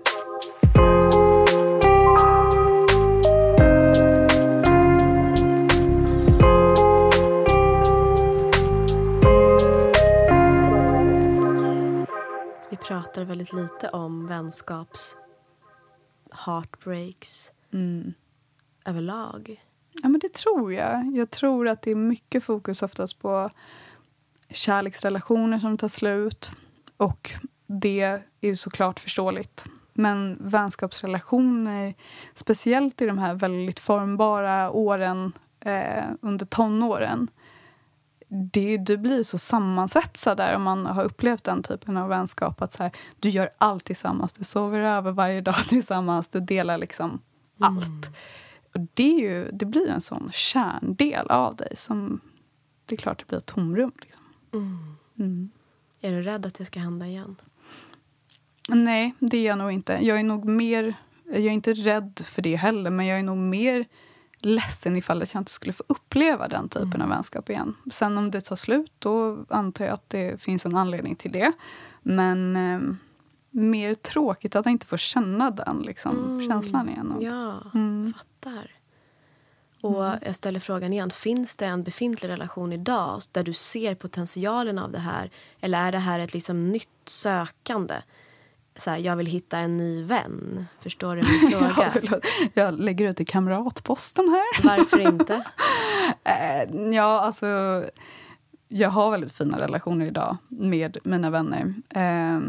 Pratar 12.88 13.23
väldigt 13.23 13.54
lite 13.54 13.89
om 13.89 14.28
vänskaps 14.28 15.15
heartbreaks 16.32 17.52
mm. 17.73 18.13
överlag. 18.86 19.63
Ja, 20.04 20.10
men 20.10 20.19
det 20.19 20.34
tror 20.34 20.73
jag. 20.73 21.15
Jag 21.15 21.30
tror 21.30 21.67
att 21.67 21.82
det 21.82 21.91
är 21.91 21.95
mycket 21.95 22.43
fokus 22.43 22.82
oftast 22.82 23.19
på 23.19 23.50
kärleksrelationer 24.50 25.60
som 25.60 25.78
tar 25.78 25.88
slut. 25.88 26.52
Och 26.97 27.34
det 27.65 28.21
är 28.41 28.54
såklart 28.54 29.00
förståeligt. 29.00 29.65
Men 29.93 30.38
vänskapsrelationer, 30.39 31.93
speciellt 32.34 33.02
i 33.02 33.06
de 33.06 33.17
här 33.17 33.34
väldigt 33.34 33.80
formbara 33.80 34.71
åren 34.71 35.34
eh, 35.60 36.06
under 36.21 36.45
tonåren 36.45 37.28
det, 38.27 38.77
du 38.77 38.97
blir 38.97 39.23
så 39.23 39.37
sammansvetsad 39.37 40.37
där 40.37 40.55
om 40.55 40.63
man 40.63 40.85
har 40.85 41.03
upplevt 41.03 41.43
den 41.43 41.63
typen 41.63 41.97
av 41.97 42.09
vänskap. 42.09 42.61
Att 42.61 42.71
så 42.71 42.83
här, 42.83 42.91
du 43.19 43.29
gör 43.29 43.49
allt 43.57 43.85
tillsammans, 43.85 44.31
du 44.31 44.43
sover 44.43 44.79
över 44.79 45.11
varje 45.11 45.41
dag 45.41 45.55
tillsammans, 45.69 46.29
du 46.29 46.39
delar 46.39 46.77
liksom 46.77 47.09
mm. 47.09 47.21
allt. 47.59 48.09
Och 48.73 48.79
det, 48.93 49.15
är 49.15 49.19
ju, 49.19 49.51
det 49.51 49.65
blir 49.65 49.89
en 49.89 50.02
sån 50.02 50.29
kärndel 50.33 51.27
av 51.27 51.56
dig 51.56 51.73
som 51.75 52.21
det 52.85 52.95
är 52.95 52.97
klart 52.97 53.19
det 53.19 53.27
blir 53.27 53.37
ett 53.37 53.45
tomrum. 53.45 53.91
Liksom. 54.02 54.23
Mm. 54.54 54.95
Mm. 55.19 55.49
Är 56.02 56.12
du 56.12 56.21
rädd 56.21 56.45
att 56.45 56.54
det 56.54 56.65
ska 56.65 56.79
hända 56.79 57.08
igen? 57.08 57.35
Nej, 58.69 59.13
det 59.19 59.37
är 59.37 59.45
jag 59.45 59.58
nog 59.58 59.71
inte. 59.71 59.99
Jag 60.02 60.19
är 60.19 60.23
nog 60.23 60.45
mer... 60.45 60.93
Jag 61.25 61.45
är 61.45 61.49
inte 61.49 61.73
rädd 61.73 62.21
för 62.25 62.41
det 62.41 62.56
heller, 62.56 62.89
men 62.89 63.06
jag 63.06 63.19
är 63.19 63.23
nog 63.23 63.37
mer 63.37 63.85
ledsen 64.40 64.96
ifall 64.96 65.19
jag 65.19 65.42
inte 65.42 65.52
skulle 65.52 65.73
få 65.73 65.83
uppleva 65.88 66.48
den 66.48 66.69
typen 66.69 66.94
mm. 66.94 67.02
av 67.02 67.10
vänskap 67.10 67.50
igen. 67.50 67.75
Sen 67.92 68.17
om 68.17 68.31
det 68.31 68.42
tar 68.42 68.56
slut, 68.56 68.92
då 69.00 69.46
antar 69.50 69.85
jag 69.85 69.94
att 69.94 70.10
det 70.10 70.42
finns 70.42 70.65
en 70.65 70.75
anledning 70.75 71.15
till 71.15 71.31
det. 71.31 71.52
Men 72.02 72.56
eh, 72.56 72.79
mer 73.50 73.96
tråkigt 73.96 74.56
att 74.56 74.65
jag 74.65 74.71
inte 74.71 74.85
får 74.85 74.98
känna 74.98 75.52
den 75.52 75.81
liksom, 75.81 76.25
mm. 76.25 76.50
känslan 76.50 76.90
igen. 76.90 77.17
Ja, 77.19 77.62
mm. 77.73 78.13
fattar. 78.17 78.71
Och 79.81 80.04
jag 80.21 80.35
ställer 80.35 80.60
frågan 80.60 80.94
igen. 80.94 81.10
Finns 81.10 81.56
det 81.56 81.65
en 81.65 81.83
befintlig 81.83 82.29
relation 82.29 82.73
idag 82.73 83.21
där 83.31 83.44
du 83.44 83.54
ser 83.54 83.96
potentialen 83.96 84.79
av 84.79 84.92
det 84.92 85.00
här? 85.00 85.31
Eller 85.62 85.88
är 85.88 85.92
det 85.92 85.98
här 85.98 86.19
ett 86.19 86.33
liksom 86.33 86.71
nytt 86.71 86.90
sökande? 87.06 87.96
Så 88.78 88.90
här, 88.90 88.98
jag 88.98 89.15
vill 89.15 89.25
hitta 89.25 89.58
en 89.58 89.78
ny 89.78 90.04
vän. 90.04 90.67
Förstår 90.80 91.15
du 91.15 91.21
min 91.21 91.52
fråga? 91.52 91.94
jag, 92.04 92.25
jag 92.54 92.80
lägger 92.80 93.10
ut 93.10 93.21
i 93.21 93.25
kamratposten 93.25 94.30
här. 94.30 94.63
Varför 94.78 95.00
inte? 95.00 95.44
Eh, 96.23 96.94
ja, 96.94 97.21
alltså... 97.21 97.84
Jag 98.67 98.90
har 98.90 99.12
väldigt 99.12 99.32
fina 99.32 99.60
relationer 99.60 100.06
idag 100.06 100.38
med 100.48 100.98
mina 101.04 101.30
vänner. 101.30 101.73
Eh, 101.90 102.40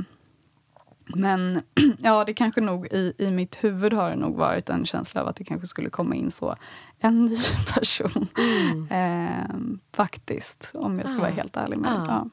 men 1.15 1.63
ja, 1.99 2.25
det 2.25 2.35
kanske 2.35 2.61
nog 2.61 2.87
i, 2.87 3.13
i 3.19 3.31
mitt 3.31 3.65
huvud 3.65 3.93
har 3.93 4.11
det 4.11 4.17
nog 4.17 4.37
varit 4.37 4.71
en 4.71 4.87
känsla 4.87 5.21
av 5.21 5.29
att 5.29 5.37
det 5.37 5.45
kanske 5.45 5.67
skulle 5.67 5.91
komma 5.91 6.15
in 6.15 6.31
så 6.31 6.57
en 6.99 7.25
ny 7.25 7.37
person. 7.75 8.29
Mm. 8.39 8.89
Eh, 8.91 9.79
faktiskt, 9.93 10.71
om 10.75 10.99
jag 10.99 11.09
ska 11.09 11.19
ah. 11.19 11.21
vara 11.21 11.31
helt 11.31 11.57
ärlig 11.57 11.79
med 11.79 11.93
ah. 11.93 12.05
ja. 12.09 12.27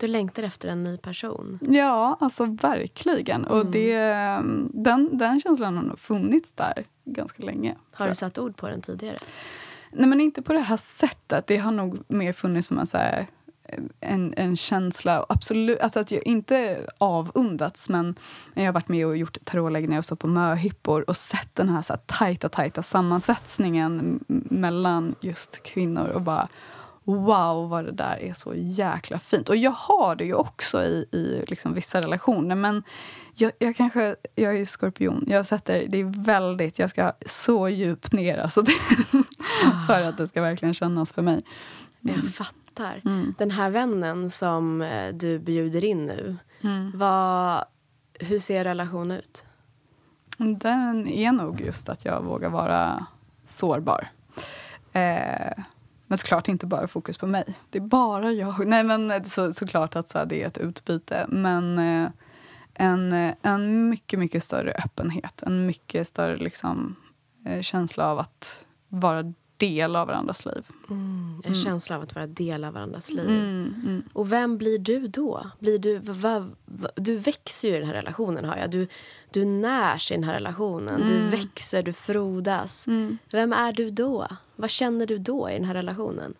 Du 0.00 0.06
längtar 0.06 0.42
efter 0.42 0.68
en 0.68 0.84
ny 0.84 0.96
person? 0.96 1.58
Ja, 1.62 2.16
alltså 2.20 2.44
verkligen. 2.44 3.44
Mm. 3.44 3.58
Och 3.58 3.66
det, 3.66 3.96
den, 4.70 5.18
den 5.18 5.40
känslan 5.40 5.76
har 5.76 5.84
nog 5.84 5.98
funnits 5.98 6.52
där 6.52 6.84
ganska 7.04 7.42
länge. 7.42 7.76
Har 7.92 8.08
du 8.08 8.14
satt 8.14 8.38
ord 8.38 8.56
på 8.56 8.68
den 8.68 8.82
tidigare? 8.82 9.18
Nej, 9.92 10.08
men 10.08 10.20
inte 10.20 10.42
på 10.42 10.52
det 10.52 10.60
här 10.60 10.76
sättet. 10.76 11.46
Det 11.46 11.56
har 11.56 11.72
nog 11.72 11.98
mer 12.08 12.32
funnits 12.32 12.68
som 12.68 12.78
en 12.78 12.86
så 12.86 12.96
här, 12.98 13.26
en, 14.00 14.34
en 14.36 14.56
känsla. 14.56 15.26
Absolut, 15.28 15.80
alltså 15.80 16.00
att 16.00 16.10
jag 16.10 16.26
inte 16.26 16.86
avundats, 16.98 17.88
men 17.88 18.14
jag 18.54 18.64
har 18.64 18.72
varit 18.72 18.88
med 18.88 19.06
och 19.06 19.16
gjort 19.16 19.38
tarotläggningar 19.44 19.98
och 19.98 20.04
så 20.04 20.16
på 20.16 20.26
möhippor 20.26 21.04
och 21.10 21.16
sett 21.16 21.54
den 21.54 21.68
här, 21.68 21.82
så 21.82 21.92
här 21.92 22.00
tajta, 22.06 22.48
tajta 22.48 22.82
sammansvetsningen 22.82 24.24
mellan 24.50 25.14
just 25.20 25.62
kvinnor 25.62 26.08
och 26.08 26.22
bara 26.22 26.48
wow 27.14 27.68
vad 27.68 27.84
det 27.84 27.92
där 27.92 28.16
är 28.20 28.32
så 28.32 28.52
jäkla 28.54 29.18
fint. 29.18 29.48
Och 29.48 29.56
jag 29.56 29.70
har 29.70 30.16
det 30.16 30.24
ju 30.24 30.34
också 30.34 30.82
i, 30.82 31.06
i 31.12 31.44
liksom 31.46 31.74
vissa 31.74 32.00
relationer. 32.00 32.54
Men 32.54 32.82
jag, 33.34 33.52
jag 33.58 33.76
kanske, 33.76 34.16
jag 34.34 34.52
är 34.52 34.58
ju 34.58 34.66
skorpion. 34.66 35.24
Jag 35.28 35.46
sätter, 35.46 35.86
det 35.88 35.98
är 35.98 36.24
väldigt, 36.24 36.78
jag 36.78 36.90
ska 36.90 37.12
så 37.26 37.68
djupt 37.68 38.12
ner 38.12 38.38
alltså 38.38 38.62
det, 38.62 38.72
för 39.86 40.02
att 40.02 40.16
det 40.16 40.28
ska 40.28 40.42
verkligen 40.42 40.74
kännas 40.74 41.12
för 41.12 41.22
mig. 41.22 41.42
Mm. 42.04 42.20
Jag 42.24 42.34
fattar. 42.34 43.00
Mm. 43.04 43.34
Den 43.38 43.50
här 43.50 43.70
vännen 43.70 44.30
som 44.30 44.82
eh, 44.82 45.14
du 45.14 45.38
bjuder 45.38 45.84
in 45.84 46.06
nu, 46.06 46.36
mm. 46.60 46.92
vad, 46.94 47.64
hur 48.14 48.38
ser 48.38 48.64
relationen 48.64 49.18
ut? 49.18 49.44
Den 50.38 51.08
är 51.08 51.32
nog 51.32 51.60
just 51.60 51.88
att 51.88 52.04
jag 52.04 52.22
vågar 52.22 52.50
vara 52.50 53.06
sårbar. 53.46 54.08
Eh, 54.92 55.64
men 56.10 56.18
såklart 56.18 56.48
inte 56.48 56.66
bara 56.66 56.86
fokus 56.86 57.18
på 57.18 57.26
mig. 57.26 57.44
Det 57.70 57.78
är 57.78 57.82
bara 57.82 58.32
jag. 58.32 58.66
Nej 58.66 58.84
men 58.84 59.24
så, 59.24 59.52
såklart 59.52 59.96
att 59.96 60.08
så 60.08 60.18
här, 60.18 60.26
det 60.26 60.42
är 60.42 60.46
ett 60.46 60.58
utbyte. 60.58 61.26
Men 61.28 61.78
eh, 61.78 62.10
en, 62.74 63.32
en 63.42 63.88
mycket, 63.88 64.18
mycket 64.18 64.44
större 64.44 64.72
öppenhet. 64.72 65.42
En 65.42 65.66
mycket 65.66 66.08
större 66.08 66.36
liksom, 66.36 66.96
eh, 67.46 67.60
känsla 67.60 68.06
av 68.06 68.18
att 68.18 68.66
vara 68.88 69.34
del 69.56 69.96
av 69.96 70.06
varandras 70.06 70.46
liv. 70.46 70.66
Mm, 70.90 71.40
en 71.44 71.52
mm. 71.52 71.54
känsla 71.54 71.96
av 71.96 72.02
att 72.02 72.14
vara 72.14 72.26
del 72.26 72.64
av 72.64 72.74
varandras 72.74 73.10
liv. 73.10 73.28
Mm, 73.28 73.74
mm. 73.86 74.02
Och 74.12 74.32
vem 74.32 74.58
blir 74.58 74.78
du 74.78 75.08
då? 75.08 75.46
Blir 75.58 75.78
du, 75.78 75.98
va, 75.98 76.50
va, 76.64 76.88
du 76.96 77.16
växer 77.16 77.68
ju 77.68 77.76
i 77.76 77.78
den 77.78 77.88
här 77.88 77.94
relationen, 77.94 78.44
har 78.44 78.56
jag. 78.56 78.70
Du, 78.70 78.88
du 79.32 79.44
närs 79.44 80.10
i 80.10 80.14
den 80.14 80.24
här 80.24 80.34
relationen. 80.34 81.00
Du 81.00 81.16
mm. 81.16 81.30
växer, 81.30 81.82
du 81.82 81.92
frodas. 81.92 82.86
Mm. 82.86 83.18
Vem 83.30 83.52
är 83.52 83.72
du 83.72 83.90
då? 83.90 84.26
Vad 84.56 84.70
känner 84.70 85.06
du 85.06 85.18
då 85.18 85.50
i 85.50 85.52
den 85.52 85.64
här 85.64 85.74
relationen? 85.74 86.34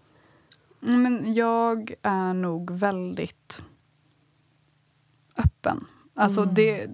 Men 0.80 1.34
jag 1.34 1.94
är 2.02 2.34
nog 2.34 2.70
väldigt 2.70 3.62
öppen. 5.36 5.84
Alltså 6.14 6.44
det, 6.44 6.88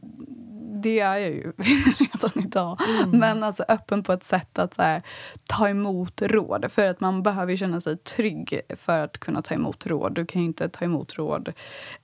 det 0.86 1.00
är 1.00 1.16
jag 1.16 1.30
ju 1.30 1.52
redan 1.98 2.44
idag. 2.44 2.78
Mm. 3.04 3.18
Men 3.18 3.42
alltså 3.42 3.64
öppen 3.68 4.02
på 4.02 4.12
ett 4.12 4.24
sätt 4.24 4.58
att 4.58 4.76
här, 4.78 5.02
ta 5.44 5.68
emot 5.68 6.22
råd. 6.22 6.72
För 6.72 6.86
att 6.86 7.00
man 7.00 7.22
behöver 7.22 7.56
känna 7.56 7.80
sig 7.80 7.96
trygg 7.96 8.60
för 8.76 9.00
att 9.00 9.18
kunna 9.18 9.42
ta 9.42 9.54
emot 9.54 9.86
råd. 9.86 10.14
Du 10.14 10.26
kan 10.26 10.42
inte 10.42 10.68
ta 10.68 10.84
emot 10.84 11.14
råd 11.14 11.52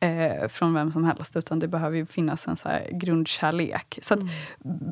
eh, 0.01 0.49
från 0.49 0.75
vem 0.75 0.93
som 0.93 1.05
helst 1.05 1.37
utan 1.37 1.59
det 1.59 1.69
behöver 1.69 1.97
ju 1.97 2.07
finnas 2.07 2.49
en 2.49 2.57
så 2.57 2.69
här 2.69 2.89
grundkärlek. 2.93 3.99
Så 4.03 4.15
att 4.15 4.21
mm. 4.21 4.33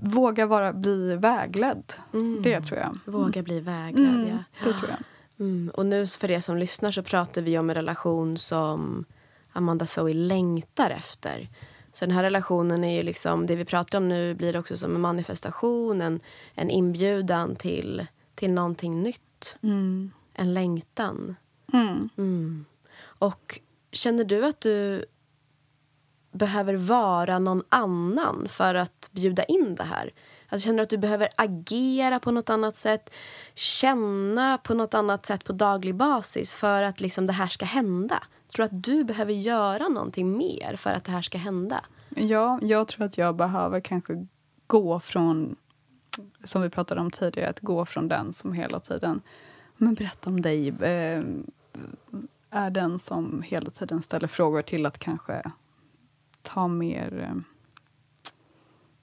våga 0.03 0.47
vara, 0.47 0.73
bli 0.73 1.17
vägledd. 1.17 1.93
Mm. 2.13 2.43
Det 2.43 2.61
tror 2.61 2.79
jag. 2.79 2.99
Våga 3.13 3.43
bli 3.43 3.61
vägledd, 3.61 4.15
mm, 4.15 4.29
ja. 4.29 4.45
Det 4.65 4.73
tror 4.73 4.91
jag. 4.91 4.99
Mm. 5.47 5.71
Och 5.75 5.87
nu 5.87 6.07
för 6.07 6.31
er 6.31 6.41
som 6.41 6.57
lyssnar 6.57 6.91
så 6.91 7.03
pratar 7.03 7.43
vi 7.43 7.59
om 7.59 7.71
en 7.71 7.77
relation 7.77 8.39
som 8.39 9.05
Amanda 9.53 9.87
Zoe 9.87 10.13
längtar 10.13 10.91
efter. 10.91 11.49
Så 11.93 12.07
den 12.07 12.15
här 12.15 12.23
relationen 12.23 12.85
är 12.85 12.97
ju 12.97 13.03
liksom, 13.03 13.47
det 13.47 13.57
vi 13.57 13.65
pratar 13.65 13.99
om 13.99 14.09
nu 14.09 14.35
blir 14.35 14.57
också 14.57 14.77
som 14.77 14.95
en 14.95 15.01
manifestation, 15.01 16.01
en, 16.01 16.21
en 16.55 16.71
inbjudan 16.71 17.57
till, 17.57 18.07
till 18.35 18.51
någonting 18.51 19.03
nytt. 19.03 19.57
Mm. 19.63 20.11
En 20.35 20.55
längtan. 20.55 21.37
Mm. 21.73 22.09
Mm. 22.17 22.65
Och 23.03 23.61
känner 23.93 24.25
du 24.25 24.45
att 24.45 24.61
du 24.61 25.05
behöver 26.33 26.75
vara 26.75 27.39
någon 27.39 27.63
annan 27.69 28.47
för 28.49 28.75
att 28.75 29.09
bjuda 29.13 29.45
in 29.45 29.75
det 29.75 29.85
här? 29.85 30.11
Alltså 30.49 30.65
känner 30.65 30.77
du 30.77 30.83
att 30.83 30.91
du 30.91 30.99
behöver 30.99 31.29
agera 31.37 32.21
på 32.21 32.31
något 32.31 32.51
annat 32.51 32.77
sätt? 32.77 33.11
Känna 33.55 34.59
på 34.59 34.75
något 34.75 34.95
annat 34.95 35.27
sätt 35.27 35.45
på 35.45 35.53
daglig 35.53 35.95
basis 35.95 36.55
för 36.55 36.83
att 36.83 37.01
liksom 37.01 37.27
det 37.27 37.33
här 37.33 37.47
ska 37.47 37.65
hända? 37.65 38.23
Tror 38.55 38.69
du 38.69 38.77
att 38.77 38.85
du 38.85 39.05
behöver 39.05 39.33
göra 39.33 39.89
någonting 39.89 40.39
mer 40.39 40.77
för 40.77 40.91
att 40.91 41.05
det 41.05 41.13
här 41.13 41.23
ska 41.23 41.39
hända? 41.39 41.85
Ja, 42.09 42.59
jag 42.63 42.89
tror 42.89 43.07
att 43.07 43.19
jag 43.19 43.37
behöver 43.37 43.81
kanske 43.81 44.27
gå 44.67 45.01
från, 45.01 45.57
som 46.45 46.63
vi 46.63 46.71
pratade 46.71 47.01
om 47.01 47.11
tidigare, 47.11 47.51
att 47.51 47.61
gå 47.61 47.87
från 47.87 48.09
den 48.09 48.33
som 48.33 48.53
hela 48.53 48.81
tiden, 48.81 49.21
men 49.77 49.95
berätta 49.95 50.31
om 50.31 50.41
dig, 50.41 50.69
eh, 50.69 51.25
är 52.51 52.71
den 52.71 52.99
som 52.99 53.43
hela 53.43 53.71
tiden 53.71 54.03
ställer 54.03 54.29
frågor 54.29 54.63
till 54.63 54.87
att 54.87 54.99
kanske 54.99 55.43
ta 56.43 56.69
mer 56.69 57.21
eh, 57.21 57.43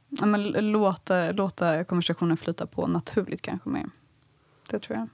ja, 0.09 0.25
men 0.25 0.43
låta, 0.71 1.31
låta 1.31 1.83
konversationen 1.83 2.37
flyta 2.37 2.67
på 2.67 2.87
naturligt 2.87 3.41
kanske 3.41 3.69
mer. 3.69 3.89
Det 4.69 4.79
tror 4.79 4.97
jag. 4.97 5.07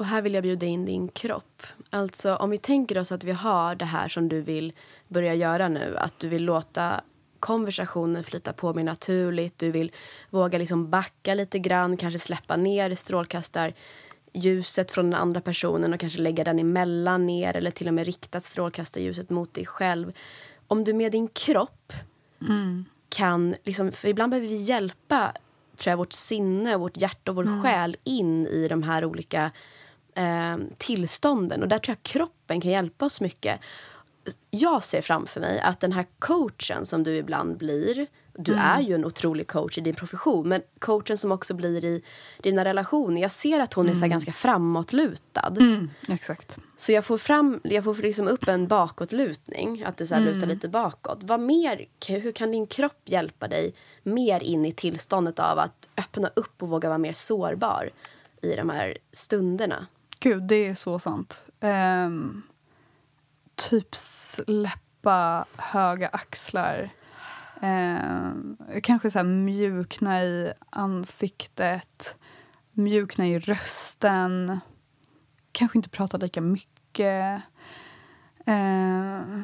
Och 0.00 0.06
här 0.06 0.22
vill 0.22 0.34
jag 0.34 0.42
bjuda 0.42 0.66
in 0.66 0.84
din 0.84 1.08
kropp. 1.08 1.62
Alltså 1.90 2.34
om 2.34 2.50
vi 2.50 2.58
tänker 2.58 2.98
oss 2.98 3.12
att 3.12 3.24
vi 3.24 3.32
har 3.32 3.74
det 3.74 3.84
här 3.84 4.08
som 4.08 4.28
du 4.28 4.40
vill 4.40 4.72
börja 5.08 5.34
göra 5.34 5.68
nu. 5.68 5.96
Att 5.96 6.18
du 6.18 6.28
vill 6.28 6.44
låta 6.44 7.00
konversationen 7.40 8.24
flyta 8.24 8.52
på 8.52 8.74
mer 8.74 8.84
naturligt. 8.84 9.58
Du 9.58 9.70
vill 9.70 9.92
våga 10.30 10.58
liksom 10.58 10.90
backa 10.90 11.34
lite 11.34 11.58
grann, 11.58 11.96
kanske 11.96 12.18
släppa 12.18 12.56
ner 12.56 12.94
strålkastarljuset 12.94 14.90
från 14.90 15.10
den 15.10 15.20
andra 15.20 15.40
personen 15.40 15.94
och 15.94 16.00
kanske 16.00 16.20
lägga 16.20 16.44
den 16.44 16.58
emellan 16.58 17.26
ner 17.26 17.56
eller 17.56 17.70
till 17.70 17.88
och 17.88 17.94
med 17.94 18.06
rikta 18.06 18.40
strålkastarljuset 18.40 19.30
mot 19.30 19.54
dig 19.54 19.66
själv. 19.66 20.12
Om 20.66 20.84
du 20.84 20.92
med 20.92 21.12
din 21.12 21.28
kropp 21.28 21.92
mm. 22.40 22.84
kan, 23.08 23.54
liksom, 23.64 23.92
för 23.92 24.08
ibland 24.08 24.30
behöver 24.30 24.48
vi 24.48 24.62
hjälpa 24.62 25.32
tror 25.76 25.90
jag, 25.90 25.96
vårt 25.96 26.12
sinne, 26.12 26.76
vårt 26.76 26.96
hjärta 26.96 27.30
och 27.30 27.36
vår 27.36 27.46
mm. 27.46 27.62
själ 27.62 27.96
in 28.04 28.46
i 28.46 28.68
de 28.68 28.82
här 28.82 29.04
olika 29.04 29.50
eh, 30.14 30.56
tillstånden. 30.78 31.62
Och 31.62 31.68
där 31.68 31.78
tror 31.78 31.92
jag 31.92 32.02
kroppen 32.02 32.60
kan 32.60 32.70
hjälpa 32.70 33.04
oss 33.04 33.20
mycket. 33.20 33.60
Jag 34.50 34.82
ser 34.82 35.02
framför 35.02 35.40
mig 35.40 35.60
att 35.60 35.80
den 35.80 35.92
här 35.92 36.06
coachen 36.18 36.86
som 36.86 37.02
du 37.02 37.16
ibland 37.16 37.56
blir 37.56 38.06
du 38.44 38.52
mm. 38.52 38.64
är 38.64 38.80
ju 38.80 38.94
en 38.94 39.04
otrolig 39.04 39.46
coach 39.46 39.78
i 39.78 39.80
din 39.80 39.94
profession 39.94 40.48
men 40.48 40.62
coachen 40.78 41.18
som 41.18 41.32
också 41.32 41.54
blir 41.54 41.84
i 41.84 42.02
dina 42.42 42.64
relationer. 42.64 43.22
Jag 43.22 43.30
ser 43.30 43.60
att 43.60 43.74
hon 43.74 43.84
mm. 43.84 43.92
är 43.92 43.94
så 43.94 44.04
mm. 44.04 44.10
ganska 44.10 44.32
framåtlutad. 44.32 45.54
Mm, 45.60 45.90
exakt. 46.08 46.58
Så 46.76 46.92
jag 46.92 47.04
får, 47.04 47.18
fram, 47.18 47.60
jag 47.64 47.84
får 47.84 47.94
liksom 47.94 48.28
upp 48.28 48.48
en 48.48 48.66
bakåtlutning, 48.66 49.84
att 49.84 49.96
du 49.96 50.06
så 50.06 50.18
lutar 50.18 50.36
mm. 50.36 50.48
lite 50.48 50.68
bakåt. 50.68 51.18
Vad 51.22 51.40
mer, 51.40 51.86
hur 52.06 52.32
kan 52.32 52.50
din 52.50 52.66
kropp 52.66 53.02
hjälpa 53.04 53.48
dig 53.48 53.74
mer 54.02 54.42
in 54.42 54.64
i 54.64 54.72
tillståndet 54.72 55.38
av 55.38 55.58
att 55.58 55.88
öppna 55.96 56.30
upp 56.36 56.62
och 56.62 56.68
våga 56.68 56.88
vara 56.88 56.98
mer 56.98 57.12
sårbar 57.12 57.90
i 58.42 58.56
de 58.56 58.70
här 58.70 58.98
stunderna? 59.12 59.86
Gud, 60.22 60.42
det 60.42 60.66
är 60.66 60.74
så 60.74 60.98
sant. 60.98 61.44
Um, 61.60 62.42
typ 63.54 63.94
släppa 63.94 65.44
höga 65.56 66.08
axlar. 66.08 66.90
Um, 67.62 68.56
kanske 68.82 69.10
så 69.10 69.18
här 69.18 69.26
mjukna 69.26 70.22
i 70.22 70.52
ansiktet, 70.70 72.16
mjukna 72.72 73.26
i 73.26 73.38
rösten. 73.38 74.60
Kanske 75.52 75.78
inte 75.78 75.88
prata 75.88 76.16
lika 76.16 76.40
mycket. 76.40 77.42
Uh, 78.48 79.42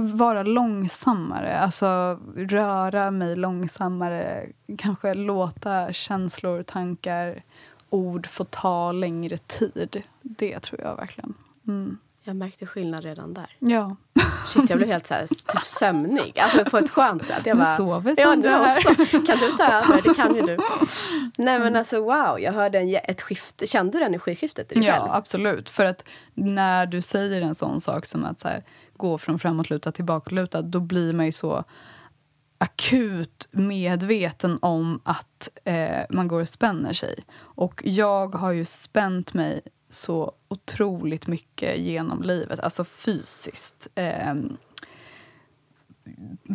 vara 0.00 0.42
långsammare, 0.42 1.58
alltså 1.58 2.20
röra 2.36 3.10
mig 3.10 3.36
långsammare. 3.36 4.48
Kanske 4.78 5.14
låta 5.14 5.92
känslor, 5.92 6.62
tankar 6.62 7.42
ord 7.92 8.26
får 8.26 8.44
ta 8.44 8.92
längre 8.92 9.38
tid. 9.38 10.02
Det 10.22 10.60
tror 10.60 10.80
jag 10.80 10.96
verkligen. 10.96 11.34
Mm. 11.68 11.98
Jag 12.24 12.36
märkte 12.36 12.66
skillnad 12.66 13.04
redan 13.04 13.34
där. 13.34 13.56
Ja. 13.58 13.96
Shit, 14.46 14.70
jag 14.70 14.78
blev 14.78 14.88
helt 14.90 15.06
så 15.06 15.14
här, 15.14 15.26
typ 15.26 15.64
sömnig. 15.64 16.38
Alltså 16.38 16.64
på 16.64 16.78
ett 16.78 16.90
skönt 16.90 17.26
sätt. 17.26 17.46
Jag 17.46 17.56
nu 17.56 17.64
bara, 17.64 17.76
sover 17.76 18.14
ja, 18.18 18.24
Sandra 18.24 18.50
du 18.50 18.56
här. 18.64 18.76
också. 18.78 19.20
Kan 19.20 19.38
du 19.38 19.52
ta 19.58 19.64
över? 19.64 20.00
Det 20.02 20.14
kan 20.14 20.34
ju 20.34 20.42
du. 20.42 20.58
Nej 21.38 21.58
men 21.58 21.76
alltså 21.76 22.00
wow, 22.00 22.40
jag 22.40 22.52
hörde 22.52 22.78
en, 22.78 22.96
ett 23.04 23.22
skifte. 23.22 23.66
Kände 23.66 23.98
du 23.98 24.04
energiskiftet 24.04 24.72
i 24.72 24.74
dig 24.74 24.84
Ja, 24.84 24.92
själv? 24.92 25.12
absolut. 25.12 25.68
För 25.70 25.84
att 25.84 26.04
när 26.34 26.86
du 26.86 27.02
säger 27.02 27.42
en 27.42 27.54
sån 27.54 27.80
sak 27.80 28.06
som 28.06 28.24
att 28.24 28.40
så 28.40 28.48
här, 28.48 28.62
gå 28.96 29.18
från 29.18 29.38
framåtlutad 29.38 29.92
till 29.92 30.04
bakåtlutad, 30.04 30.62
då 30.62 30.80
blir 30.80 31.12
man 31.12 31.26
ju 31.26 31.32
så 31.32 31.64
akut 32.62 33.48
medveten 33.50 34.58
om 34.62 35.00
att 35.04 35.48
eh, 35.64 36.04
man 36.10 36.28
går 36.28 36.40
och 36.40 36.48
spänner 36.48 36.92
sig. 36.92 37.24
Och 37.38 37.82
jag 37.84 38.34
har 38.34 38.52
ju 38.52 38.64
spänt 38.64 39.34
mig 39.34 39.60
så 39.90 40.32
otroligt 40.48 41.26
mycket 41.26 41.78
genom 41.78 42.22
livet, 42.22 42.60
alltså 42.60 42.84
fysiskt. 42.84 43.88
Eh, 43.94 44.34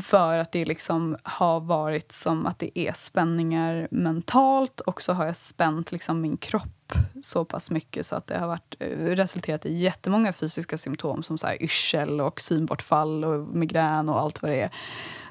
för 0.03 0.37
att 0.37 0.51
det 0.51 0.65
liksom 0.65 1.17
har 1.23 1.59
varit 1.59 2.11
som 2.11 2.45
att 2.45 2.59
det 2.59 2.79
är 2.79 2.93
spänningar 2.93 3.87
mentalt 3.91 4.79
och 4.79 5.01
så 5.01 5.13
har 5.13 5.25
jag 5.25 5.37
spänt 5.37 5.91
liksom 5.91 6.21
min 6.21 6.37
kropp 6.37 6.76
så 7.23 7.45
pass 7.45 7.71
mycket 7.71 8.05
så 8.05 8.15
att 8.15 8.27
det 8.27 8.37
har 8.37 8.47
varit, 8.47 8.75
eh, 8.79 8.87
resulterat 8.89 9.65
i 9.65 9.73
jättemånga 9.73 10.33
fysiska 10.33 10.77
symptom 10.77 11.23
som 11.23 11.37
så 11.37 11.47
här 11.47 11.63
yrsel 11.63 12.21
och 12.21 12.41
synbortfall 12.41 13.25
och 13.25 13.47
migrän 13.55 14.09
och 14.09 14.19
allt 14.19 14.41
vad 14.41 14.51
det 14.51 14.61
är. 14.61 14.69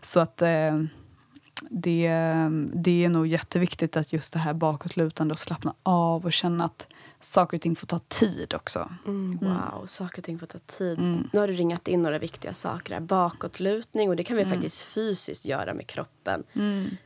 Så 0.01 0.21
att 0.21 0.43
eh, 0.43 0.83
det, 1.71 2.11
det 2.75 3.05
är 3.05 3.09
nog 3.09 3.27
jätteviktigt 3.27 3.97
att 3.97 4.13
just 4.13 4.33
det 4.33 4.39
här 4.39 4.55
bakåtlutande 4.55 5.33
och 5.33 5.39
slappna 5.39 5.75
av 5.83 6.25
och 6.25 6.33
känna 6.33 6.65
att 6.65 6.89
saker 7.21 7.57
och 7.57 7.61
ting 7.63 7.77
får 7.77 7.87
ta 7.87 7.99
tid 7.99 8.55
också. 8.55 8.91
Mm, 9.07 9.39
wow, 9.39 9.87
saker 9.87 10.19
och 10.19 10.25
ting 10.25 10.39
får 10.39 10.47
ta 10.47 10.59
tid. 10.59 10.99
Mm. 10.99 11.29
Nu 11.33 11.41
har 11.41 11.49
du 11.49 11.55
ringat 11.55 11.89
in 11.89 12.03
några 12.03 12.19
viktiga 12.19 12.55
saker. 12.55 12.95
Här. 12.95 13.01
Bakåtlutning, 13.01 14.09
och 14.09 14.17
det 14.17 14.23
kan 14.23 14.37
vi 14.37 14.43
Mm. 14.43 14.55
faktiskt 14.55 14.83
fysiskt 14.83 15.45
göra 15.47 15.75
med 15.75 15.87
kroppen. 15.87 16.45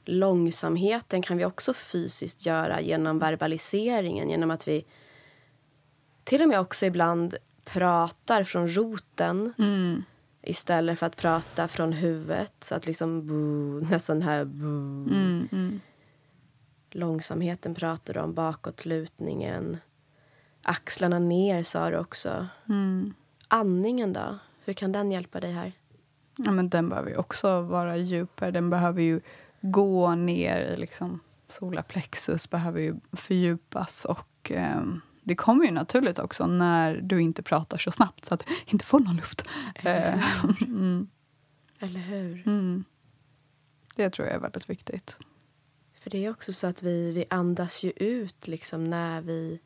Långsamheten 0.04 1.22
kan 1.22 1.36
vi 1.36 1.44
också 1.44 1.74
fysiskt 1.74 2.46
göra 2.46 2.80
genom 2.80 3.18
verbaliseringen. 3.18 4.30
Genom 4.30 4.50
att 4.50 4.68
vi 4.68 4.84
till 6.24 6.42
och 6.42 6.48
med 6.48 6.60
också 6.60 6.86
ibland 6.86 7.34
pratar 7.64 8.44
från 8.44 8.68
roten 8.74 9.52
Mm. 9.58 10.02
istället 10.42 10.98
för 10.98 11.06
att 11.06 11.16
prata 11.16 11.68
från 11.68 11.92
huvudet. 11.92 12.52
Så 12.60 12.74
att 12.74 12.86
liksom 12.86 13.26
boo, 13.26 13.80
nästan 13.90 14.22
här 14.22 14.44
boo. 14.44 15.08
Mm, 15.08 15.48
mm. 15.52 15.80
Långsamheten 16.90 17.74
pratar 17.74 18.14
du 18.14 18.20
om, 18.20 18.34
bakåtlutningen. 18.34 19.78
Axlarna 20.62 21.18
ner 21.18 21.62
sa 21.62 21.90
du 21.90 21.96
också. 21.98 22.46
Mm. 22.68 23.14
Andningen 23.48 24.12
då? 24.12 24.38
Hur 24.64 24.72
kan 24.72 24.92
den 24.92 25.12
hjälpa 25.12 25.40
dig 25.40 25.52
här? 25.52 25.72
Ja, 26.36 26.50
men 26.50 26.68
den 26.68 26.88
behöver 26.88 27.10
ju 27.10 27.16
också 27.16 27.60
vara 27.62 27.96
djupare. 27.96 28.50
Den 28.50 28.70
behöver 28.70 29.02
ju 29.02 29.20
gå 29.60 30.14
ner 30.14 30.60
i 30.60 30.76
liksom 30.76 31.20
solarplexus, 31.46 32.50
behöver 32.50 32.80
ju 32.80 32.94
fördjupas. 33.12 34.04
Och 34.04 34.50
eh, 34.52 34.82
Det 35.22 35.34
kommer 35.34 35.64
ju 35.64 35.70
naturligt 35.70 36.18
också 36.18 36.46
när 36.46 36.94
du 37.02 37.22
inte 37.22 37.42
pratar 37.42 37.78
så 37.78 37.90
snabbt 37.90 38.24
så 38.24 38.34
att 38.34 38.44
inte 38.66 38.84
får 38.84 39.00
någon 39.00 39.16
luft. 39.16 39.44
Eh, 39.74 40.42
mm, 40.60 41.08
Eller 41.78 42.00
hur? 42.00 42.42
mm. 42.46 42.84
Det 43.94 44.10
tror 44.10 44.28
jag 44.28 44.36
är 44.36 44.40
väldigt 44.40 44.70
viktigt. 44.70 45.18
För 46.00 46.10
det 46.10 46.24
är 46.24 46.30
också 46.30 46.52
så 46.52 46.66
att 46.66 46.82
vi, 46.82 47.12
vi 47.12 47.24
andas 47.30 47.84
ju 47.84 47.90
ut 47.96 48.48
liksom 48.48 48.90
när 48.90 49.22
vi 49.22 49.60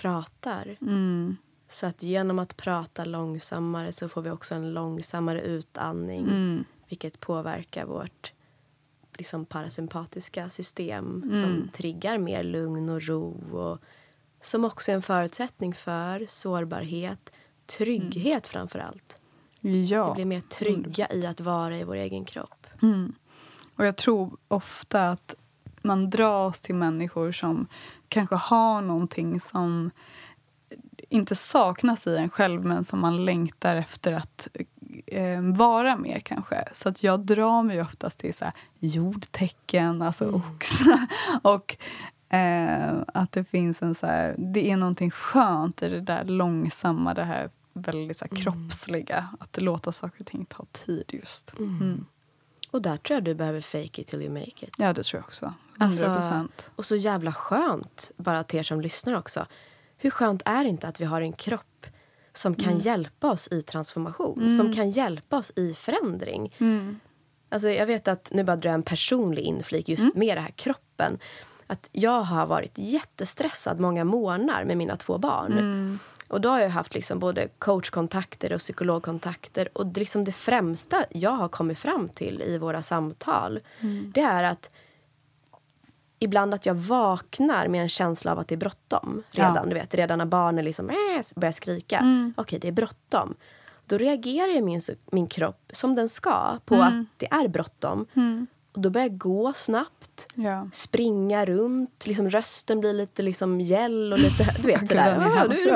pratar. 0.00 0.76
Mm, 0.80 1.36
Så 1.68 1.86
att 1.86 2.02
genom 2.02 2.38
att 2.38 2.56
prata 2.56 3.04
långsammare 3.04 3.92
så 3.92 4.08
får 4.08 4.22
vi 4.22 4.30
också 4.30 4.54
en 4.54 4.72
långsammare 4.72 5.40
utandning. 5.40 6.22
mm, 6.24 6.64
Vilket 6.88 7.20
påverkar 7.20 7.84
vårt 7.86 8.32
liksom 9.18 9.44
parasympatiska 9.46 10.50
system 10.50 11.22
Mm. 11.24 11.42
som 11.42 11.68
triggar 11.72 12.18
mer 12.18 12.42
lugn 12.42 12.88
och 12.88 13.02
ro. 13.02 13.58
Och 13.58 13.78
som 14.40 14.64
också 14.64 14.90
är 14.90 14.94
en 14.96 15.02
förutsättning 15.02 15.74
för 15.74 16.26
sårbarhet, 16.28 17.32
trygghet 17.66 18.46
framför 18.46 18.78
allt. 18.78 19.22
Vi 19.60 19.84
ja. 19.84 20.14
blir 20.14 20.24
mer 20.24 20.40
trygga 20.40 21.12
i 21.12 21.26
att 21.26 21.40
vara 21.40 21.78
i 21.78 21.84
vår 21.84 21.94
egen 21.94 22.24
kropp. 22.24 22.66
Mm. 22.82 23.12
Och 23.76 23.86
jag 23.86 23.96
tror 23.96 24.36
ofta 24.48 25.08
att 25.08 25.34
man 25.82 26.10
dras 26.10 26.60
till 26.60 26.74
människor 26.74 27.32
som 27.32 27.66
kanske 28.10 28.34
har 28.36 28.80
någonting 28.80 29.40
som 29.40 29.90
inte 31.08 31.36
saknas 31.36 32.06
i 32.06 32.16
en 32.16 32.30
själv 32.30 32.64
men 32.64 32.84
som 32.84 33.00
man 33.00 33.24
längtar 33.24 33.76
efter 33.76 34.12
att 34.12 34.48
eh, 35.06 35.40
vara 35.42 35.96
mer 35.96 36.20
kanske. 36.20 36.64
Så 36.72 36.88
att 36.88 37.02
jag 37.02 37.20
drar 37.20 37.62
mig 37.62 37.82
oftast 37.82 38.18
till 38.18 38.34
så 38.34 38.44
här, 38.44 38.54
jordtecken, 38.78 40.02
alltså 40.02 40.24
Mm. 40.28 40.40
oxa. 40.56 41.06
Och 41.42 41.76
eh, 42.34 42.92
att 43.14 43.32
det 43.32 43.44
finns 43.44 43.82
en 43.82 43.94
så 43.94 44.06
här, 44.06 44.34
det 44.38 44.70
är 44.70 44.76
någonting 44.76 45.10
skönt 45.10 45.82
i 45.82 45.88
det 45.88 46.00
där 46.00 46.24
långsamma, 46.24 47.14
det 47.14 47.24
här 47.24 47.50
väldigt 47.72 48.18
så 48.18 48.24
här, 48.24 48.32
Mm. 48.32 48.42
kroppsliga. 48.42 49.28
Att 49.40 49.62
låta 49.62 49.92
saker 49.92 50.20
och 50.20 50.26
ting 50.26 50.44
ta 50.44 50.64
tid 50.72 51.04
just. 51.08 51.54
Mm. 51.58 52.06
Och 52.70 52.82
där 52.82 52.96
tror 52.96 53.16
jag 53.16 53.24
du 53.24 53.34
behöver 53.34 53.60
fake 53.60 54.00
it 54.00 54.06
till 54.06 54.22
you 54.22 54.30
make 54.32 54.66
it. 54.66 54.74
Ja, 54.76 54.92
det 54.92 55.02
tror 55.02 55.18
jag 55.20 55.26
också. 55.26 55.44
100 55.44 55.56
Alltså, 55.78 56.04
procent. 56.04 56.70
och 56.76 56.84
så 56.84 56.96
jävla 56.96 57.32
skönt, 57.32 58.10
bara 58.16 58.44
till 58.44 58.58
er 58.58 58.62
som 58.62 58.80
lyssnar 58.80 59.14
också. 59.14 59.46
Hur 59.96 60.10
skönt 60.10 60.42
är 60.44 60.64
det 60.64 60.70
inte 60.70 60.88
att 60.88 61.00
vi 61.00 61.04
har 61.04 61.20
en 61.20 61.32
kropp 61.32 61.86
som 62.32 62.54
kan 62.54 62.78
hjälpa 62.78 63.30
oss 63.30 63.48
i 63.50 63.62
transformation, 63.62 64.50
som 64.50 64.72
kan 64.72 64.90
hjälpa 64.90 65.36
oss 65.38 65.52
i 65.56 65.74
förändring. 65.74 66.54
Mm. 66.58 67.00
Alltså 67.48 67.70
jag 67.70 67.86
vet 67.86 68.08
att, 68.08 68.30
nu 68.34 68.44
bara 68.44 68.56
drar 68.56 68.70
jag 68.70 68.74
en 68.74 68.82
personlig 68.82 69.42
inflik 69.42 69.88
just 69.88 70.14
med 70.14 70.36
det 70.36 70.40
här 70.40 70.50
kroppen. 70.50 71.18
Att 71.66 71.88
jag 71.92 72.20
har 72.22 72.46
varit 72.46 72.72
jättestressad 72.74 73.80
många 73.80 74.04
månader 74.04 74.64
med 74.64 74.76
mina 74.76 74.96
två 74.96 75.18
barn. 75.18 75.98
Mm. 76.30 76.34
Och 76.34 76.40
då 76.40 76.48
har 76.48 76.60
jag 76.60 76.70
haft 76.70 76.94
liksom 76.94 77.18
både 77.18 77.48
coachkontakter 77.58 78.52
och 78.52 78.58
psykologkontakter. 78.58 79.68
Och 79.72 79.86
det, 79.86 80.00
liksom 80.00 80.24
det 80.24 80.32
främsta 80.32 81.04
jag 81.10 81.30
har 81.30 81.48
kommit 81.48 81.78
fram 81.78 82.08
till 82.08 82.42
i 82.42 82.58
våra 82.58 82.82
samtal 82.82 83.60
det 84.14 84.20
är 84.20 84.42
att 84.42 84.70
ibland 86.18 86.54
att 86.54 86.66
jag 86.66 86.74
vaknar 86.74 87.68
med 87.68 87.82
en 87.82 87.88
känsla 87.88 88.32
av 88.32 88.38
att 88.38 88.48
det 88.48 88.54
är 88.54 88.56
bråttom. 88.56 89.22
Redan, 89.30 89.54
Ja. 89.56 89.64
du 89.66 89.74
vet, 89.74 89.94
redan 89.94 90.18
när 90.18 90.26
barnen 90.26 90.64
liksom, 90.64 90.90
äh, 90.90 90.96
börjar 91.36 91.52
skrika. 91.52 91.98
Mm. 91.98 92.34
Okej, 92.36 92.58
det 92.58 92.68
är 92.68 92.72
bråttom. 92.72 93.34
Då 93.86 93.98
reagerar 93.98 94.60
min, 94.60 94.80
min 95.12 95.26
kropp 95.26 95.70
som 95.72 95.94
den 95.94 96.08
ska 96.08 96.58
på 96.64 96.74
Mm. 96.74 96.86
att 96.86 97.06
det 97.16 97.26
är 97.30 97.48
bråttom. 97.48 98.06
Mm. 98.14 98.46
Och 98.72 98.80
då 98.80 98.90
börjar 98.90 99.08
jag 99.08 99.18
gå 99.18 99.52
snabbt 99.56 100.26
Ja. 100.34 100.68
springa 100.72 101.44
runt. 101.44 102.06
Liksom 102.06 102.30
rösten 102.30 102.80
blir 102.80 102.92
lite 102.92 103.22
liksom 103.22 103.60
gäll 103.60 104.12
och 104.12 104.18
lite... 104.18 104.56
Du 104.60 104.66
vet 104.68 104.80
Gud, 104.80 104.88
sådär. 104.88 105.10
den 105.10 105.22
är 105.22 105.26
"Ah, 105.26 105.34
hemsk. 105.34 105.64
nu- 105.64 105.70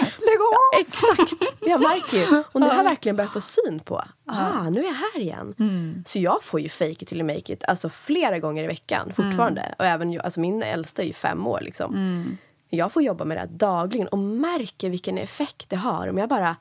Lägg 0.00 0.40
av! 0.40 0.80
Exakt! 0.80 1.56
Jag 1.60 1.80
märker 1.80 2.16
ju. 2.16 2.42
Och 2.52 2.60
nu 2.60 2.66
har 2.66 2.74
jag 2.76 2.84
verkligen 2.84 3.16
börjat 3.16 3.32
få 3.32 3.40
syn 3.40 3.80
på. 3.84 4.02
Ah, 4.26 4.70
nu 4.70 4.80
är 4.80 4.84
jag 4.84 4.92
här 4.94 5.18
igen. 5.20 5.54
Mm. 5.58 6.04
Så 6.06 6.18
jag 6.18 6.42
får 6.42 6.60
ju 6.60 6.68
fake 6.68 6.90
it 6.90 7.08
till 7.08 7.18
you 7.20 7.26
make 7.34 7.52
it 7.52 7.64
alltså 7.64 7.88
flera 7.88 8.38
gånger 8.38 8.64
i 8.64 8.66
veckan 8.66 9.12
fortfarande. 9.16 9.74
Och 9.78 9.84
även 9.84 10.20
alltså 10.20 10.40
min 10.40 10.62
äldsta 10.62 11.02
är 11.02 11.06
ju 11.06 11.12
fem 11.12 11.46
år. 11.46 11.60
Liksom. 11.60 11.94
Mm. 11.94 12.36
Jag 12.68 12.92
får 12.92 13.02
jobba 13.02 13.24
med 13.24 13.36
det 13.36 13.46
dagligen 13.46 14.08
och 14.08 14.18
märker 14.18 14.90
vilken 14.90 15.18
effekt 15.18 15.70
det 15.70 15.76
har. 15.76 16.08
Om 16.08 16.18
jag 16.18 16.28
bara, 16.28 16.56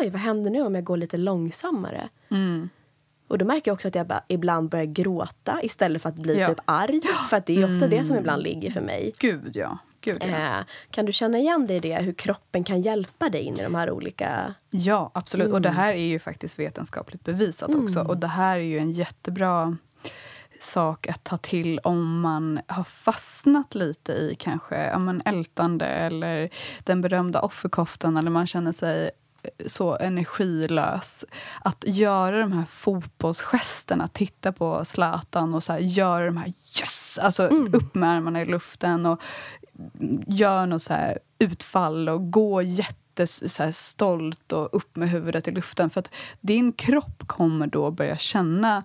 oj 0.00 0.10
vad 0.10 0.20
händer 0.20 0.50
nu 0.50 0.62
om 0.62 0.74
jag 0.74 0.84
går 0.84 0.96
lite 0.96 1.16
långsammare? 1.16 2.08
Mm. 2.30 2.68
Och 3.28 3.38
då 3.38 3.44
märker 3.44 3.70
jag 3.70 3.74
också 3.74 3.88
att 3.88 3.94
jag 3.94 4.20
ibland 4.28 4.68
börjar 4.68 4.84
gråta 4.84 5.62
istället 5.62 6.02
för 6.02 6.08
att 6.08 6.14
bli 6.16 6.32
Ja. 6.38 6.44
Mm. 6.44 6.54
typ 6.54 6.64
arg. 6.64 7.00
För 7.30 7.36
att 7.36 7.46
det 7.46 7.62
är 7.62 7.72
ofta 7.72 7.86
det 7.86 8.04
som 8.04 8.16
ibland 8.16 8.42
ligger 8.42 8.70
för 8.70 8.80
mig. 8.80 9.12
Gud, 9.18 9.56
ja. 9.56 9.78
Gud, 10.00 10.22
ja. 10.30 10.58
Eh, 10.58 10.64
kan 10.90 11.04
du 11.06 11.12
känna 11.12 11.38
igen 11.38 11.66
dig 11.66 11.76
i 11.76 11.80
det? 11.80 11.94
Hur 11.96 12.12
kroppen 12.12 12.64
kan 12.64 12.80
hjälpa 12.82 13.28
dig 13.28 13.40
in 13.42 13.58
i 13.58 13.62
de 13.62 13.74
här 13.74 13.90
olika... 13.90 14.54
Ja, 14.70 15.10
absolut. 15.14 15.46
Och 15.46 15.52
Mm. 15.52 15.62
det 15.62 15.70
här 15.70 15.92
är 15.92 16.06
ju 16.06 16.18
faktiskt 16.18 16.58
vetenskapligt 16.58 17.24
bevisat 17.24 17.74
också. 17.74 18.00
Och 18.00 18.16
det 18.18 18.26
här 18.26 18.56
är 18.56 18.60
ju 18.62 18.78
en 18.78 18.92
jättebra 18.92 19.76
sak 20.60 21.06
att 21.06 21.24
ta 21.24 21.36
till 21.36 21.78
om 21.78 22.20
man 22.20 22.60
har 22.66 22.84
fastnat 22.84 23.74
lite 23.74 24.12
i 24.12 24.36
kanske 24.38 24.86
ja, 24.86 24.98
men 24.98 25.22
ältande 25.24 25.86
eller 25.86 26.50
den 26.84 27.00
berömda 27.00 27.40
offerkoftan 27.40 28.16
eller 28.16 28.30
man 28.30 28.46
känner 28.46 28.72
sig 28.72 29.10
så 29.66 29.96
energilös. 29.96 31.24
Att 31.60 31.84
göra 31.86 32.40
de 32.40 32.52
här 32.52 32.64
fotbollsgesterna, 32.64 34.08
titta 34.08 34.52
på 34.52 34.84
Zlatan 34.84 35.54
och 35.54 35.62
så 35.62 35.72
här, 35.72 35.80
göra 35.80 36.26
de 36.26 36.36
här 36.36 36.52
yes! 36.80 37.18
Alltså 37.22 37.46
upp 37.46 37.94
med 37.94 38.10
armarna 38.10 38.42
i 38.42 38.44
luften 38.44 39.06
och 39.06 39.22
gör 40.26 40.66
något 40.66 40.82
så 40.82 40.92
här 40.92 41.18
utfall 41.38 42.08
och 42.08 42.30
gå 42.30 42.62
jättes 42.62 43.54
så 43.54 43.62
här 43.62 43.70
stolt 43.70 44.52
och 44.52 44.68
upp 44.72 44.96
med 44.96 45.10
huvudet 45.10 45.48
i 45.48 45.50
luften. 45.50 45.90
För 45.90 46.00
att 46.00 46.14
din 46.40 46.72
kropp 46.72 47.22
kommer 47.26 47.66
då 47.66 47.90
börja 47.90 48.16
känna 48.16 48.84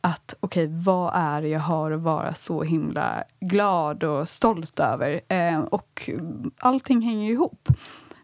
att 0.00 0.34
okej, 0.40 0.64
okay, 0.64 0.82
vad 0.84 1.12
är 1.14 1.42
det 1.42 1.48
jag 1.48 1.60
har 1.60 1.90
att 1.90 2.00
vara 2.00 2.34
så 2.34 2.62
himla 2.62 3.24
glad 3.40 4.04
och 4.04 4.28
stolt 4.28 4.80
över? 4.80 5.20
Eh, 5.28 5.60
och 5.60 6.10
allting 6.58 7.02
hänger 7.02 7.26
ju 7.26 7.32
ihop. 7.32 7.68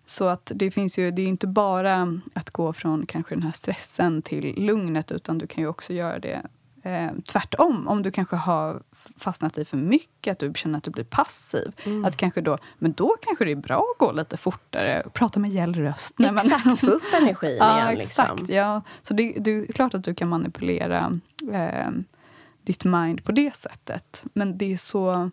Så 0.09 0.29
att 0.29 0.53
det 0.55 0.71
finns 0.71 0.99
ju, 0.99 1.11
det 1.11 1.23
är 1.23 1.27
inte 1.27 1.47
bara 1.47 2.21
att 2.35 2.51
gå 2.51 2.73
från 2.73 3.07
kanske 3.07 3.35
den 3.35 3.43
här 3.43 3.53
stressen 3.53 4.23
till 4.23 4.55
lugnet 4.57 5.13
utan 5.13 5.39
du 5.39 5.47
kan 5.47 5.63
ju 5.63 5.69
också 5.69 5.93
göra 5.93 6.19
det 6.19 6.43
eh, 6.83 7.11
tvärtom. 7.27 7.89
Om 7.89 8.03
du 8.03 8.11
kanske 8.11 8.37
har 8.37 8.83
fastnat 9.17 9.59
i 9.59 9.65
för 9.65 9.77
mycket, 9.77 10.33
att 10.33 10.39
du 10.39 10.53
känner 10.55 10.79
att 10.79 10.85
du 10.85 10.91
blir 10.91 11.05
passiv. 11.05 11.73
Mm. 11.87 12.05
Att 12.05 12.17
kanske 12.17 12.41
då, 12.41 12.59
men 12.79 12.93
då 12.93 13.17
kanske 13.23 13.45
det 13.45 13.51
är 13.51 13.57
bra 13.57 13.87
att 13.95 13.99
gå 13.99 14.13
lite 14.13 14.37
fortare, 14.37 15.03
prata 15.13 15.41
med 15.41 15.51
gäll 15.51 15.75
röst. 15.75 16.21
Exakt, 16.21 16.81
få 16.81 16.87
upp 16.87 17.15
energin 17.21 17.57
ja, 17.59 17.77
igen. 17.77 17.89
Exakt, 17.89 18.39
liksom. 18.39 18.55
ja. 18.55 18.83
Så 19.03 19.15
det, 19.15 19.33
det, 19.39 19.51
är 19.51 19.73
klart 19.73 19.95
att 19.95 20.05
du 20.05 20.15
kan 20.15 20.29
manipulera 20.29 21.21
eh, 21.53 21.91
ditt 22.63 22.85
mind 22.85 23.25
på 23.25 23.33
det 23.33 23.57
sättet. 23.57 24.25
Men 24.33 24.59
det 24.59 24.73
är 24.73 24.77
så 24.77 25.31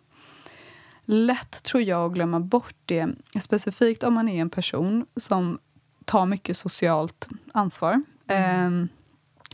lätt, 1.06 1.62
tror 1.62 1.82
jag, 1.82 2.06
att 2.06 2.12
glömma 2.12 2.40
bort 2.40 2.74
det. 2.84 3.08
Specifikt 3.40 4.02
om 4.02 4.14
man 4.14 4.28
är 4.28 4.40
en 4.40 4.50
person 4.50 5.06
som 5.16 5.58
tar 6.04 6.26
mycket 6.26 6.56
socialt 6.56 7.28
ansvar. 7.52 8.02
Mm. 8.26 8.82
Eh, 8.82 8.88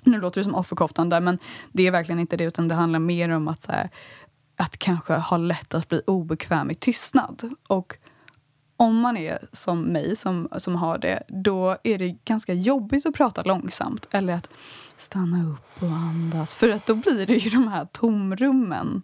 nu 0.05 0.21
låter 0.21 0.41
det 0.41 0.45
som 0.45 0.55
offerkoftan 0.55 1.09
där, 1.09 1.21
men 1.21 1.39
det 1.73 1.87
är 1.87 1.91
verkligen 1.91 2.19
inte 2.19 2.37
det. 2.37 2.45
Utan 2.45 2.69
det 2.69 2.75
handlar 2.75 2.99
mer 2.99 3.29
om 3.29 3.49
att, 3.49 3.67
här, 3.67 3.91
att 4.57 4.79
kanske 4.79 5.15
ha 5.15 5.37
lätt 5.37 5.75
att 5.75 5.89
bli 5.89 6.03
obekväm 6.07 6.71
i 6.71 6.75
tystnad. 6.75 7.55
Och 7.69 7.97
om 8.77 9.01
man 9.01 9.17
är 9.17 9.39
som 9.53 9.83
mig, 9.83 10.17
som, 10.17 10.49
som 10.57 10.77
har 10.77 10.99
det, 10.99 11.23
då 11.29 11.77
är 11.85 11.99
det 11.99 12.09
ganska 12.25 12.55
jobbigt 12.55 13.07
att 13.07 13.15
prata 13.15 13.43
långsamt. 13.43 14.09
Eller 14.11 14.33
att 14.33 14.49
stanna 14.97 15.51
upp 15.51 15.83
och 15.83 15.89
andas. 15.89 16.55
För 16.55 16.69
att 16.69 16.87
då 16.87 16.95
blir 16.95 17.27
det 17.27 17.35
ju 17.35 17.51
de 17.51 17.69
här 17.69 17.85
tomrummen 17.93 19.03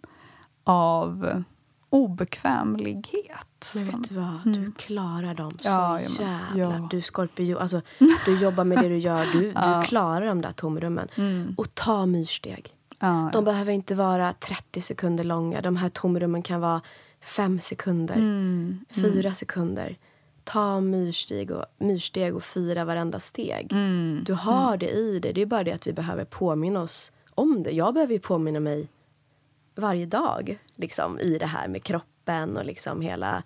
av 0.63 1.43
obekvämlighet. 1.89 3.73
Men 3.75 3.85
vet 3.85 4.09
du 4.09 4.15
vad? 4.15 4.39
Du 4.43 4.59
mm. 4.59 4.71
klarar 4.71 5.33
dem 5.33 5.51
så 5.51 5.69
ja, 5.69 6.01
jävla... 6.01 6.49
Ja. 6.57 6.87
Du 6.91 7.01
skorpion. 7.01 7.57
Alltså, 7.57 7.81
du 8.25 8.41
jobbar 8.41 8.63
med 8.63 8.77
det 8.77 8.89
du 8.89 8.97
gör. 8.97 9.25
Du, 9.33 9.51
ja. 9.55 9.79
du 9.81 9.87
klarar 9.87 10.25
de 10.25 10.41
där 10.41 10.51
tomrummen. 10.51 11.07
Mm. 11.15 11.53
Och 11.57 11.75
ta 11.75 12.05
myrsteg. 12.05 12.75
Ja, 12.99 13.29
de 13.33 13.43
behöver 13.43 13.73
inte 13.73 13.95
vara 13.95 14.33
30 14.33 14.81
sekunder 14.81 15.23
långa. 15.23 15.61
De 15.61 15.75
här 15.75 15.89
tomrummen 15.89 16.43
kan 16.43 16.61
vara 16.61 16.81
fem 17.21 17.59
sekunder, 17.59 18.15
mm. 18.15 18.79
fyra 18.89 19.19
mm. 19.19 19.35
sekunder. 19.35 19.97
Ta 20.43 20.81
myrsteg 20.81 21.51
och, 21.51 21.65
myrsteg 21.77 22.35
och 22.35 22.43
fira 22.43 22.85
varenda 22.85 23.19
steg. 23.19 23.73
Mm. 23.73 24.23
Du 24.25 24.33
har 24.33 24.77
det 24.77 24.89
i 24.89 25.19
dig. 25.19 25.33
Det 25.33 25.41
är 25.41 25.45
bara 25.45 25.63
det 25.63 25.71
att 25.71 25.87
vi 25.87 25.93
behöver 25.93 26.25
påminna 26.25 26.81
oss 26.81 27.11
om 27.35 27.63
det. 27.63 27.71
Jag 27.71 27.93
behöver 27.93 28.19
påminna 28.19 28.59
mig 28.59 28.89
varje 29.75 30.05
dag 30.05 30.59
liksom, 30.79 31.19
i 31.19 31.37
det 31.37 31.45
här 31.45 31.67
med 31.67 31.83
kroppen 31.83 32.57
och 32.57 32.65
liksom 32.65 33.01
hela 33.01 33.43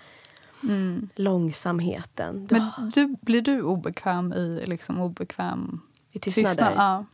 mm. 0.63 1.09
långsamheten. 1.15 2.47
Du 2.47 2.55
Men 2.55 2.89
du, 2.89 3.15
blir 3.21 3.41
du 3.41 3.61
obekväm 3.61 4.33
i 4.33 4.63
liksom 4.65 4.99
obekväm 4.99 5.81
I 6.11 6.19
tystnader? 6.19 6.49
Tystnad, 6.49 6.73
ja. 6.75 7.05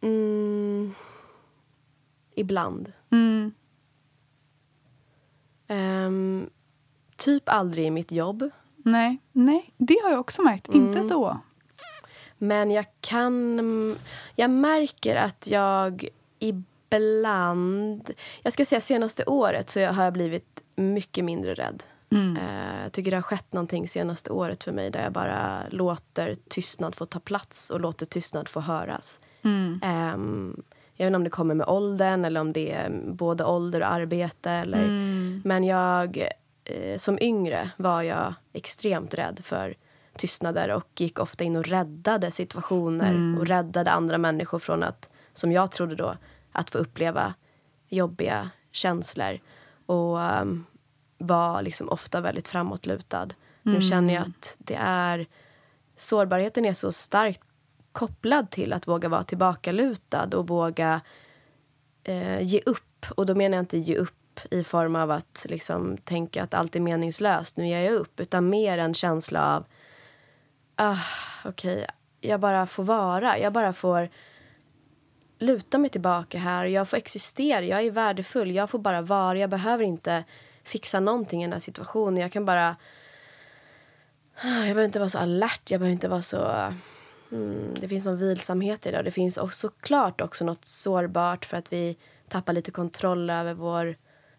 Mm, 0.00 0.94
ibland. 2.34 2.92
Mm. 3.10 3.52
Um, 5.68 6.50
typ 7.16 7.48
aldrig 7.48 7.86
i 7.86 7.90
mitt 7.90 8.12
jobb. 8.12 8.50
Nej, 8.76 9.18
nej, 9.32 9.74
det 9.76 9.96
har 10.02 10.10
jag 10.10 10.20
också 10.20 10.42
märkt. 10.42 10.68
Mm. 10.68 10.86
Inte 10.86 11.00
då. 11.00 11.40
Men 12.38 12.70
jag 12.70 12.86
kan... 13.00 13.96
Jag 14.36 14.50
märker 14.50 15.16
att 15.16 15.46
jag 15.50 16.08
ibland... 16.38 18.10
Jag 18.42 18.52
ska 18.52 18.64
säga 18.64 18.80
senaste 18.80 19.24
året 19.24 19.70
så 19.70 19.86
har 19.86 20.04
jag 20.04 20.12
blivit 20.12 20.62
mycket 20.76 21.24
mindre 21.24 21.54
rädd. 21.54 21.82
Mm. 22.10 22.36
Uh, 22.36 22.82
jag 22.82 22.92
tycker 22.92 23.10
det 23.10 23.16
har 23.16 23.22
skett 23.22 23.52
någonting 23.52 23.88
senaste 23.88 24.30
året 24.30 24.64
för 24.64 24.72
mig 24.72 24.90
där 24.90 25.02
jag 25.02 25.12
bara 25.12 25.62
låter 25.70 26.36
tystnad 26.48 26.94
få 26.94 27.06
ta 27.06 27.20
plats 27.20 27.70
och 27.70 27.80
låter 27.80 28.06
tystnad 28.06 28.48
få 28.48 28.60
höras. 28.60 29.20
Mm. 29.42 29.80
Um, 30.14 30.62
jag 30.94 31.06
vet 31.06 31.10
inte 31.10 31.16
om 31.16 31.24
det 31.24 31.30
kommer 31.30 31.54
med 31.54 31.66
åldern 31.66 32.24
eller 32.24 32.40
om 32.40 32.52
det 32.52 32.72
är 32.72 32.90
både 33.04 33.44
ålder 33.44 33.80
och 33.80 33.92
arbete. 33.92 34.50
Eller, 34.50 34.84
mm. 34.84 35.42
Men 35.44 35.64
jag, 35.64 36.28
eh, 36.64 36.96
som 36.96 37.18
yngre 37.20 37.70
var 37.76 38.02
jag 38.02 38.34
extremt 38.52 39.14
rädd 39.14 39.40
för 39.42 39.74
tystnader 40.18 40.68
och 40.68 41.00
gick 41.00 41.18
ofta 41.18 41.44
in 41.44 41.56
och 41.56 41.64
räddade 41.64 42.30
situationer 42.30 43.10
mm. 43.10 43.38
och 43.38 43.46
räddade 43.46 43.90
andra 43.90 44.18
människor 44.18 44.58
från 44.58 44.82
att, 44.82 45.12
som 45.34 45.52
jag 45.52 45.70
trodde 45.70 45.94
då, 45.94 46.14
att 46.52 46.70
få 46.70 46.78
uppleva 46.78 47.34
jobbiga 47.88 48.50
känslor. 48.72 49.38
Och 49.86 50.18
um, 50.18 50.66
var 51.18 51.62
liksom 51.62 51.88
ofta 51.88 52.20
väldigt 52.20 52.48
framåtlutad. 52.48 53.22
Mm. 53.22 53.34
Nu 53.62 53.80
känner 53.80 54.14
jag 54.14 54.22
att 54.22 54.56
det 54.58 54.78
är... 54.80 55.26
Sårbarheten 55.96 56.64
är 56.64 56.72
så 56.72 56.92
starkt 56.92 57.40
kopplad 57.92 58.50
till 58.50 58.72
att 58.72 58.88
våga 58.88 59.08
vara 59.08 59.22
tillbakalutad 59.22 60.28
och 60.34 60.48
våga 60.48 61.00
eh, 62.04 62.42
ge 62.42 62.60
upp. 62.66 63.06
Och 63.10 63.26
då 63.26 63.34
menar 63.34 63.56
jag 63.56 63.62
inte 63.62 63.78
ge 63.78 63.96
upp 63.96 64.40
i 64.50 64.64
form 64.64 64.96
av 64.96 65.10
att 65.10 65.46
liksom, 65.48 65.96
tänka 65.96 66.42
att 66.42 66.54
allt 66.54 66.76
är 66.76 66.80
meningslöst, 66.80 67.56
nu 67.56 67.68
ger 67.68 67.80
jag 67.80 67.94
upp. 67.94 68.20
Utan 68.20 68.48
mer 68.48 68.78
en 68.78 68.94
känsla 68.94 69.56
av 69.56 69.64
ah, 70.78 70.98
okej, 71.44 71.74
okay, 71.74 71.86
jag 72.20 72.40
bara 72.40 72.66
får 72.66 72.84
vara. 72.84 73.38
Jag 73.38 73.52
bara 73.52 73.72
får 73.72 74.08
luta 75.38 75.78
mig 75.78 75.90
tillbaka 75.90 76.38
här. 76.38 76.64
Jag 76.64 76.88
får 76.88 76.96
existera. 76.96 77.62
Jag 77.62 77.82
är 77.82 77.90
värdefull. 77.90 78.50
Jag 78.50 78.70
får 78.70 78.78
bara 78.78 79.02
vara. 79.02 79.38
Jag 79.38 79.50
behöver 79.50 79.84
inte 79.84 80.24
fixa 80.64 81.00
någonting 81.00 81.42
i 81.42 81.44
den 81.44 81.52
här 81.52 81.60
situationen. 81.60 82.22
Jag 82.22 82.32
kan 82.32 82.44
bara... 82.44 82.76
Ah, 84.42 84.48
jag 84.48 84.62
behöver 84.62 84.84
inte 84.84 84.98
vara 84.98 85.08
så 85.08 85.18
alert. 85.18 85.70
Jag 85.70 85.80
behöver 85.80 85.92
inte 85.92 86.08
vara 86.08 86.22
så... 86.22 86.72
Mm, 87.32 87.74
det 87.80 87.88
finns 87.88 88.06
en 88.06 88.16
vilsamhet 88.16 88.86
i 88.86 88.90
det. 88.90 88.98
Och 88.98 89.04
det 89.04 89.10
finns 89.10 89.38
också, 89.38 89.68
såklart 89.68 90.20
också 90.20 90.44
något 90.44 90.64
sårbart 90.64 91.44
för 91.44 91.56
att 91.56 91.72
vi 91.72 91.96
tappar 92.28 92.52
lite 92.52 92.70
kontroll 92.70 93.30
över 93.30 93.54
vår, 93.54 93.96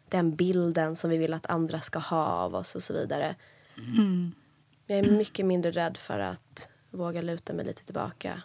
den 0.10 0.36
bilden 0.36 0.96
som 0.96 1.10
vi 1.10 1.18
vill 1.18 1.34
att 1.34 1.46
andra 1.46 1.82
ska 1.82 2.00
ha 2.00 2.26
av 2.26 2.56
oss 2.56 2.76
och 2.76 2.84
så 2.84 2.94
vidare. 2.94 3.36
Mm. 3.78 4.32
Jag 4.90 5.00
är 5.00 5.12
mycket 5.12 5.46
mindre 5.46 5.72
rädd 5.72 5.98
för 5.98 6.20
att 6.20 6.70
våga 6.90 7.22
luta 7.22 7.54
mig 7.54 7.66
lite 7.66 7.86
tillbaka. 7.86 8.42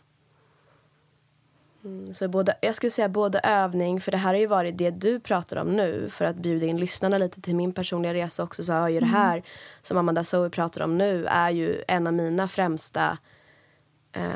Mm, 1.85 2.15
så 2.15 2.29
både, 2.29 2.57
jag 2.61 2.75
skulle 2.75 2.91
säga 2.91 3.09
både 3.09 3.39
övning, 3.39 4.01
för 4.01 4.13
det 4.13 4.19
här 4.19 4.35
har 4.35 4.41
ju 4.41 4.47
varit 4.47 4.79
det 4.79 4.91
du 4.91 5.21
pratar 5.21 5.57
om 5.57 5.77
nu 5.77 6.09
för 6.11 6.25
att 6.25 6.37
bjuda 6.37 6.67
in 6.67 6.77
lyssnarna 6.77 7.19
lite 7.19 7.41
till 7.41 7.57
min 7.57 7.73
personliga 7.73 8.15
resa 8.15 8.43
också 8.43 8.65
så 8.65 8.73
har 8.73 8.89
ju 8.89 8.99
mm. 8.99 9.11
det 9.11 9.17
här 9.17 9.43
som 9.83 9.99
Amanda 9.99 10.25
Zoe 10.25 10.51
pratar 10.51 10.81
om 10.81 10.99
nu 10.99 11.27
är 11.27 11.51
ju 11.51 11.83
en 11.89 12.07
av 12.07 12.13
mina 12.13 12.49
främsta 12.49 13.19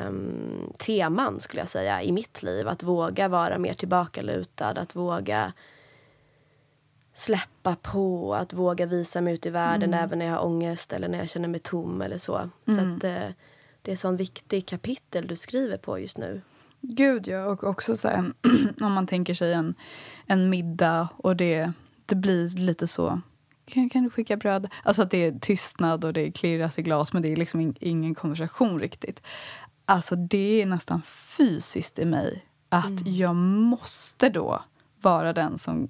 um, 0.07 0.73
teman 0.77 1.39
skulle 1.39 1.61
jag 1.61 1.69
säga 1.69 2.01
i 2.01 2.11
mitt 2.11 2.43
liv. 2.43 2.67
Att 2.67 2.83
våga 2.83 3.27
vara 3.27 3.57
mer 3.57 3.73
tillbakalutad, 3.73 4.69
att 4.69 4.95
våga 4.95 5.53
släppa 7.19 7.75
på, 7.75 8.35
att 8.35 8.53
våga 8.53 8.85
visa 8.85 9.21
mig 9.21 9.33
ut 9.33 9.45
i 9.45 9.49
världen 9.49 9.93
mm. 9.93 10.03
även 10.03 10.19
när 10.19 10.25
jag 10.25 10.33
har 10.33 10.45
ångest 10.45 10.93
eller 10.93 11.07
när 11.07 11.17
jag 11.17 11.29
känner 11.29 11.47
mig 11.47 11.59
tom 11.59 12.01
eller 12.01 12.17
så. 12.17 12.37
Mm. 12.37 12.51
Så 12.65 12.79
att 12.79 13.03
eh, 13.03 13.35
det 13.81 13.91
är 13.91 13.93
ett 13.93 13.99
sånt 13.99 14.19
viktigt 14.19 14.69
kapitel 14.69 15.27
du 15.27 15.35
skriver 15.35 15.77
på 15.77 15.99
just 15.99 16.17
nu. 16.17 16.41
Gud 16.81 17.27
ja, 17.27 17.45
och 17.45 17.63
också 17.63 17.95
så 17.95 18.07
här, 18.07 18.33
om 18.81 18.93
man 18.93 19.07
tänker 19.07 19.33
sig 19.33 19.53
en, 19.53 19.75
en 20.25 20.49
middag 20.49 21.07
och 21.17 21.35
det, 21.35 21.71
det 22.05 22.15
blir 22.15 22.57
lite 22.57 22.87
så 22.87 23.21
kan, 23.65 23.89
kan 23.89 24.03
du 24.03 24.09
skicka 24.09 24.37
bröd? 24.37 24.67
Alltså 24.83 25.01
att 25.01 25.11
det 25.11 25.17
är 25.17 25.39
tystnad 25.39 26.05
och 26.05 26.13
det 26.13 26.31
klirras 26.31 26.79
i 26.79 26.81
glas 26.81 27.13
men 27.13 27.21
det 27.21 27.31
är 27.31 27.35
liksom 27.35 27.61
in, 27.61 27.75
ingen 27.79 28.15
konversation 28.15 28.79
riktigt. 28.79 29.21
Alltså 29.85 30.15
det 30.15 30.61
är 30.61 30.65
nästan 30.65 31.01
fysiskt 31.01 31.99
i 31.99 32.05
mig 32.05 32.45
att 32.69 33.01
mm. 33.01 33.15
jag 33.15 33.35
måste 33.35 34.29
då 34.29 34.63
vara 35.01 35.33
den 35.33 35.57
som 35.57 35.89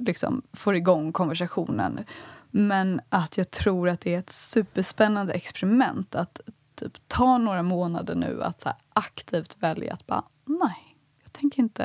liksom 0.00 0.42
får 0.52 0.76
igång 0.76 1.12
konversationen. 1.12 2.04
Men 2.50 3.00
att 3.08 3.36
jag 3.36 3.50
tror 3.50 3.88
att 3.88 4.00
det 4.00 4.14
är 4.14 4.18
ett 4.18 4.30
superspännande 4.30 5.32
experiment 5.32 6.14
att 6.14 6.40
typ, 6.74 7.08
ta 7.08 7.38
några 7.38 7.62
månader 7.62 8.14
nu 8.14 8.42
att 8.42 8.62
här, 8.64 8.74
aktivt 8.92 9.56
välja 9.60 9.92
att 9.92 10.06
bara 10.06 10.24
nej, 10.44 10.96
jag 11.22 11.32
tänker 11.32 11.62
inte, 11.62 11.82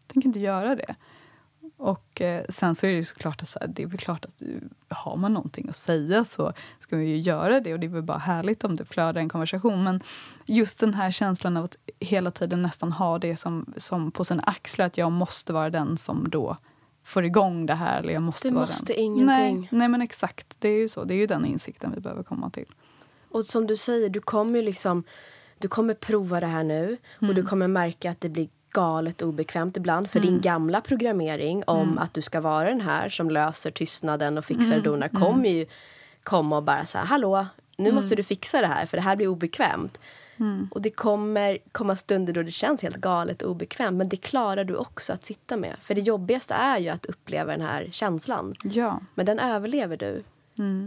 jag 0.00 0.08
tänker 0.08 0.28
inte 0.28 0.40
göra 0.40 0.74
det. 0.76 0.94
Och 1.76 2.20
eh, 2.20 2.44
sen 2.48 2.74
så 2.74 2.86
är 2.86 2.92
det 2.92 3.04
såklart 3.04 3.42
att, 3.42 3.48
så 3.48 3.58
här, 3.58 3.66
det 3.66 3.82
är 3.82 3.86
väl 3.86 3.98
klart 3.98 4.24
att 4.24 4.42
eh, 4.42 4.48
har 4.88 5.16
man 5.16 5.34
någonting 5.34 5.68
att 5.68 5.76
säga 5.76 6.24
så 6.24 6.52
ska 6.78 6.96
man 6.96 7.06
ju 7.06 7.16
göra 7.16 7.60
det 7.60 7.72
och 7.72 7.80
det 7.80 7.86
är 7.86 7.90
väl 7.90 8.02
bara 8.02 8.18
härligt 8.18 8.64
om 8.64 8.76
det 8.76 8.84
flödar 8.84 9.20
en 9.20 9.28
konversation. 9.28 9.84
Men 9.84 10.00
just 10.46 10.80
den 10.80 10.94
här 10.94 11.10
känslan 11.10 11.56
av 11.56 11.64
att 11.64 11.76
hela 12.00 12.30
tiden 12.30 12.62
nästan 12.62 12.92
ha 12.92 13.18
det 13.18 13.36
som, 13.36 13.74
som 13.76 14.10
på 14.10 14.24
sina 14.24 14.42
axlar, 14.42 14.86
att 14.86 14.98
jag 14.98 15.12
måste 15.12 15.52
vara 15.52 15.70
den 15.70 15.96
som 15.96 16.30
då 16.30 16.56
får 17.06 17.24
igång 17.24 17.66
det 17.66 17.74
här. 17.74 18.00
Eller 18.00 18.12
jag 18.12 18.22
måste 18.22 18.48
du 18.48 18.54
vara 18.54 18.66
måste 18.66 18.92
den. 18.92 19.02
ingenting. 19.02 19.58
Nej, 19.60 19.68
nej, 19.70 19.88
men 19.88 20.02
exakt. 20.02 20.56
Det 20.60 20.68
är 20.68 20.78
ju 20.78 20.88
så. 20.88 21.04
Det 21.04 21.14
är 21.14 21.16
ju 21.16 21.26
den 21.26 21.46
insikten 21.46 21.92
vi 21.94 22.00
behöver 22.00 22.22
komma 22.22 22.50
till. 22.50 22.66
Och 23.30 23.46
som 23.46 23.66
du 23.66 23.76
säger, 23.76 24.08
du 24.08 24.20
kommer 24.20 24.62
liksom 24.62 25.04
du 25.58 25.68
kommer 25.68 25.94
prova 25.94 26.40
det 26.40 26.46
här 26.46 26.64
nu 26.64 26.96
och 27.20 27.34
du 27.34 27.42
kommer 27.42 27.68
märka 27.68 28.10
att 28.10 28.20
det 28.20 28.28
blir 28.28 28.48
galet 28.70 29.22
obekvämt 29.22 29.76
ibland 29.76 30.10
för 30.10 30.20
din 30.20 30.40
gamla 30.40 30.80
programmering 30.80 31.62
om 31.66 31.98
att 31.98 32.14
du 32.14 32.22
ska 32.22 32.40
vara 32.40 32.68
den 32.68 32.80
här 32.80 33.08
som 33.08 33.30
löser 33.30 33.70
tystnaden 33.70 34.38
och 34.38 34.44
fixar 34.44 34.76
och 34.76 34.82
donar 34.82 35.08
kommer 35.08 35.48
ju 35.48 35.66
komma 36.22 36.56
och 36.56 36.62
bara 36.62 36.84
säga 36.84 37.04
hallå, 37.04 37.46
nu 37.76 37.92
måste 37.92 38.14
du 38.14 38.22
fixa 38.22 38.60
det 38.60 38.66
här 38.66 38.86
för 38.86 38.96
det 38.96 39.02
här 39.02 39.16
blir 39.16 39.28
obekvämt. 39.28 39.98
Och 40.70 40.82
det 40.82 40.90
kommer 40.90 41.58
komma 41.72 41.96
stunder 41.96 42.32
då 42.32 42.42
det 42.42 42.50
känns 42.50 42.82
helt 42.82 42.96
galet 42.96 43.42
och 43.42 43.50
obekvämt 43.50 43.96
men 43.96 44.08
det 44.08 44.16
klarar 44.16 44.64
du 44.64 44.76
också 44.76 45.12
att 45.12 45.26
sitta 45.26 45.56
med. 45.56 45.76
För 45.80 45.94
det 45.94 46.00
jobbigaste 46.00 46.54
är 46.54 46.78
ju 46.78 46.88
att 46.88 47.06
uppleva 47.06 47.52
den 47.52 47.66
här 47.66 47.88
känslan. 47.92 48.54
Ja. 48.62 49.00
Men 49.14 49.26
den 49.26 49.38
överlever 49.38 49.96
du. 49.96 50.22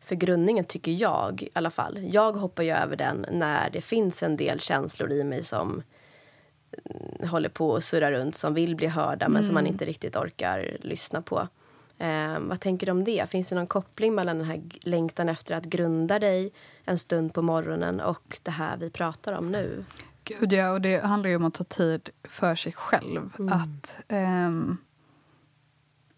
för 0.00 0.14
grundningen 0.14 0.64
tycker 0.64 0.92
jag 0.92 1.42
i 1.42 1.48
alla 1.52 1.70
fall. 1.70 1.98
Jag 2.12 2.32
hoppar 2.32 2.62
ju 2.62 2.70
över 2.70 2.96
den 2.96 3.26
när 3.32 3.70
det 3.70 3.80
finns 3.80 4.22
en 4.22 4.36
del 4.36 4.60
känslor 4.60 5.12
i 5.12 5.24
mig 5.24 5.42
som 5.44 5.82
mm, 6.90 7.28
håller 7.28 7.48
på 7.48 7.76
att 7.76 7.84
surra 7.84 8.12
runt, 8.12 8.36
som 8.36 8.54
vill 8.54 8.76
bli 8.76 8.86
hörda 8.86 9.28
men 9.28 9.44
som 9.44 9.54
man 9.54 9.66
inte 9.66 9.84
riktigt 9.84 10.16
orkar 10.16 10.76
lyssna 10.80 11.22
på. 11.22 11.48
Ehm, 11.98 12.48
vad 12.48 12.60
tänker 12.60 12.86
du 12.86 12.92
om 12.92 13.04
det? 13.04 13.30
Finns 13.30 13.48
det 13.48 13.54
någon 13.54 13.66
koppling 13.66 14.14
mellan 14.14 14.38
den 14.38 14.46
här 14.46 14.62
längtan 14.80 15.28
efter 15.28 15.54
att 15.54 15.64
grunda 15.64 16.18
dig 16.18 16.48
en 16.84 16.98
stund 16.98 17.34
på 17.34 17.42
morgonen 17.42 18.00
och 18.00 18.38
det 18.42 18.50
här 18.50 18.76
vi 18.76 18.90
pratar 18.90 19.32
om 19.32 19.52
nu? 19.52 19.84
Gud, 20.24 20.52
ja. 20.52 20.70
Och 20.70 20.80
det 20.80 21.04
handlar 21.04 21.30
ju 21.30 21.36
om 21.36 21.44
att 21.44 21.54
ta 21.54 21.64
tid 21.64 22.10
för 22.24 22.54
sig 22.54 22.72
själv. 22.72 23.32
Att, 23.50 23.94
ehm, 24.08 24.76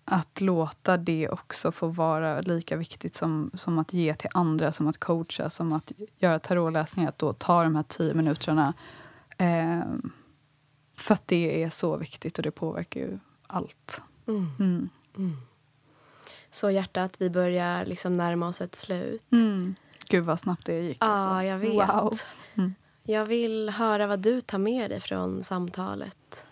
att 0.04 0.40
låta 0.40 0.96
det 0.96 1.28
också 1.28 1.72
få 1.72 1.86
vara 1.86 2.40
lika 2.40 2.76
viktigt 2.76 3.14
som, 3.14 3.50
som 3.54 3.78
att 3.78 3.92
ge 3.92 4.14
till 4.14 4.30
andra, 4.34 4.72
som 4.72 4.86
att 4.88 4.98
coacha, 4.98 5.50
som 5.50 5.72
att 5.72 5.92
göra 6.18 6.38
tarotläsningar. 6.38 7.08
Att 7.08 7.18
då 7.18 7.32
ta 7.32 7.62
de 7.62 7.76
här 7.76 7.82
tio 7.82 8.14
minuterna. 8.14 8.74
ehm, 9.38 10.12
för 10.96 11.14
att 11.14 11.28
det 11.28 11.62
är 11.62 11.70
så 11.70 11.96
viktigt 11.96 12.38
och 12.38 12.42
det 12.42 12.50
påverkar 12.50 13.00
ju 13.00 13.18
allt. 13.46 14.02
Mm. 14.26 14.90
Så 16.50 16.70
hjärtat, 16.70 17.16
vi 17.18 17.30
börjar 17.30 17.84
liksom 17.84 18.16
närma 18.16 18.48
oss 18.48 18.60
ett 18.60 18.74
slut. 18.74 19.32
Mm. 19.32 19.74
Gud 20.08 20.24
vad 20.24 20.40
snabbt 20.40 20.66
det 20.66 20.80
gick. 20.80 20.98
Ja, 21.00 21.06
alltså. 21.06 21.46
jag 21.46 21.58
vet. 21.58 21.88
Wow. 21.88 22.12
Mm. 22.54 22.74
Jag 23.02 23.26
vill 23.26 23.70
höra 23.70 24.06
vad 24.06 24.20
du 24.20 24.40
tar 24.40 24.58
med 24.58 24.90
dig 24.90 25.00
från 25.00 25.44
samtalet. 25.44 26.46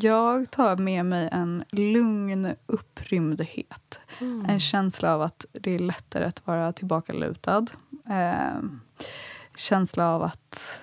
Jag 0.00 0.50
tar 0.50 0.76
med 0.76 1.06
mig 1.06 1.28
en 1.32 1.64
lugn 1.70 2.54
upprymdhet. 2.66 4.00
En 4.48 4.60
känsla 4.60 5.14
av 5.14 5.22
att 5.22 5.46
det 5.52 5.74
är 5.74 5.78
lättare 5.78 6.24
att 6.24 6.46
vara 6.46 6.72
tillbakalutad. 6.72 7.66
Eh, 8.08 8.62
känsla 9.56 10.08
av 10.08 10.22
att 10.22 10.80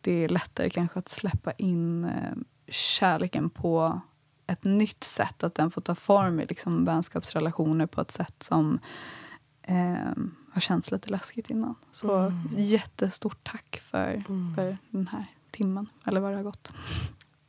det 0.00 0.24
är 0.24 0.28
lättare 0.28 0.70
kanske 0.70 0.98
att 0.98 1.08
släppa 1.08 1.52
in 1.52 2.04
eh, 2.04 2.32
kärleken 2.68 3.50
på 3.50 4.00
ett 4.46 4.64
nytt 4.64 5.04
sätt. 5.04 5.42
Att 5.42 5.54
den 5.54 5.70
får 5.70 5.80
ta 5.80 5.94
form 5.94 6.40
i 6.40 6.46
liksom, 6.46 6.84
vänskapsrelationer 6.84 7.86
på 7.86 8.00
ett 8.00 8.10
sätt 8.10 8.42
som 8.42 8.78
eh, 9.62 10.12
har 10.52 10.60
känts 10.60 10.90
lite 10.90 11.10
läskigt 11.10 11.50
innan. 11.50 11.74
Så 11.90 12.32
jättestort 12.56 13.38
tack 13.42 13.80
för, 13.82 14.24
för 14.56 14.78
den 14.90 15.06
här 15.06 15.26
timmen, 15.50 15.88
eller 16.04 16.20
vad 16.20 16.32
det 16.32 16.36
har 16.36 16.44
gått. 16.44 16.72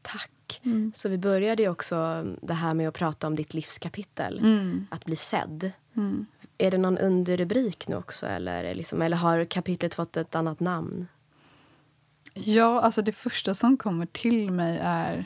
Tack. 0.02 0.62
Mm. 0.64 0.92
Så 0.96 1.10
vi 1.10 1.18
började 1.18 1.64
ju 1.64 1.70
också 1.70 2.26
det 2.42 2.54
här 2.54 2.74
med 2.74 2.88
att 2.88 2.94
prata 2.94 3.28
om 3.28 3.36
ditt 3.36 3.54
livskapitel. 3.54 4.40
Mm. 4.40 4.88
Att 4.90 5.06
bli 5.06 5.16
sedd. 5.16 5.72
Mm. 5.94 6.26
Är 6.58 6.72
det 6.72 6.78
någon 6.78 6.98
underrubrik 6.98 7.88
nu 7.88 7.96
också 7.96 8.26
eller, 8.26 8.76
liksom, 8.76 9.02
eller 9.02 9.18
har 9.18 9.46
kapitlet 9.46 9.94
fått 9.94 10.18
ett 10.18 10.36
annat 10.36 10.60
namn? 10.60 11.08
Ja, 12.34 12.82
alltså 12.82 13.02
det 13.02 13.12
första 13.12 13.54
som 13.54 13.78
kommer 13.78 14.06
till 14.06 14.52
mig 14.52 14.80
är 14.82 15.26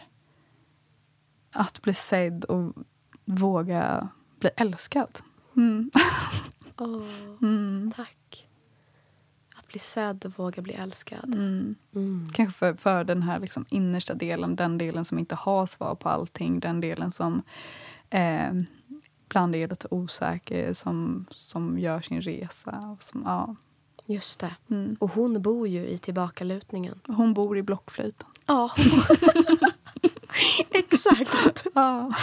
att 1.51 1.81
bli 1.81 1.93
sedd 1.93 2.43
och 2.43 2.73
våga 3.25 4.09
bli 4.39 4.49
älskad. 4.57 5.19
Mm. 5.57 5.91
Åh, 6.77 7.03
Mm. 7.41 7.91
tack. 7.95 8.47
Att 9.55 9.67
bli 9.67 9.79
sedd 9.79 10.25
och 10.25 10.39
våga 10.39 10.61
bli 10.61 10.73
älskad. 10.73 11.33
Mm. 11.35 11.75
Mm. 11.95 12.27
Kanske 12.33 12.57
för, 12.59 12.73
för 12.73 13.03
den 13.03 13.21
här 13.23 13.39
liksom 13.39 13.65
innersta 13.69 14.13
delen, 14.13 14.55
den 14.55 14.77
delen 14.77 15.05
som 15.05 15.19
inte 15.19 15.35
har 15.35 15.65
svar 15.65 15.95
på 15.95 16.09
allting. 16.09 16.59
Den 16.59 16.81
delen 16.81 17.11
som 17.11 17.41
eh, 18.09 18.51
ibland 19.25 19.55
är 19.55 19.67
lite 19.67 19.87
osäker, 19.91 20.73
som, 20.73 21.25
som 21.31 21.79
gör 21.79 22.01
sin 22.01 22.21
resa. 22.21 22.71
Och 22.97 23.03
som, 23.03 23.23
ja. 23.25 23.55
Just 24.05 24.39
det. 24.39 24.55
mm. 24.69 24.95
Och 24.99 25.11
hon 25.11 25.41
bor 25.41 25.67
ju 25.67 25.87
i 25.87 25.97
tillbakalutningen. 25.97 26.99
Hon 27.07 27.33
bor 27.33 27.57
i 27.57 27.61
blockflöjten. 27.63 28.27
Ja, 28.45 28.71
Exakt. 30.91 31.65
Ja. 31.75 32.13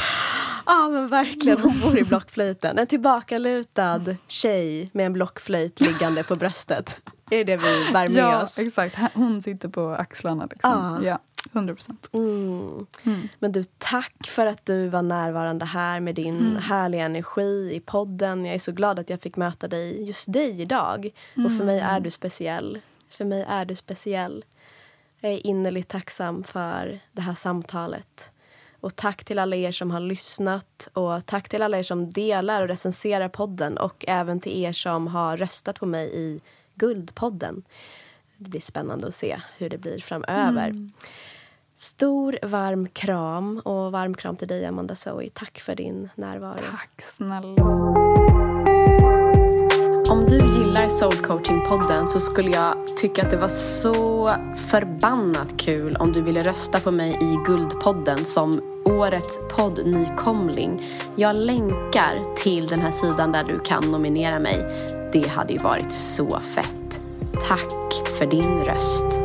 Ja, 0.66 0.88
men 0.88 1.06
verkligen. 1.08 1.58
Hon 1.60 1.80
bor 1.80 1.98
i 1.98 2.04
blockflöjten. 2.04 2.78
En 2.78 2.86
tillbakalutad 2.86 4.00
tjej 4.28 4.90
med 4.92 5.06
en 5.06 5.12
blockflöjt 5.12 5.80
liggande 5.80 6.22
på 6.24 6.34
bröstet. 6.34 6.98
Är 7.30 7.44
det 7.44 7.56
vi 7.56 7.92
bär 7.92 8.08
med 8.08 8.22
ja, 8.22 8.42
oss? 8.42 8.58
exakt. 8.58 8.96
Hon 9.14 9.42
sitter 9.42 9.68
på 9.68 9.88
axlarna. 9.90 10.46
Liksom. 10.50 11.00
Ja. 11.02 11.08
Ja, 11.08 11.18
100 11.52 11.74
procent. 11.74 12.10
Mm. 12.12 12.86
Mm. 13.02 13.28
Men 13.38 13.52
du, 13.52 13.64
tack 13.78 14.26
för 14.28 14.46
att 14.46 14.66
du 14.66 14.88
var 14.88 15.02
närvarande 15.02 15.64
här 15.64 16.00
med 16.00 16.14
din 16.14 16.38
Mm. 16.38 16.56
härliga 16.56 17.04
energi 17.04 17.70
i 17.74 17.80
podden. 17.86 18.44
Jag 18.44 18.54
är 18.54 18.58
så 18.58 18.72
glad 18.72 18.98
att 18.98 19.10
jag 19.10 19.20
fick 19.20 19.36
möta 19.36 19.68
dig, 19.68 20.04
just 20.04 20.32
dig 20.32 20.60
idag. 20.60 21.10
Och 21.36 21.56
för 21.56 21.64
mig 21.64 21.78
Mm. 21.80 21.90
är 21.94 22.00
du 22.00 22.10
speciell. 22.10 22.80
För 23.10 23.24
mig 23.24 23.44
är 23.48 23.64
du 23.64 23.74
speciell. 23.74 24.44
Jag 25.20 25.32
är 25.32 25.46
innerligt 25.46 25.88
tacksam 25.88 26.44
för 26.44 27.00
det 27.12 27.22
här 27.22 27.34
samtalet. 27.34 28.30
Och 28.80 28.96
tack 28.96 29.24
till 29.24 29.38
alla 29.38 29.56
er 29.56 29.72
som 29.72 29.90
har 29.90 30.00
lyssnat 30.00 30.88
och 30.92 31.26
tack 31.26 31.48
till 31.48 31.62
alla 31.62 31.78
er 31.78 31.82
som 31.82 32.10
delar 32.10 32.62
och 32.62 32.68
recenserar 32.68 33.28
podden 33.28 33.78
och 33.78 34.04
även 34.08 34.40
till 34.40 34.64
er 34.64 34.72
som 34.72 35.06
har 35.06 35.36
röstat 35.36 35.80
på 35.80 35.86
mig 35.86 36.10
i 36.14 36.40
Guldpodden. 36.74 37.62
Det 38.36 38.50
blir 38.50 38.60
spännande 38.60 39.06
att 39.06 39.14
se 39.14 39.40
hur 39.56 39.70
det 39.70 39.78
blir 39.78 39.98
framöver. 39.98 40.68
Mm. 40.68 40.92
Stor 41.76 42.38
varm 42.42 42.88
kram 42.88 43.58
och 43.58 43.92
varm 43.92 44.14
kram 44.14 44.36
till 44.36 44.48
dig 44.48 44.66
Amanda 44.66 44.94
Zoe. 44.94 45.28
Tack 45.32 45.58
för 45.60 45.76
din 45.76 46.08
närvaro. 46.14 46.58
Tack 46.70 47.02
snälla. 47.02 48.17
Om 50.10 50.26
du 50.28 50.36
gillar 50.36 50.88
Soul 50.88 51.12
Coaching-podden 51.12 52.08
så 52.08 52.20
skulle 52.20 52.50
jag 52.50 52.74
tycka 52.96 53.22
att 53.22 53.30
det 53.30 53.36
var 53.36 53.48
så 53.48 54.30
förbannat 54.70 55.56
kul 55.56 55.96
om 55.96 56.12
du 56.12 56.22
ville 56.22 56.40
rösta 56.40 56.80
på 56.80 56.90
mig 56.90 57.10
i 57.10 57.36
Guldpodden 57.46 58.24
som 58.24 58.60
årets 58.84 59.38
poddnykomling. 59.56 60.86
Jag 61.16 61.38
länkar 61.38 62.34
till 62.36 62.66
den 62.66 62.80
här 62.80 62.90
sidan 62.90 63.32
där 63.32 63.44
du 63.44 63.58
kan 63.58 63.90
nominera 63.90 64.38
mig. 64.38 64.88
Det 65.12 65.28
hade 65.28 65.52
ju 65.52 65.58
varit 65.58 65.92
så 65.92 66.40
fett. 66.40 67.00
Tack 67.48 68.08
för 68.18 68.26
din 68.26 68.64
röst. 68.64 69.20